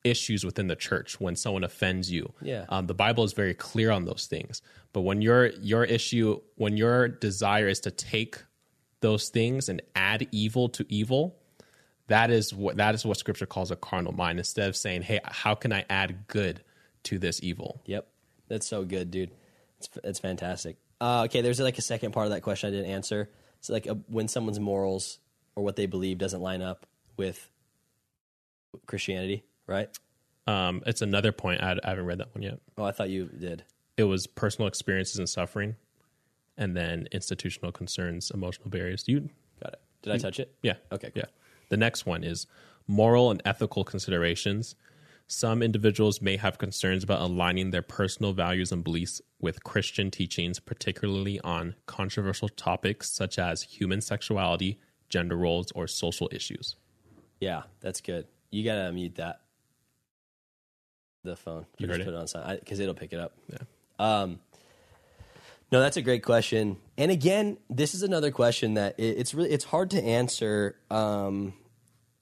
issues 0.09 0.43
within 0.43 0.67
the 0.67 0.75
church 0.75 1.19
when 1.19 1.35
someone 1.35 1.63
offends 1.63 2.11
you. 2.11 2.33
Yeah. 2.41 2.65
Um, 2.69 2.87
the 2.87 2.93
Bible 2.93 3.23
is 3.23 3.33
very 3.33 3.53
clear 3.53 3.91
on 3.91 4.05
those 4.05 4.27
things. 4.27 4.61
But 4.93 5.01
when 5.01 5.21
your 5.21 5.47
your 5.61 5.83
issue, 5.83 6.41
when 6.55 6.77
your 6.77 7.07
desire 7.07 7.67
is 7.67 7.79
to 7.81 7.91
take 7.91 8.43
those 9.01 9.29
things 9.29 9.69
and 9.69 9.81
add 9.95 10.27
evil 10.31 10.69
to 10.69 10.85
evil, 10.89 11.37
that 12.07 12.31
is 12.31 12.53
what 12.53 12.77
that 12.77 12.95
is 12.95 13.05
what 13.05 13.17
Scripture 13.17 13.45
calls 13.45 13.71
a 13.71 13.75
carnal 13.75 14.13
mind. 14.13 14.39
Instead 14.39 14.67
of 14.67 14.75
saying, 14.75 15.03
"Hey, 15.03 15.19
how 15.23 15.55
can 15.55 15.71
I 15.71 15.85
add 15.89 16.27
good 16.27 16.63
to 17.03 17.19
this 17.19 17.39
evil?" 17.43 17.81
Yep, 17.85 18.07
that's 18.47 18.67
so 18.67 18.83
good, 18.83 19.11
dude. 19.11 19.31
It's 19.77 19.89
it's 20.03 20.19
fantastic. 20.19 20.77
Uh, 20.99 21.23
okay, 21.25 21.41
there's 21.41 21.59
like 21.59 21.77
a 21.77 21.83
second 21.83 22.11
part 22.11 22.25
of 22.25 22.33
that 22.33 22.41
question 22.41 22.67
I 22.67 22.71
didn't 22.71 22.91
answer. 22.91 23.29
It's 23.59 23.69
like 23.69 23.85
a, 23.85 23.93
when 24.07 24.27
someone's 24.27 24.59
morals 24.59 25.19
or 25.55 25.63
what 25.63 25.75
they 25.75 25.85
believe 25.85 26.17
doesn't 26.17 26.41
line 26.41 26.61
up 26.61 26.85
with 27.15 27.49
Christianity, 28.85 29.43
right? 29.69 29.89
Um, 30.47 30.81
it's 30.85 31.01
another 31.01 31.31
point. 31.31 31.61
I, 31.61 31.77
I 31.83 31.89
haven't 31.89 32.05
read 32.05 32.17
that 32.17 32.33
one 32.33 32.41
yet. 32.41 32.59
Oh, 32.77 32.83
I 32.83 32.91
thought 32.91 33.09
you 33.09 33.25
did. 33.25 33.63
It 33.97 34.03
was 34.05 34.27
personal 34.27 34.67
experiences 34.67 35.17
and 35.17 35.29
suffering, 35.29 35.75
and 36.57 36.75
then 36.75 37.07
institutional 37.11 37.71
concerns, 37.71 38.31
emotional 38.31 38.69
barriers. 38.69 39.03
You 39.07 39.29
Got 39.61 39.73
it. 39.73 39.81
Did 40.01 40.13
I 40.13 40.17
touch 40.17 40.39
it? 40.39 40.55
Yeah. 40.63 40.75
Okay, 40.91 41.11
cool. 41.11 41.23
Yeah. 41.23 41.29
The 41.69 41.77
next 41.77 42.05
one 42.05 42.23
is 42.23 42.47
moral 42.87 43.29
and 43.29 43.41
ethical 43.45 43.83
considerations. 43.83 44.75
Some 45.27 45.61
individuals 45.61 46.21
may 46.21 46.37
have 46.37 46.57
concerns 46.57 47.03
about 47.03 47.21
aligning 47.21 47.69
their 47.69 47.83
personal 47.83 48.33
values 48.33 48.71
and 48.71 48.83
beliefs 48.83 49.21
with 49.39 49.63
Christian 49.63 50.09
teachings, 50.09 50.59
particularly 50.59 51.39
on 51.41 51.75
controversial 51.85 52.49
topics 52.49 53.11
such 53.11 53.37
as 53.37 53.61
human 53.61 54.01
sexuality, 54.01 54.79
gender 55.07 55.35
roles, 55.35 55.71
or 55.73 55.85
social 55.85 56.27
issues. 56.31 56.75
Yeah, 57.39 57.63
that's 57.79 58.01
good. 58.01 58.25
You 58.49 58.63
gotta 58.63 58.91
mute 58.91 59.15
that. 59.15 59.41
The 61.23 61.35
phone. 61.35 61.65
You 61.77 61.87
just 61.87 61.99
put 61.99 62.07
it? 62.07 62.13
it 62.13 62.15
on 62.15 62.27
silent 62.27 62.59
because 62.61 62.79
it'll 62.79 62.93
pick 62.93 63.13
it 63.13 63.19
up. 63.19 63.33
Yeah. 63.51 63.57
Um, 63.99 64.39
no, 65.71 65.81
that's 65.81 65.97
a 65.97 66.01
great 66.01 66.23
question. 66.23 66.77
And 66.97 67.11
again, 67.11 67.57
this 67.69 67.93
is 67.93 68.01
another 68.01 68.31
question 68.31 68.75
that 68.75 68.99
it, 68.99 69.17
it's 69.17 69.33
really 69.33 69.51
it's 69.51 69.65
hard 69.65 69.91
to 69.91 70.03
answer. 70.03 70.75
Um, 70.89 71.53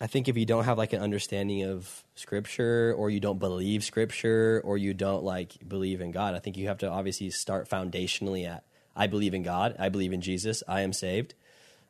I 0.01 0.07
think 0.07 0.27
if 0.27 0.37
you 0.37 0.45
don't 0.45 0.65
have 0.65 0.77
like 0.77 0.93
an 0.93 1.01
understanding 1.01 1.63
of 1.63 2.03
scripture, 2.15 2.93
or 2.97 3.09
you 3.09 3.19
don't 3.19 3.39
believe 3.39 3.83
scripture, 3.83 4.61
or 4.65 4.77
you 4.77 4.93
don't 4.93 5.23
like 5.23 5.55
believe 5.67 6.01
in 6.01 6.11
God, 6.11 6.35
I 6.35 6.39
think 6.39 6.57
you 6.57 6.67
have 6.67 6.79
to 6.79 6.89
obviously 6.89 7.29
start 7.29 7.69
foundationally 7.69 8.47
at 8.47 8.63
I 8.95 9.07
believe 9.07 9.33
in 9.33 9.43
God, 9.43 9.75
I 9.79 9.89
believe 9.89 10.11
in 10.11 10.21
Jesus, 10.21 10.63
I 10.67 10.81
am 10.81 10.91
saved. 10.91 11.35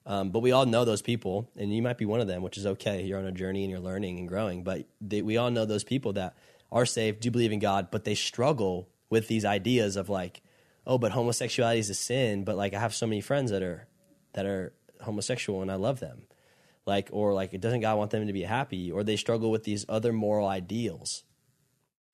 Um, 0.06 0.30
but 0.30 0.39
we 0.39 0.52
all 0.52 0.65
know 0.65 0.86
those 0.86 1.02
people, 1.02 1.50
and 1.58 1.74
you 1.74 1.82
might 1.82 1.98
be 1.98 2.06
one 2.06 2.22
of 2.22 2.28
them, 2.28 2.41
which 2.41 2.58
is 2.58 2.65
okay. 2.65 3.04
You're 3.04 3.20
on 3.20 3.26
a 3.26 3.32
journey 3.32 3.63
and 3.63 3.72
you're 3.72 3.82
learning 3.82 4.20
and 4.20 4.28
growing. 4.28 4.63
But 4.63 4.86
they, 5.02 5.22
we 5.22 5.36
all 5.36 5.52
know 5.52 5.65
those 5.65 5.84
people 5.84 6.13
that 6.13 6.34
are 6.71 6.86
saved, 6.86 7.21
do 7.21 7.32
believe 7.32 7.51
in 7.51 7.60
God, 7.60 7.89
but 7.91 8.03
they 8.03 8.15
struggle 8.15 8.89
with 9.10 9.27
these 9.27 9.45
ideas 9.45 9.95
of 9.95 10.10
like, 10.10 10.41
oh, 10.86 10.97
but 10.97 11.12
homosexuality 11.12 11.80
is 11.80 11.89
a 11.89 11.93
sin. 11.93 12.43
But 12.43 12.58
like, 12.58 12.73
I 12.73 12.80
have 12.80 12.95
so 12.95 13.08
many 13.08 13.21
friends 13.21 13.51
that 13.51 13.63
are 13.63 13.88
that 14.34 14.45
are 14.45 14.73
homosexual, 15.01 15.62
and 15.62 15.71
I 15.71 15.75
love 15.75 15.99
them. 15.99 16.23
Like, 16.86 17.10
or 17.12 17.34
like, 17.34 17.53
it 17.53 17.62
doesn't 17.62 17.82
God 17.82 17.97
want 17.97 18.12
them 18.12 18.27
to 18.27 18.34
be 18.34 18.43
happy? 18.43 18.91
Or 18.91 19.03
they 19.03 19.17
struggle 19.17 19.51
with 19.51 19.63
these 19.63 19.86
other 19.89 20.13
moral 20.13 20.47
ideals. 20.47 21.23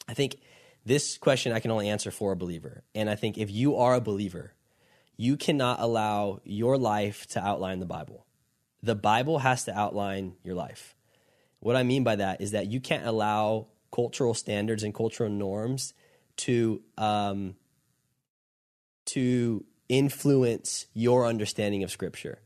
I 0.07 0.13
think 0.13 0.37
this 0.85 1.17
question 1.17 1.53
I 1.53 1.59
can 1.59 1.71
only 1.71 1.89
answer 1.89 2.11
for 2.11 2.31
a 2.31 2.35
believer, 2.37 2.83
and 2.93 3.09
I 3.09 3.15
think 3.15 3.37
if 3.37 3.51
you 3.51 3.77
are 3.77 3.93
a 3.93 4.01
believer, 4.01 4.53
you 5.15 5.37
cannot 5.37 5.79
allow 5.79 6.41
your 6.43 6.77
life 6.77 7.27
to 7.27 7.43
outline 7.43 7.79
the 7.79 7.85
Bible. 7.85 8.25
The 8.81 8.95
Bible 8.95 9.39
has 9.39 9.63
to 9.65 9.77
outline 9.77 10.33
your 10.43 10.55
life. 10.55 10.95
What 11.59 11.75
I 11.77 11.83
mean 11.83 12.03
by 12.03 12.17
that 12.17 12.41
is 12.41 12.51
that 12.51 12.67
you 12.67 12.81
can't 12.81 13.05
allow 13.05 13.67
cultural 13.93 14.33
standards 14.33 14.83
and 14.83 14.93
cultural 14.93 15.29
norms 15.29 15.93
to 16.35 16.81
um, 16.97 17.55
to 19.05 19.63
influence 19.87 20.87
your 20.93 21.25
understanding 21.27 21.83
of 21.83 21.91
Scripture. 21.91 22.39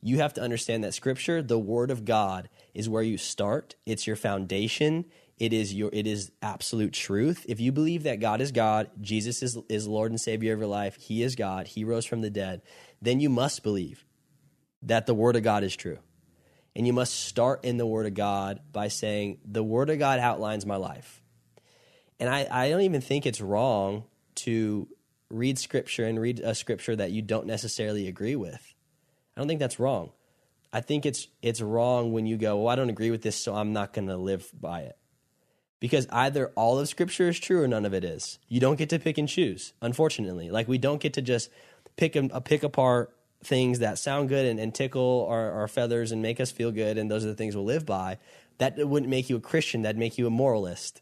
You 0.00 0.18
have 0.18 0.34
to 0.34 0.40
understand 0.40 0.84
that 0.84 0.94
Scripture, 0.94 1.42
the 1.42 1.58
Word 1.58 1.90
of 1.90 2.04
God, 2.04 2.48
is 2.74 2.88
where 2.88 3.02
you 3.02 3.18
start. 3.18 3.76
It's 3.86 4.06
your 4.06 4.16
foundation. 4.16 5.04
It 5.38 5.52
is 5.52 5.72
your 5.72 5.90
it 5.92 6.06
is 6.06 6.32
absolute 6.42 6.92
truth. 6.92 7.46
If 7.48 7.60
you 7.60 7.70
believe 7.70 8.02
that 8.02 8.20
God 8.20 8.40
is 8.40 8.50
God, 8.50 8.90
Jesus 9.00 9.42
is 9.42 9.56
is 9.68 9.86
Lord 9.86 10.10
and 10.10 10.20
Savior 10.20 10.52
of 10.52 10.58
your 10.58 10.68
life, 10.68 10.96
He 10.96 11.22
is 11.22 11.36
God, 11.36 11.68
He 11.68 11.84
rose 11.84 12.06
from 12.06 12.22
the 12.22 12.30
dead, 12.30 12.62
then 13.00 13.20
you 13.20 13.28
must 13.28 13.62
believe 13.62 14.04
that 14.82 15.06
the 15.06 15.14
Word 15.14 15.36
of 15.36 15.44
God 15.44 15.62
is 15.62 15.76
true. 15.76 15.98
And 16.78 16.86
you 16.86 16.92
must 16.92 17.24
start 17.24 17.64
in 17.64 17.76
the 17.76 17.84
Word 17.84 18.06
of 18.06 18.14
God 18.14 18.60
by 18.72 18.86
saying, 18.86 19.38
The 19.44 19.64
Word 19.64 19.90
of 19.90 19.98
God 19.98 20.20
outlines 20.20 20.64
my 20.64 20.76
life. 20.76 21.20
And 22.20 22.30
I, 22.30 22.46
I 22.48 22.70
don't 22.70 22.82
even 22.82 23.00
think 23.00 23.26
it's 23.26 23.40
wrong 23.40 24.04
to 24.36 24.86
read 25.28 25.58
Scripture 25.58 26.06
and 26.06 26.20
read 26.20 26.38
a 26.38 26.54
Scripture 26.54 26.94
that 26.94 27.10
you 27.10 27.20
don't 27.20 27.46
necessarily 27.46 28.06
agree 28.06 28.36
with. 28.36 28.74
I 29.36 29.40
don't 29.40 29.48
think 29.48 29.58
that's 29.58 29.80
wrong. 29.80 30.12
I 30.72 30.80
think 30.80 31.04
it's 31.04 31.26
it's 31.42 31.60
wrong 31.60 32.12
when 32.12 32.26
you 32.26 32.36
go, 32.36 32.58
well, 32.58 32.68
I 32.68 32.76
don't 32.76 32.90
agree 32.90 33.10
with 33.10 33.22
this, 33.22 33.34
so 33.34 33.56
I'm 33.56 33.72
not 33.72 33.92
going 33.92 34.06
to 34.06 34.16
live 34.16 34.48
by 34.54 34.82
it. 34.82 34.96
Because 35.80 36.06
either 36.12 36.52
all 36.54 36.78
of 36.78 36.88
Scripture 36.88 37.28
is 37.28 37.40
true 37.40 37.60
or 37.60 37.66
none 37.66 37.86
of 37.86 37.94
it 37.94 38.04
is. 38.04 38.38
You 38.46 38.60
don't 38.60 38.78
get 38.78 38.90
to 38.90 39.00
pick 39.00 39.18
and 39.18 39.28
choose. 39.28 39.72
Unfortunately, 39.82 40.48
like 40.48 40.68
we 40.68 40.78
don't 40.78 41.00
get 41.00 41.14
to 41.14 41.22
just 41.22 41.50
pick 41.96 42.14
a, 42.14 42.40
pick 42.40 42.62
apart 42.62 43.12
things 43.42 43.78
that 43.78 43.98
sound 43.98 44.28
good 44.28 44.46
and, 44.46 44.58
and 44.58 44.74
tickle 44.74 45.26
our, 45.30 45.52
our 45.52 45.68
feathers 45.68 46.12
and 46.12 46.22
make 46.22 46.40
us 46.40 46.50
feel 46.50 46.72
good, 46.72 46.98
and 46.98 47.10
those 47.10 47.24
are 47.24 47.28
the 47.28 47.34
things 47.34 47.54
we'll 47.54 47.64
live 47.64 47.86
by. 47.86 48.18
That 48.58 48.76
wouldn't 48.76 49.10
make 49.10 49.30
you 49.30 49.36
a 49.36 49.40
Christian. 49.40 49.82
That'd 49.82 49.98
make 49.98 50.18
you 50.18 50.26
a 50.26 50.30
moralist. 50.30 51.00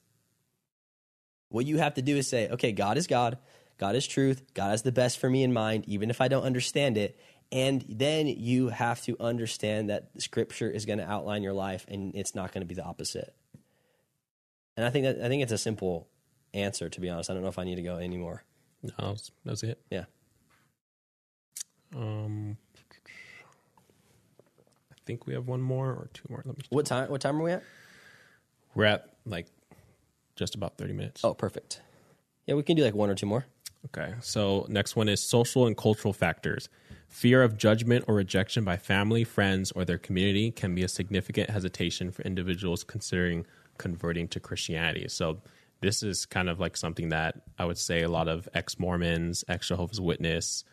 What 1.48 1.64
you 1.64 1.78
have 1.78 1.94
to 1.94 2.02
do 2.02 2.16
is 2.16 2.28
say, 2.28 2.48
okay, 2.48 2.72
God 2.72 2.98
is 2.98 3.06
God. 3.06 3.38
God 3.78 3.94
is 3.94 4.06
truth. 4.06 4.42
God 4.54 4.70
has 4.70 4.82
the 4.82 4.92
best 4.92 5.18
for 5.18 5.30
me 5.30 5.42
in 5.42 5.52
mind, 5.52 5.84
even 5.86 6.10
if 6.10 6.20
I 6.20 6.28
don't 6.28 6.44
understand 6.44 6.98
it. 6.98 7.18
And 7.52 7.84
then 7.88 8.26
you 8.26 8.68
have 8.68 9.00
to 9.02 9.16
understand 9.20 9.90
that 9.90 10.10
Scripture 10.18 10.70
is 10.70 10.84
going 10.84 10.98
to 10.98 11.08
outline 11.08 11.42
your 11.42 11.52
life, 11.52 11.86
and 11.88 12.14
it's 12.14 12.34
not 12.34 12.52
going 12.52 12.62
to 12.62 12.66
be 12.66 12.74
the 12.74 12.84
opposite. 12.84 13.34
And 14.76 14.84
I 14.84 14.90
think 14.90 15.04
that 15.04 15.24
I 15.24 15.28
think 15.28 15.42
it's 15.42 15.52
a 15.52 15.58
simple 15.58 16.08
answer. 16.52 16.88
To 16.88 17.00
be 17.00 17.08
honest, 17.08 17.30
I 17.30 17.34
don't 17.34 17.42
know 17.42 17.48
if 17.48 17.58
I 17.58 17.64
need 17.64 17.76
to 17.76 17.82
go 17.82 17.96
anymore. 17.96 18.44
No, 18.82 18.90
that 18.98 19.10
was, 19.10 19.30
that 19.44 19.50
was 19.50 19.62
it. 19.62 19.80
Yeah. 19.90 20.04
Um, 21.94 22.56
I 24.90 24.94
think 25.04 25.26
we 25.26 25.34
have 25.34 25.46
one 25.46 25.60
more 25.60 25.88
or 25.90 26.08
two 26.12 26.24
more. 26.28 26.42
Let 26.44 26.56
me. 26.56 26.64
What 26.70 26.86
time? 26.86 27.10
What 27.10 27.20
time 27.20 27.40
are 27.40 27.44
we 27.44 27.52
at? 27.52 27.62
We're 28.74 28.86
at 28.86 29.08
like 29.24 29.46
just 30.34 30.54
about 30.54 30.76
thirty 30.78 30.92
minutes. 30.92 31.22
Oh, 31.24 31.34
perfect. 31.34 31.80
Yeah, 32.46 32.54
we 32.54 32.62
can 32.62 32.76
do 32.76 32.84
like 32.84 32.94
one 32.94 33.10
or 33.10 33.14
two 33.14 33.26
more. 33.26 33.46
Okay. 33.86 34.14
So 34.20 34.66
next 34.68 34.96
one 34.96 35.08
is 35.08 35.22
social 35.22 35.66
and 35.66 35.76
cultural 35.76 36.12
factors. 36.12 36.68
Fear 37.08 37.42
of 37.44 37.56
judgment 37.56 38.04
or 38.08 38.14
rejection 38.14 38.64
by 38.64 38.76
family, 38.76 39.22
friends, 39.22 39.70
or 39.72 39.84
their 39.84 39.98
community 39.98 40.50
can 40.50 40.74
be 40.74 40.82
a 40.82 40.88
significant 40.88 41.50
hesitation 41.50 42.10
for 42.10 42.22
individuals 42.22 42.82
considering 42.82 43.46
converting 43.78 44.26
to 44.28 44.40
Christianity. 44.40 45.06
So 45.08 45.38
this 45.80 46.02
is 46.02 46.26
kind 46.26 46.48
of 46.48 46.58
like 46.58 46.76
something 46.76 47.10
that 47.10 47.42
I 47.58 47.64
would 47.64 47.78
say 47.78 48.02
a 48.02 48.08
lot 48.08 48.28
of 48.28 48.48
ex 48.54 48.78
Mormons, 48.78 49.44
ex 49.48 49.68
Jehovah's 49.68 50.00
Witness, 50.00 50.64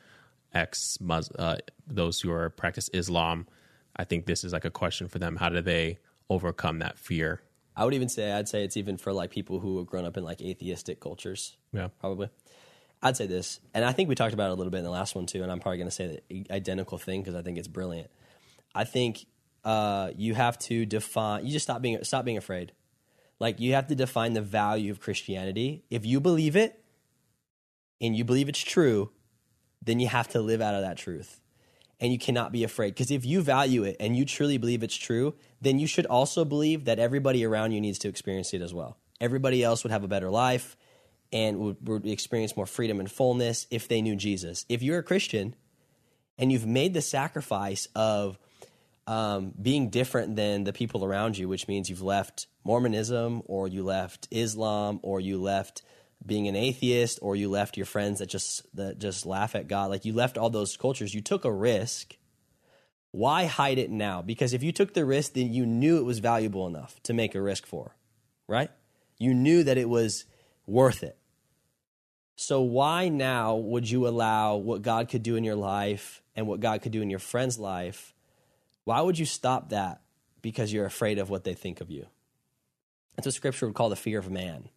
ex 0.53 0.97
uh, 1.09 1.57
those 1.87 2.21
who 2.21 2.31
are 2.31 2.49
practice 2.49 2.89
Islam. 2.93 3.47
I 3.95 4.03
think 4.03 4.25
this 4.25 4.43
is 4.43 4.53
like 4.53 4.65
a 4.65 4.71
question 4.71 5.07
for 5.07 5.19
them. 5.19 5.35
How 5.35 5.49
do 5.49 5.61
they 5.61 5.99
overcome 6.29 6.79
that 6.79 6.97
fear? 6.97 7.41
I 7.75 7.85
would 7.85 7.93
even 7.93 8.09
say 8.09 8.31
I'd 8.31 8.47
say 8.47 8.63
it's 8.63 8.77
even 8.77 8.97
for 8.97 9.13
like 9.13 9.31
people 9.31 9.59
who 9.59 9.77
have 9.77 9.87
grown 9.87 10.05
up 10.05 10.17
in 10.17 10.23
like 10.23 10.41
atheistic 10.41 10.99
cultures. 10.99 11.57
Yeah. 11.71 11.89
probably. 11.99 12.29
I'd 13.01 13.17
say 13.17 13.27
this, 13.27 13.59
and 13.73 13.83
I 13.83 13.91
think 13.91 14.07
we 14.07 14.15
talked 14.15 14.33
about 14.33 14.49
it 14.49 14.53
a 14.53 14.55
little 14.55 14.71
bit 14.71 14.77
in 14.77 14.85
the 14.85 14.89
last 14.89 15.13
one 15.13 15.25
too. 15.25 15.43
And 15.43 15.51
I'm 15.51 15.59
probably 15.59 15.77
going 15.77 15.89
to 15.89 15.91
say 15.91 16.21
the 16.29 16.47
identical 16.49 16.97
thing 16.97 17.21
because 17.21 17.35
I 17.35 17.41
think 17.41 17.57
it's 17.57 17.67
brilliant. 17.67 18.09
I 18.73 18.85
think 18.85 19.25
uh, 19.65 20.11
you 20.15 20.35
have 20.35 20.57
to 20.59 20.85
define. 20.85 21.45
You 21.45 21.51
just 21.51 21.63
stop 21.63 21.81
being 21.81 22.01
stop 22.03 22.23
being 22.23 22.37
afraid. 22.37 22.71
Like 23.39 23.59
you 23.59 23.73
have 23.73 23.87
to 23.87 23.95
define 23.95 24.33
the 24.33 24.41
value 24.41 24.91
of 24.91 25.01
Christianity. 25.01 25.83
If 25.89 26.05
you 26.05 26.21
believe 26.21 26.55
it, 26.55 26.81
and 27.99 28.15
you 28.15 28.23
believe 28.23 28.47
it's 28.47 28.61
true, 28.61 29.11
then 29.85 29.99
you 29.99 30.07
have 30.07 30.27
to 30.29 30.41
live 30.41 30.61
out 30.61 30.75
of 30.75 30.81
that 30.81 30.97
truth. 30.97 31.39
And 31.99 32.11
you 32.11 32.19
cannot 32.19 32.51
be 32.51 32.63
afraid. 32.63 32.89
Because 32.89 33.11
if 33.11 33.25
you 33.25 33.41
value 33.41 33.83
it 33.83 33.97
and 33.99 34.15
you 34.15 34.25
truly 34.25 34.57
believe 34.57 34.83
it's 34.83 34.95
true, 34.95 35.35
then 35.61 35.79
you 35.79 35.87
should 35.87 36.05
also 36.05 36.43
believe 36.43 36.85
that 36.85 36.99
everybody 36.99 37.45
around 37.45 37.71
you 37.71 37.79
needs 37.79 37.99
to 37.99 38.09
experience 38.09 38.53
it 38.53 38.61
as 38.61 38.73
well. 38.73 38.97
Everybody 39.21 39.63
else 39.63 39.83
would 39.83 39.91
have 39.91 40.03
a 40.03 40.07
better 40.07 40.29
life 40.29 40.75
and 41.31 41.59
would, 41.59 41.87
would 41.87 42.05
experience 42.05 42.57
more 42.57 42.65
freedom 42.65 42.99
and 42.99 43.11
fullness 43.11 43.67
if 43.71 43.87
they 43.87 44.01
knew 44.01 44.15
Jesus. 44.15 44.65
If 44.67 44.83
you're 44.83 44.99
a 44.99 45.03
Christian 45.03 45.55
and 46.37 46.51
you've 46.51 46.65
made 46.65 46.93
the 46.93 47.01
sacrifice 47.01 47.87
of 47.95 48.37
um, 49.07 49.53
being 49.61 49.89
different 49.89 50.35
than 50.35 50.63
the 50.63 50.73
people 50.73 51.05
around 51.05 51.37
you, 51.37 51.47
which 51.47 51.67
means 51.67 51.89
you've 51.89 52.01
left 52.01 52.47
Mormonism 52.63 53.41
or 53.45 53.67
you 53.67 53.83
left 53.83 54.27
Islam 54.31 54.99
or 55.03 55.19
you 55.19 55.41
left 55.41 55.83
being 56.25 56.47
an 56.47 56.55
atheist 56.55 57.19
or 57.21 57.35
you 57.35 57.49
left 57.49 57.77
your 57.77 57.85
friends 57.85 58.19
that 58.19 58.27
just 58.27 58.65
that 58.75 58.99
just 58.99 59.25
laugh 59.25 59.55
at 59.55 59.67
God, 59.67 59.89
like 59.89 60.05
you 60.05 60.13
left 60.13 60.37
all 60.37 60.49
those 60.49 60.77
cultures, 60.77 61.13
you 61.13 61.21
took 61.21 61.45
a 61.45 61.51
risk. 61.51 62.17
Why 63.11 63.45
hide 63.45 63.77
it 63.77 63.91
now? 63.91 64.21
Because 64.21 64.53
if 64.53 64.63
you 64.63 64.71
took 64.71 64.93
the 64.93 65.05
risk, 65.05 65.33
then 65.33 65.53
you 65.53 65.65
knew 65.65 65.97
it 65.97 66.05
was 66.05 66.19
valuable 66.19 66.65
enough 66.65 67.01
to 67.03 67.13
make 67.13 67.35
a 67.35 67.41
risk 67.41 67.67
for, 67.67 67.95
right? 68.47 68.71
You 69.19 69.33
knew 69.35 69.63
that 69.63 69.77
it 69.77 69.87
was 69.87 70.25
worth 70.65 71.03
it. 71.03 71.17
So, 72.35 72.61
why 72.61 73.09
now 73.09 73.55
would 73.55 73.89
you 73.89 74.07
allow 74.07 74.55
what 74.55 74.81
God 74.81 75.09
could 75.09 75.21
do 75.21 75.35
in 75.35 75.43
your 75.43 75.55
life 75.55 76.21
and 76.35 76.47
what 76.47 76.59
God 76.59 76.81
could 76.81 76.91
do 76.91 77.01
in 77.01 77.09
your 77.09 77.19
friend's 77.19 77.59
life? 77.59 78.13
Why 78.85 79.01
would 79.01 79.19
you 79.19 79.25
stop 79.25 79.69
that 79.69 80.01
because 80.41 80.73
you're 80.73 80.85
afraid 80.85 81.19
of 81.19 81.29
what 81.29 81.43
they 81.43 81.53
think 81.53 81.79
of 81.79 81.91
you? 81.91 82.07
That's 83.15 83.27
what 83.27 83.35
scripture 83.35 83.67
would 83.67 83.75
call 83.75 83.89
the 83.89 83.95
fear 83.95 84.17
of 84.17 84.31
man. 84.31 84.69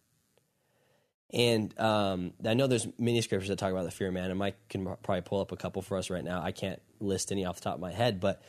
And 1.33 1.77
um, 1.77 2.33
I 2.45 2.53
know 2.53 2.67
there's 2.67 2.87
many 2.97 3.21
scriptures 3.21 3.49
that 3.49 3.59
talk 3.59 3.71
about 3.71 3.83
the 3.83 3.91
fear 3.91 4.07
of 4.07 4.13
man, 4.13 4.29
and 4.29 4.39
Mike 4.39 4.55
can 4.69 4.85
probably 4.85 5.21
pull 5.21 5.41
up 5.41 5.51
a 5.51 5.57
couple 5.57 5.81
for 5.81 5.97
us 5.97 6.09
right 6.09 6.23
now. 6.23 6.41
I 6.41 6.51
can't 6.51 6.81
list 6.99 7.31
any 7.31 7.45
off 7.45 7.57
the 7.57 7.63
top 7.63 7.75
of 7.75 7.81
my 7.81 7.91
head, 7.91 8.19
but 8.19 8.41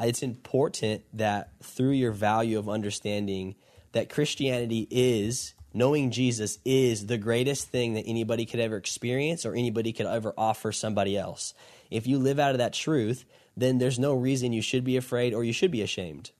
it's 0.00 0.22
important 0.22 1.04
that 1.14 1.52
through 1.62 1.92
your 1.92 2.10
value 2.10 2.58
of 2.58 2.68
understanding 2.68 3.54
that 3.92 4.10
Christianity 4.10 4.88
is 4.90 5.54
knowing 5.72 6.10
Jesus 6.10 6.58
is 6.64 7.06
the 7.06 7.18
greatest 7.18 7.68
thing 7.68 7.94
that 7.94 8.02
anybody 8.06 8.46
could 8.46 8.60
ever 8.60 8.76
experience 8.76 9.46
or 9.46 9.54
anybody 9.54 9.92
could 9.92 10.06
ever 10.06 10.32
offer 10.36 10.72
somebody 10.72 11.16
else. 11.16 11.54
If 11.90 12.06
you 12.06 12.18
live 12.18 12.38
out 12.38 12.52
of 12.52 12.58
that 12.58 12.72
truth, 12.72 13.24
then 13.56 13.78
there's 13.78 13.98
no 13.98 14.14
reason 14.14 14.52
you 14.52 14.62
should 14.62 14.84
be 14.84 14.96
afraid 14.96 15.34
or 15.34 15.44
you 15.44 15.52
should 15.52 15.70
be 15.70 15.82
ashamed. 15.82 16.30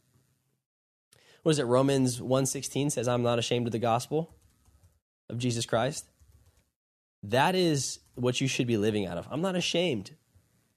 What 1.43 1.53
is 1.53 1.59
it? 1.59 1.65
Romans 1.65 2.21
1:16 2.21 2.91
says 2.91 3.07
I'm 3.07 3.23
not 3.23 3.39
ashamed 3.39 3.67
of 3.67 3.73
the 3.73 3.79
gospel 3.79 4.35
of 5.29 5.39
Jesus 5.39 5.66
Christ. 5.66 6.07
That 7.22 7.55
is 7.55 8.01
what 8.14 8.41
you 8.41 8.49
should 8.49 8.66
be 8.66 8.77
living 8.77 9.07
out 9.07 9.18
of. 9.18 9.27
I'm 9.31 9.41
not 9.41 9.57
ashamed 9.57 10.12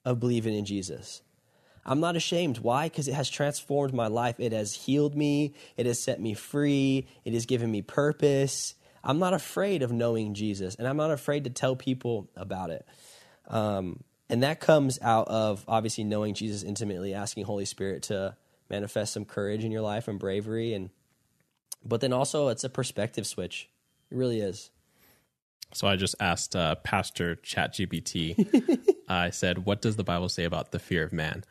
of 0.04 0.20
believing 0.20 0.54
in 0.54 0.64
Jesus. 0.64 1.22
I'm 1.84 2.00
not 2.00 2.16
ashamed. 2.16 2.58
Why? 2.58 2.88
Because 2.88 3.08
it 3.08 3.14
has 3.14 3.30
transformed 3.30 3.94
my 3.94 4.08
life. 4.08 4.38
It 4.38 4.52
has 4.52 4.74
healed 4.74 5.14
me. 5.14 5.54
It 5.76 5.86
has 5.86 6.02
set 6.02 6.20
me 6.20 6.34
free. 6.34 7.06
It 7.24 7.32
has 7.32 7.46
given 7.46 7.70
me 7.70 7.82
purpose. 7.82 8.74
I'm 9.02 9.18
not 9.18 9.32
afraid 9.32 9.82
of 9.82 9.92
knowing 9.92 10.34
Jesus, 10.34 10.74
and 10.74 10.86
I'm 10.86 10.96
not 10.96 11.10
afraid 11.10 11.44
to 11.44 11.50
tell 11.50 11.76
people 11.76 12.28
about 12.36 12.70
it. 12.70 12.86
Um, 13.46 14.02
and 14.28 14.42
that 14.42 14.60
comes 14.60 14.98
out 15.00 15.28
of 15.28 15.64
obviously 15.66 16.04
knowing 16.04 16.34
Jesus 16.34 16.62
intimately, 16.62 17.14
asking 17.14 17.44
Holy 17.44 17.64
Spirit 17.64 18.02
to 18.04 18.36
manifest 18.68 19.14
some 19.14 19.24
courage 19.24 19.64
in 19.64 19.72
your 19.72 19.80
life 19.80 20.08
and 20.08 20.18
bravery, 20.18 20.74
and 20.74 20.90
but 21.84 22.00
then 22.00 22.12
also 22.12 22.48
it's 22.48 22.64
a 22.64 22.68
perspective 22.68 23.26
switch. 23.26 23.70
It 24.10 24.16
really 24.16 24.40
is. 24.40 24.70
So 25.74 25.86
I 25.86 25.96
just 25.96 26.14
asked 26.18 26.56
uh, 26.56 26.76
Pastor 26.76 27.36
ChatGPT. 27.36 28.94
I 29.08 29.30
said, 29.30 29.66
"What 29.66 29.82
does 29.82 29.96
the 29.96 30.04
Bible 30.04 30.28
say 30.28 30.44
about 30.44 30.72
the 30.72 30.78
fear 30.78 31.04
of 31.04 31.12
man?" 31.12 31.44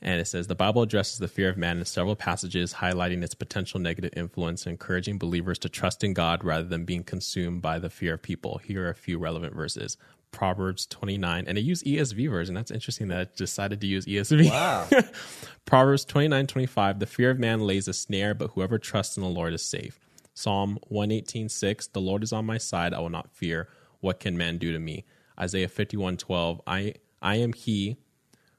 And 0.00 0.20
it 0.20 0.26
says 0.26 0.46
the 0.46 0.54
Bible 0.54 0.82
addresses 0.82 1.18
the 1.18 1.28
fear 1.28 1.48
of 1.48 1.56
man 1.56 1.78
in 1.78 1.84
several 1.84 2.14
passages, 2.14 2.74
highlighting 2.74 3.24
its 3.24 3.34
potential 3.34 3.80
negative 3.80 4.12
influence 4.16 4.64
and 4.64 4.72
encouraging 4.72 5.18
believers 5.18 5.58
to 5.60 5.68
trust 5.68 6.04
in 6.04 6.14
God 6.14 6.44
rather 6.44 6.68
than 6.68 6.84
being 6.84 7.02
consumed 7.02 7.62
by 7.62 7.80
the 7.80 7.90
fear 7.90 8.14
of 8.14 8.22
people. 8.22 8.58
Here 8.58 8.86
are 8.86 8.90
a 8.90 8.94
few 8.94 9.18
relevant 9.18 9.54
verses. 9.54 9.96
Proverbs 10.30 10.86
29, 10.86 11.46
and 11.48 11.58
it 11.58 11.62
used 11.62 11.84
ESV 11.84 12.30
version. 12.30 12.54
That's 12.54 12.70
interesting 12.70 13.08
that 13.08 13.20
it 13.20 13.36
decided 13.36 13.80
to 13.80 13.86
use 13.86 14.04
ESV. 14.06 14.50
Wow. 14.50 14.86
Proverbs 15.64 16.04
29, 16.04 16.46
25, 16.46 16.98
the 16.98 17.06
fear 17.06 17.30
of 17.30 17.38
man 17.38 17.60
lays 17.60 17.88
a 17.88 17.92
snare, 17.94 18.34
but 18.34 18.50
whoever 18.50 18.78
trusts 18.78 19.16
in 19.16 19.22
the 19.22 19.28
Lord 19.28 19.54
is 19.54 19.64
safe. 19.64 19.98
Psalm 20.38 20.78
118, 20.86 21.48
6, 21.48 21.88
the 21.88 22.00
Lord 22.00 22.22
is 22.22 22.32
on 22.32 22.46
my 22.46 22.58
side, 22.58 22.94
I 22.94 23.00
will 23.00 23.08
not 23.08 23.28
fear. 23.32 23.68
What 23.98 24.20
can 24.20 24.38
man 24.38 24.56
do 24.56 24.70
to 24.70 24.78
me? 24.78 25.04
Isaiah 25.36 25.68
51:12 25.68 26.60
I, 26.64 26.94
I 27.20 27.34
am 27.34 27.52
he 27.52 27.96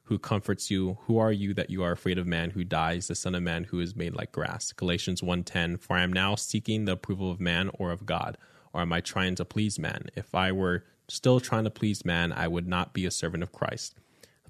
who 0.02 0.18
comforts 0.18 0.70
you. 0.70 0.98
Who 1.06 1.16
are 1.16 1.32
you 1.32 1.54
that 1.54 1.70
you 1.70 1.82
are 1.82 1.92
afraid 1.92 2.18
of 2.18 2.26
man 2.26 2.50
who 2.50 2.64
dies, 2.64 3.06
the 3.06 3.14
son 3.14 3.34
of 3.34 3.42
man 3.42 3.64
who 3.64 3.80
is 3.80 3.96
made 3.96 4.14
like 4.14 4.30
grass? 4.30 4.74
Galatians 4.74 5.22
1:10 5.22 5.80
For 5.80 5.96
I 5.96 6.02
am 6.02 6.12
now 6.12 6.34
seeking 6.34 6.84
the 6.84 6.92
approval 6.92 7.30
of 7.30 7.40
man 7.40 7.70
or 7.72 7.92
of 7.92 8.04
God, 8.04 8.36
or 8.74 8.82
am 8.82 8.92
I 8.92 9.00
trying 9.00 9.34
to 9.36 9.46
please 9.46 9.78
man? 9.78 10.08
If 10.14 10.34
I 10.34 10.52
were 10.52 10.84
still 11.08 11.40
trying 11.40 11.64
to 11.64 11.70
please 11.70 12.04
man, 12.04 12.30
I 12.30 12.46
would 12.46 12.68
not 12.68 12.92
be 12.92 13.06
a 13.06 13.10
servant 13.10 13.42
of 13.42 13.52
Christ. 13.52 13.94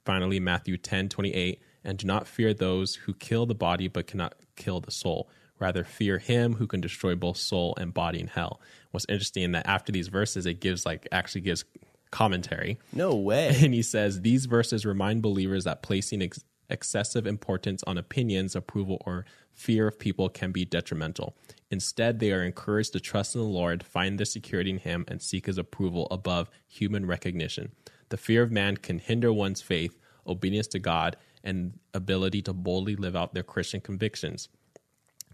Finally, 0.04 0.40
Matthew 0.40 0.76
10:28 0.76 1.60
And 1.84 1.96
do 1.96 2.08
not 2.08 2.26
fear 2.26 2.52
those 2.52 2.96
who 2.96 3.14
kill 3.14 3.46
the 3.46 3.54
body 3.54 3.86
but 3.86 4.08
cannot 4.08 4.34
kill 4.56 4.80
the 4.80 4.90
soul. 4.90 5.30
Rather, 5.60 5.84
fear 5.84 6.18
him 6.18 6.54
who 6.54 6.66
can 6.66 6.80
destroy 6.80 7.14
both 7.14 7.36
soul 7.36 7.74
and 7.78 7.94
body 7.94 8.18
in 8.18 8.26
hell. 8.26 8.60
What's 8.90 9.06
interesting 9.08 9.44
is 9.44 9.52
that 9.52 9.68
after 9.68 9.92
these 9.92 10.08
verses, 10.08 10.46
it 10.46 10.60
gives 10.60 10.84
like 10.84 11.06
actually 11.12 11.42
gives 11.42 11.64
commentary. 12.10 12.78
No 12.92 13.14
way. 13.14 13.56
And 13.62 13.74
he 13.74 13.82
says 13.82 14.22
these 14.22 14.46
verses 14.46 14.84
remind 14.84 15.22
believers 15.22 15.64
that 15.64 15.82
placing 15.82 16.22
ex- 16.22 16.44
excessive 16.68 17.26
importance 17.26 17.82
on 17.86 17.98
opinions, 17.98 18.56
approval, 18.56 19.02
or 19.06 19.26
fear 19.52 19.88
of 19.88 19.98
people 19.98 20.28
can 20.28 20.52
be 20.52 20.64
detrimental. 20.64 21.36
Instead, 21.70 22.18
they 22.18 22.32
are 22.32 22.42
encouraged 22.42 22.92
to 22.94 23.00
trust 23.00 23.34
in 23.34 23.40
the 23.40 23.46
Lord, 23.46 23.84
find 23.84 24.18
their 24.18 24.24
security 24.24 24.70
in 24.70 24.78
Him, 24.78 25.04
and 25.08 25.20
seek 25.20 25.46
His 25.46 25.58
approval 25.58 26.08
above 26.10 26.50
human 26.66 27.06
recognition. 27.06 27.72
The 28.08 28.16
fear 28.16 28.42
of 28.42 28.50
man 28.50 28.76
can 28.76 28.98
hinder 28.98 29.32
one's 29.32 29.60
faith, 29.62 29.98
obedience 30.26 30.66
to 30.68 30.78
God, 30.78 31.16
and 31.44 31.78
ability 31.94 32.42
to 32.42 32.52
boldly 32.52 32.96
live 32.96 33.16
out 33.16 33.34
their 33.34 33.42
Christian 33.42 33.80
convictions. 33.80 34.48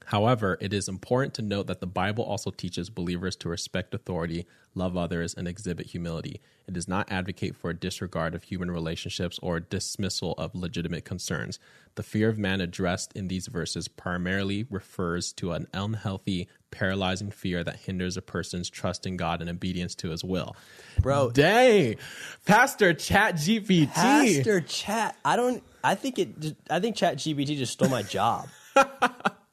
However, 0.06 0.56
it 0.60 0.72
is 0.72 0.88
important 0.88 1.34
to 1.34 1.42
note 1.42 1.66
that 1.66 1.80
the 1.80 1.86
Bible 1.86 2.22
also 2.22 2.52
teaches 2.52 2.90
believers 2.90 3.34
to 3.36 3.48
respect 3.48 3.92
authority, 3.92 4.46
love 4.72 4.96
others, 4.96 5.34
and 5.34 5.48
exhibit 5.48 5.86
humility. 5.86 6.40
It 6.68 6.74
does 6.74 6.86
not 6.86 7.10
advocate 7.10 7.56
for 7.56 7.70
a 7.70 7.74
disregard 7.74 8.32
of 8.36 8.44
human 8.44 8.70
relationships 8.70 9.40
or 9.42 9.58
dismissal 9.58 10.34
of 10.38 10.54
legitimate 10.54 11.04
concerns. 11.04 11.58
The 11.96 12.04
fear 12.04 12.28
of 12.28 12.38
man 12.38 12.60
addressed 12.60 13.14
in 13.14 13.26
these 13.26 13.48
verses 13.48 13.88
primarily 13.88 14.64
refers 14.70 15.32
to 15.34 15.52
an 15.52 15.66
unhealthy, 15.74 16.46
paralyzing 16.70 17.32
fear 17.32 17.64
that 17.64 17.80
hinders 17.80 18.16
a 18.16 18.22
person's 18.22 18.70
trust 18.70 19.08
in 19.08 19.16
God 19.16 19.40
and 19.40 19.50
obedience 19.50 19.96
to 19.96 20.10
his 20.10 20.22
will. 20.22 20.54
Bro, 21.00 21.32
Dang. 21.32 21.96
Pastor 22.44 22.94
Chat 22.94 23.34
GPT. 23.34 23.92
Pastor 23.92 24.60
Chat. 24.60 25.16
I 25.24 25.34
don't. 25.34 25.64
I 25.82 25.96
think 25.96 26.20
it. 26.20 26.56
I 26.70 26.78
think 26.78 26.94
Chat 26.94 27.16
GPT 27.16 27.56
just 27.56 27.72
stole 27.72 27.88
my 27.88 28.02
job. 28.02 28.48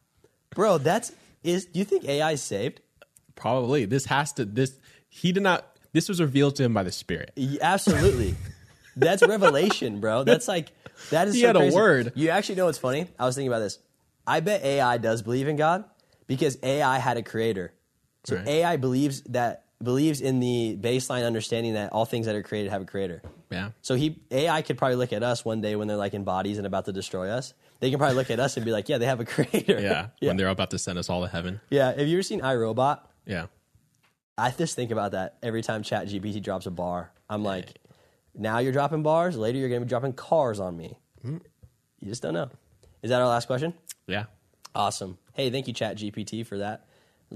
Bro, 0.55 0.79
that's 0.79 1.11
is. 1.43 1.65
Do 1.65 1.79
you 1.79 1.85
think 1.85 2.05
AI 2.05 2.31
is 2.31 2.41
saved? 2.41 2.81
Probably. 3.35 3.85
This 3.85 4.05
has 4.05 4.31
to 4.33 4.45
this 4.45 4.77
he 5.09 5.31
did 5.31 5.43
not 5.43 5.65
this 5.91 6.09
was 6.09 6.19
revealed 6.21 6.55
to 6.57 6.63
him 6.63 6.73
by 6.73 6.83
the 6.83 6.91
Spirit. 6.91 7.31
Y- 7.37 7.57
Absolutely. 7.61 8.35
That's 8.95 9.23
revelation, 9.27 9.99
bro. 9.99 10.23
That's 10.23 10.47
like 10.47 10.71
that 11.11 11.27
is. 11.27 11.35
He 11.35 11.41
so 11.41 11.47
had 11.47 11.55
a 11.55 11.71
word. 11.73 12.11
You 12.15 12.29
actually 12.29 12.55
know 12.55 12.65
what's 12.65 12.77
funny? 12.77 13.07
I 13.19 13.25
was 13.25 13.35
thinking 13.35 13.47
about 13.51 13.59
this. 13.59 13.79
I 14.25 14.39
bet 14.39 14.63
AI 14.63 14.97
does 14.97 15.21
believe 15.21 15.47
in 15.47 15.55
God 15.55 15.83
because 16.27 16.57
AI 16.63 16.97
had 16.99 17.17
a 17.17 17.23
creator. 17.23 17.73
So 18.23 18.37
Right. 18.37 18.47
AI 18.47 18.77
believes 18.77 19.21
that 19.23 19.65
believes 19.83 20.21
in 20.21 20.39
the 20.39 20.77
baseline 20.79 21.25
understanding 21.25 21.73
that 21.73 21.91
all 21.91 22.05
things 22.05 22.25
that 22.25 22.35
are 22.35 22.43
created 22.43 22.71
have 22.71 22.81
a 22.81 22.85
creator. 22.85 23.21
Yeah. 23.49 23.71
So 23.81 23.95
he 23.95 24.21
AI 24.31 24.61
could 24.61 24.77
probably 24.77 24.95
look 24.95 25.11
at 25.11 25.23
us 25.23 25.43
one 25.43 25.59
day 25.61 25.75
when 25.75 25.87
they're 25.89 25.97
like 25.97 26.13
in 26.13 26.23
bodies 26.23 26.57
and 26.57 26.65
about 26.65 26.85
to 26.85 26.93
destroy 26.93 27.29
us. 27.29 27.53
They 27.83 27.89
can 27.89 27.99
probably 27.99 28.15
look 28.15 28.31
at 28.31 28.39
us 28.39 28.55
and 28.55 28.65
be 28.65 28.71
like, 28.71 28.87
"Yeah, 28.87 28.97
they 28.97 29.05
have 29.07 29.19
a 29.19 29.25
creator." 29.35 29.77
Yeah. 29.77 30.07
yeah. 30.21 30.29
When 30.29 30.37
they're 30.37 30.47
about 30.47 30.71
to 30.71 30.79
send 30.79 30.97
us 30.97 31.09
all 31.09 31.21
to 31.21 31.27
heaven. 31.27 31.59
yeah. 31.69 31.89
Have 31.89 32.07
you 32.07 32.15
ever 32.15 32.23
seen 32.23 32.39
iRobot? 32.39 33.01
Yeah. 33.25 33.47
I 34.37 34.51
just 34.51 34.77
think 34.77 34.89
about 34.91 35.11
that 35.11 35.35
every 35.43 35.61
time 35.61 35.83
ChatGPT 35.83 36.41
drops 36.41 36.65
a 36.65 36.71
bar. 36.71 37.11
I'm 37.29 37.43
like, 37.43 37.77
now 38.33 38.59
you're 38.59 38.71
dropping 38.71 39.03
bars. 39.03 39.35
Later, 39.35 39.57
you're 39.57 39.67
going 39.67 39.81
to 39.81 39.85
be 39.85 39.89
dropping 39.89 40.13
cars 40.13 40.61
on 40.61 40.77
me. 40.77 40.97
Hmm. 41.21 41.39
You 41.99 42.07
just 42.07 42.21
don't 42.23 42.33
know. 42.33 42.49
Is 43.01 43.09
that 43.09 43.19
our 43.21 43.27
last 43.27 43.47
question? 43.47 43.73
Yeah. 44.07 44.25
Awesome. 44.73 45.17
Hey, 45.33 45.49
thank 45.49 45.67
you, 45.67 45.73
ChatGPT, 45.73 46.45
for 46.45 46.59
that. 46.59 46.87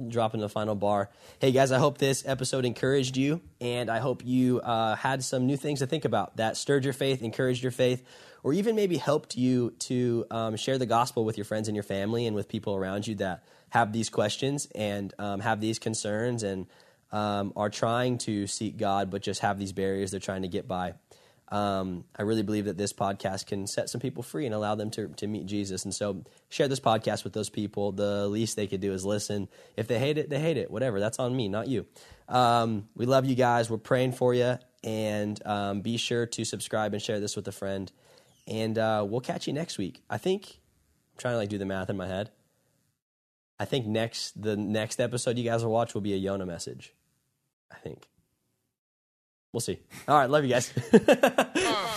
Dropping 0.07 0.41
the 0.41 0.49
final 0.49 0.75
bar. 0.75 1.09
Hey, 1.39 1.51
guys, 1.51 1.71
I 1.71 1.79
hope 1.79 1.97
this 1.97 2.23
episode 2.27 2.65
encouraged 2.65 3.17
you, 3.17 3.41
and 3.59 3.89
I 3.89 3.99
hope 3.99 4.23
you 4.25 4.61
uh, 4.61 4.95
had 4.95 5.23
some 5.23 5.47
new 5.47 5.57
things 5.57 5.79
to 5.79 5.87
think 5.87 6.05
about 6.05 6.37
that 6.37 6.55
stirred 6.55 6.83
your 6.83 6.93
faith, 6.93 7.23
encouraged 7.23 7.63
your 7.63 7.71
faith, 7.71 8.03
or 8.43 8.53
even 8.53 8.75
maybe 8.75 8.97
helped 8.97 9.35
you 9.35 9.71
to 9.79 10.25
um, 10.29 10.55
share 10.55 10.77
the 10.77 10.85
gospel 10.85 11.25
with 11.25 11.37
your 11.37 11.45
friends 11.45 11.67
and 11.67 11.75
your 11.75 11.83
family 11.83 12.27
and 12.27 12.35
with 12.35 12.47
people 12.47 12.75
around 12.75 13.07
you 13.07 13.15
that 13.15 13.43
have 13.69 13.91
these 13.91 14.09
questions 14.09 14.67
and 14.75 15.13
um, 15.17 15.39
have 15.39 15.59
these 15.61 15.79
concerns 15.79 16.43
and 16.43 16.67
um, 17.11 17.53
are 17.55 17.69
trying 17.69 18.17
to 18.19 18.47
seek 18.47 18.77
God, 18.77 19.09
but 19.09 19.21
just 19.21 19.41
have 19.41 19.57
these 19.57 19.71
barriers 19.71 20.11
they're 20.11 20.19
trying 20.19 20.43
to 20.43 20.47
get 20.47 20.67
by. 20.67 20.93
Um, 21.49 22.03
I 22.17 22.23
really 22.23 22.43
believe 22.43 22.65
that 22.65 22.77
this 22.77 22.91
podcast 22.91 23.45
can 23.45 23.67
set 23.67 23.89
some 23.89 24.01
people 24.01 24.21
free 24.21 24.45
and 24.45 24.53
allow 24.53 24.75
them 24.75 24.89
to, 24.91 25.07
to 25.07 25.27
meet 25.27 25.45
Jesus. 25.45 25.85
And 25.85 25.93
so 25.93 26.23
share 26.49 26.67
this 26.67 26.81
podcast 26.81 27.23
with 27.23 27.33
those 27.33 27.49
people. 27.49 27.93
The 27.93 28.27
least 28.27 28.55
they 28.55 28.67
could 28.67 28.81
do 28.81 28.91
is 28.91 29.05
listen. 29.05 29.47
If 29.77 29.87
they 29.87 29.97
hate 29.97 30.17
it, 30.17 30.29
they 30.29 30.39
hate 30.39 30.57
it. 30.57 30.69
Whatever. 30.69 30.99
That's 30.99 31.19
on 31.19 31.35
me, 31.35 31.47
not 31.47 31.67
you. 31.67 31.85
Um, 32.27 32.89
we 32.95 33.05
love 33.05 33.25
you 33.25 33.35
guys. 33.35 33.69
We're 33.69 33.77
praying 33.77 34.11
for 34.13 34.33
you. 34.33 34.57
And 34.83 35.41
um, 35.45 35.81
be 35.81 35.97
sure 35.97 36.25
to 36.25 36.45
subscribe 36.45 36.93
and 36.93 37.01
share 37.01 37.19
this 37.19 37.35
with 37.35 37.47
a 37.47 37.51
friend. 37.51 37.91
And 38.45 38.77
uh, 38.77 39.05
we'll 39.07 39.21
catch 39.21 39.47
you 39.47 39.53
next 39.53 39.77
week. 39.77 40.03
I 40.09 40.17
think 40.17 40.47
I'm 40.47 41.19
trying 41.19 41.33
to 41.33 41.37
like 41.37 41.49
do 41.49 41.57
the 41.57 41.65
math 41.65 41.89
in 41.89 41.97
my 41.97 42.07
head. 42.07 42.31
I 43.59 43.65
think 43.65 43.87
next 43.87 44.39
the 44.41 44.55
next 44.55 44.99
episode 44.99 45.37
you 45.37 45.43
guys 45.43 45.63
will 45.63 45.71
watch 45.71 45.93
will 45.93 46.01
be 46.01 46.13
a 46.13 46.29
Yona 46.29 46.45
message. 46.45 46.93
I 47.71 47.75
think. 47.75 48.07
We'll 49.57 49.61
see. 49.61 49.79
All 50.07 50.19
right, 50.19 50.29
love 50.29 50.43
you 50.43 50.51
guys. 50.51 50.71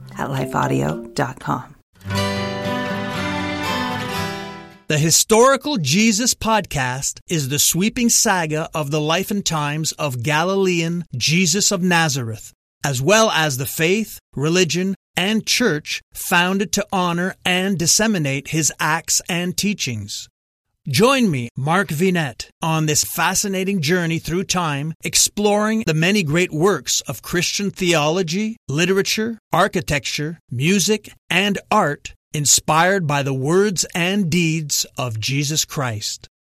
at 0.17 0.29
lifeaudio.com. 0.29 1.75
The 4.91 4.97
Historical 4.97 5.77
Jesus 5.77 6.33
Podcast 6.33 7.21
is 7.29 7.47
the 7.47 7.59
sweeping 7.59 8.09
saga 8.09 8.69
of 8.73 8.91
the 8.91 8.99
life 8.99 9.31
and 9.31 9.45
times 9.45 9.93
of 9.93 10.21
Galilean 10.21 11.05
Jesus 11.15 11.71
of 11.71 11.81
Nazareth, 11.81 12.51
as 12.83 13.01
well 13.01 13.31
as 13.31 13.55
the 13.55 13.65
faith, 13.65 14.19
religion, 14.35 14.95
and 15.15 15.47
church 15.47 16.01
founded 16.13 16.73
to 16.73 16.85
honor 16.91 17.35
and 17.45 17.77
disseminate 17.77 18.49
his 18.49 18.73
acts 18.81 19.21
and 19.29 19.55
teachings. 19.55 20.27
Join 20.87 21.29
me, 21.29 21.49
Mark 21.55 21.89
Vinet, 21.89 22.49
on 22.59 22.87
this 22.87 23.03
fascinating 23.03 23.81
journey 23.81 24.17
through 24.17 24.45
time, 24.45 24.95
exploring 25.03 25.83
the 25.85 25.93
many 25.93 26.23
great 26.23 26.51
works 26.51 27.01
of 27.01 27.21
Christian 27.21 27.69
theology, 27.69 28.57
literature, 28.67 29.37
architecture, 29.53 30.39
music, 30.49 31.11
and 31.29 31.59
art 31.69 32.15
inspired 32.33 33.05
by 33.05 33.21
the 33.21 33.33
words 33.33 33.85
and 33.93 34.31
deeds 34.31 34.87
of 34.97 35.19
Jesus 35.19 35.65
Christ. 35.65 36.27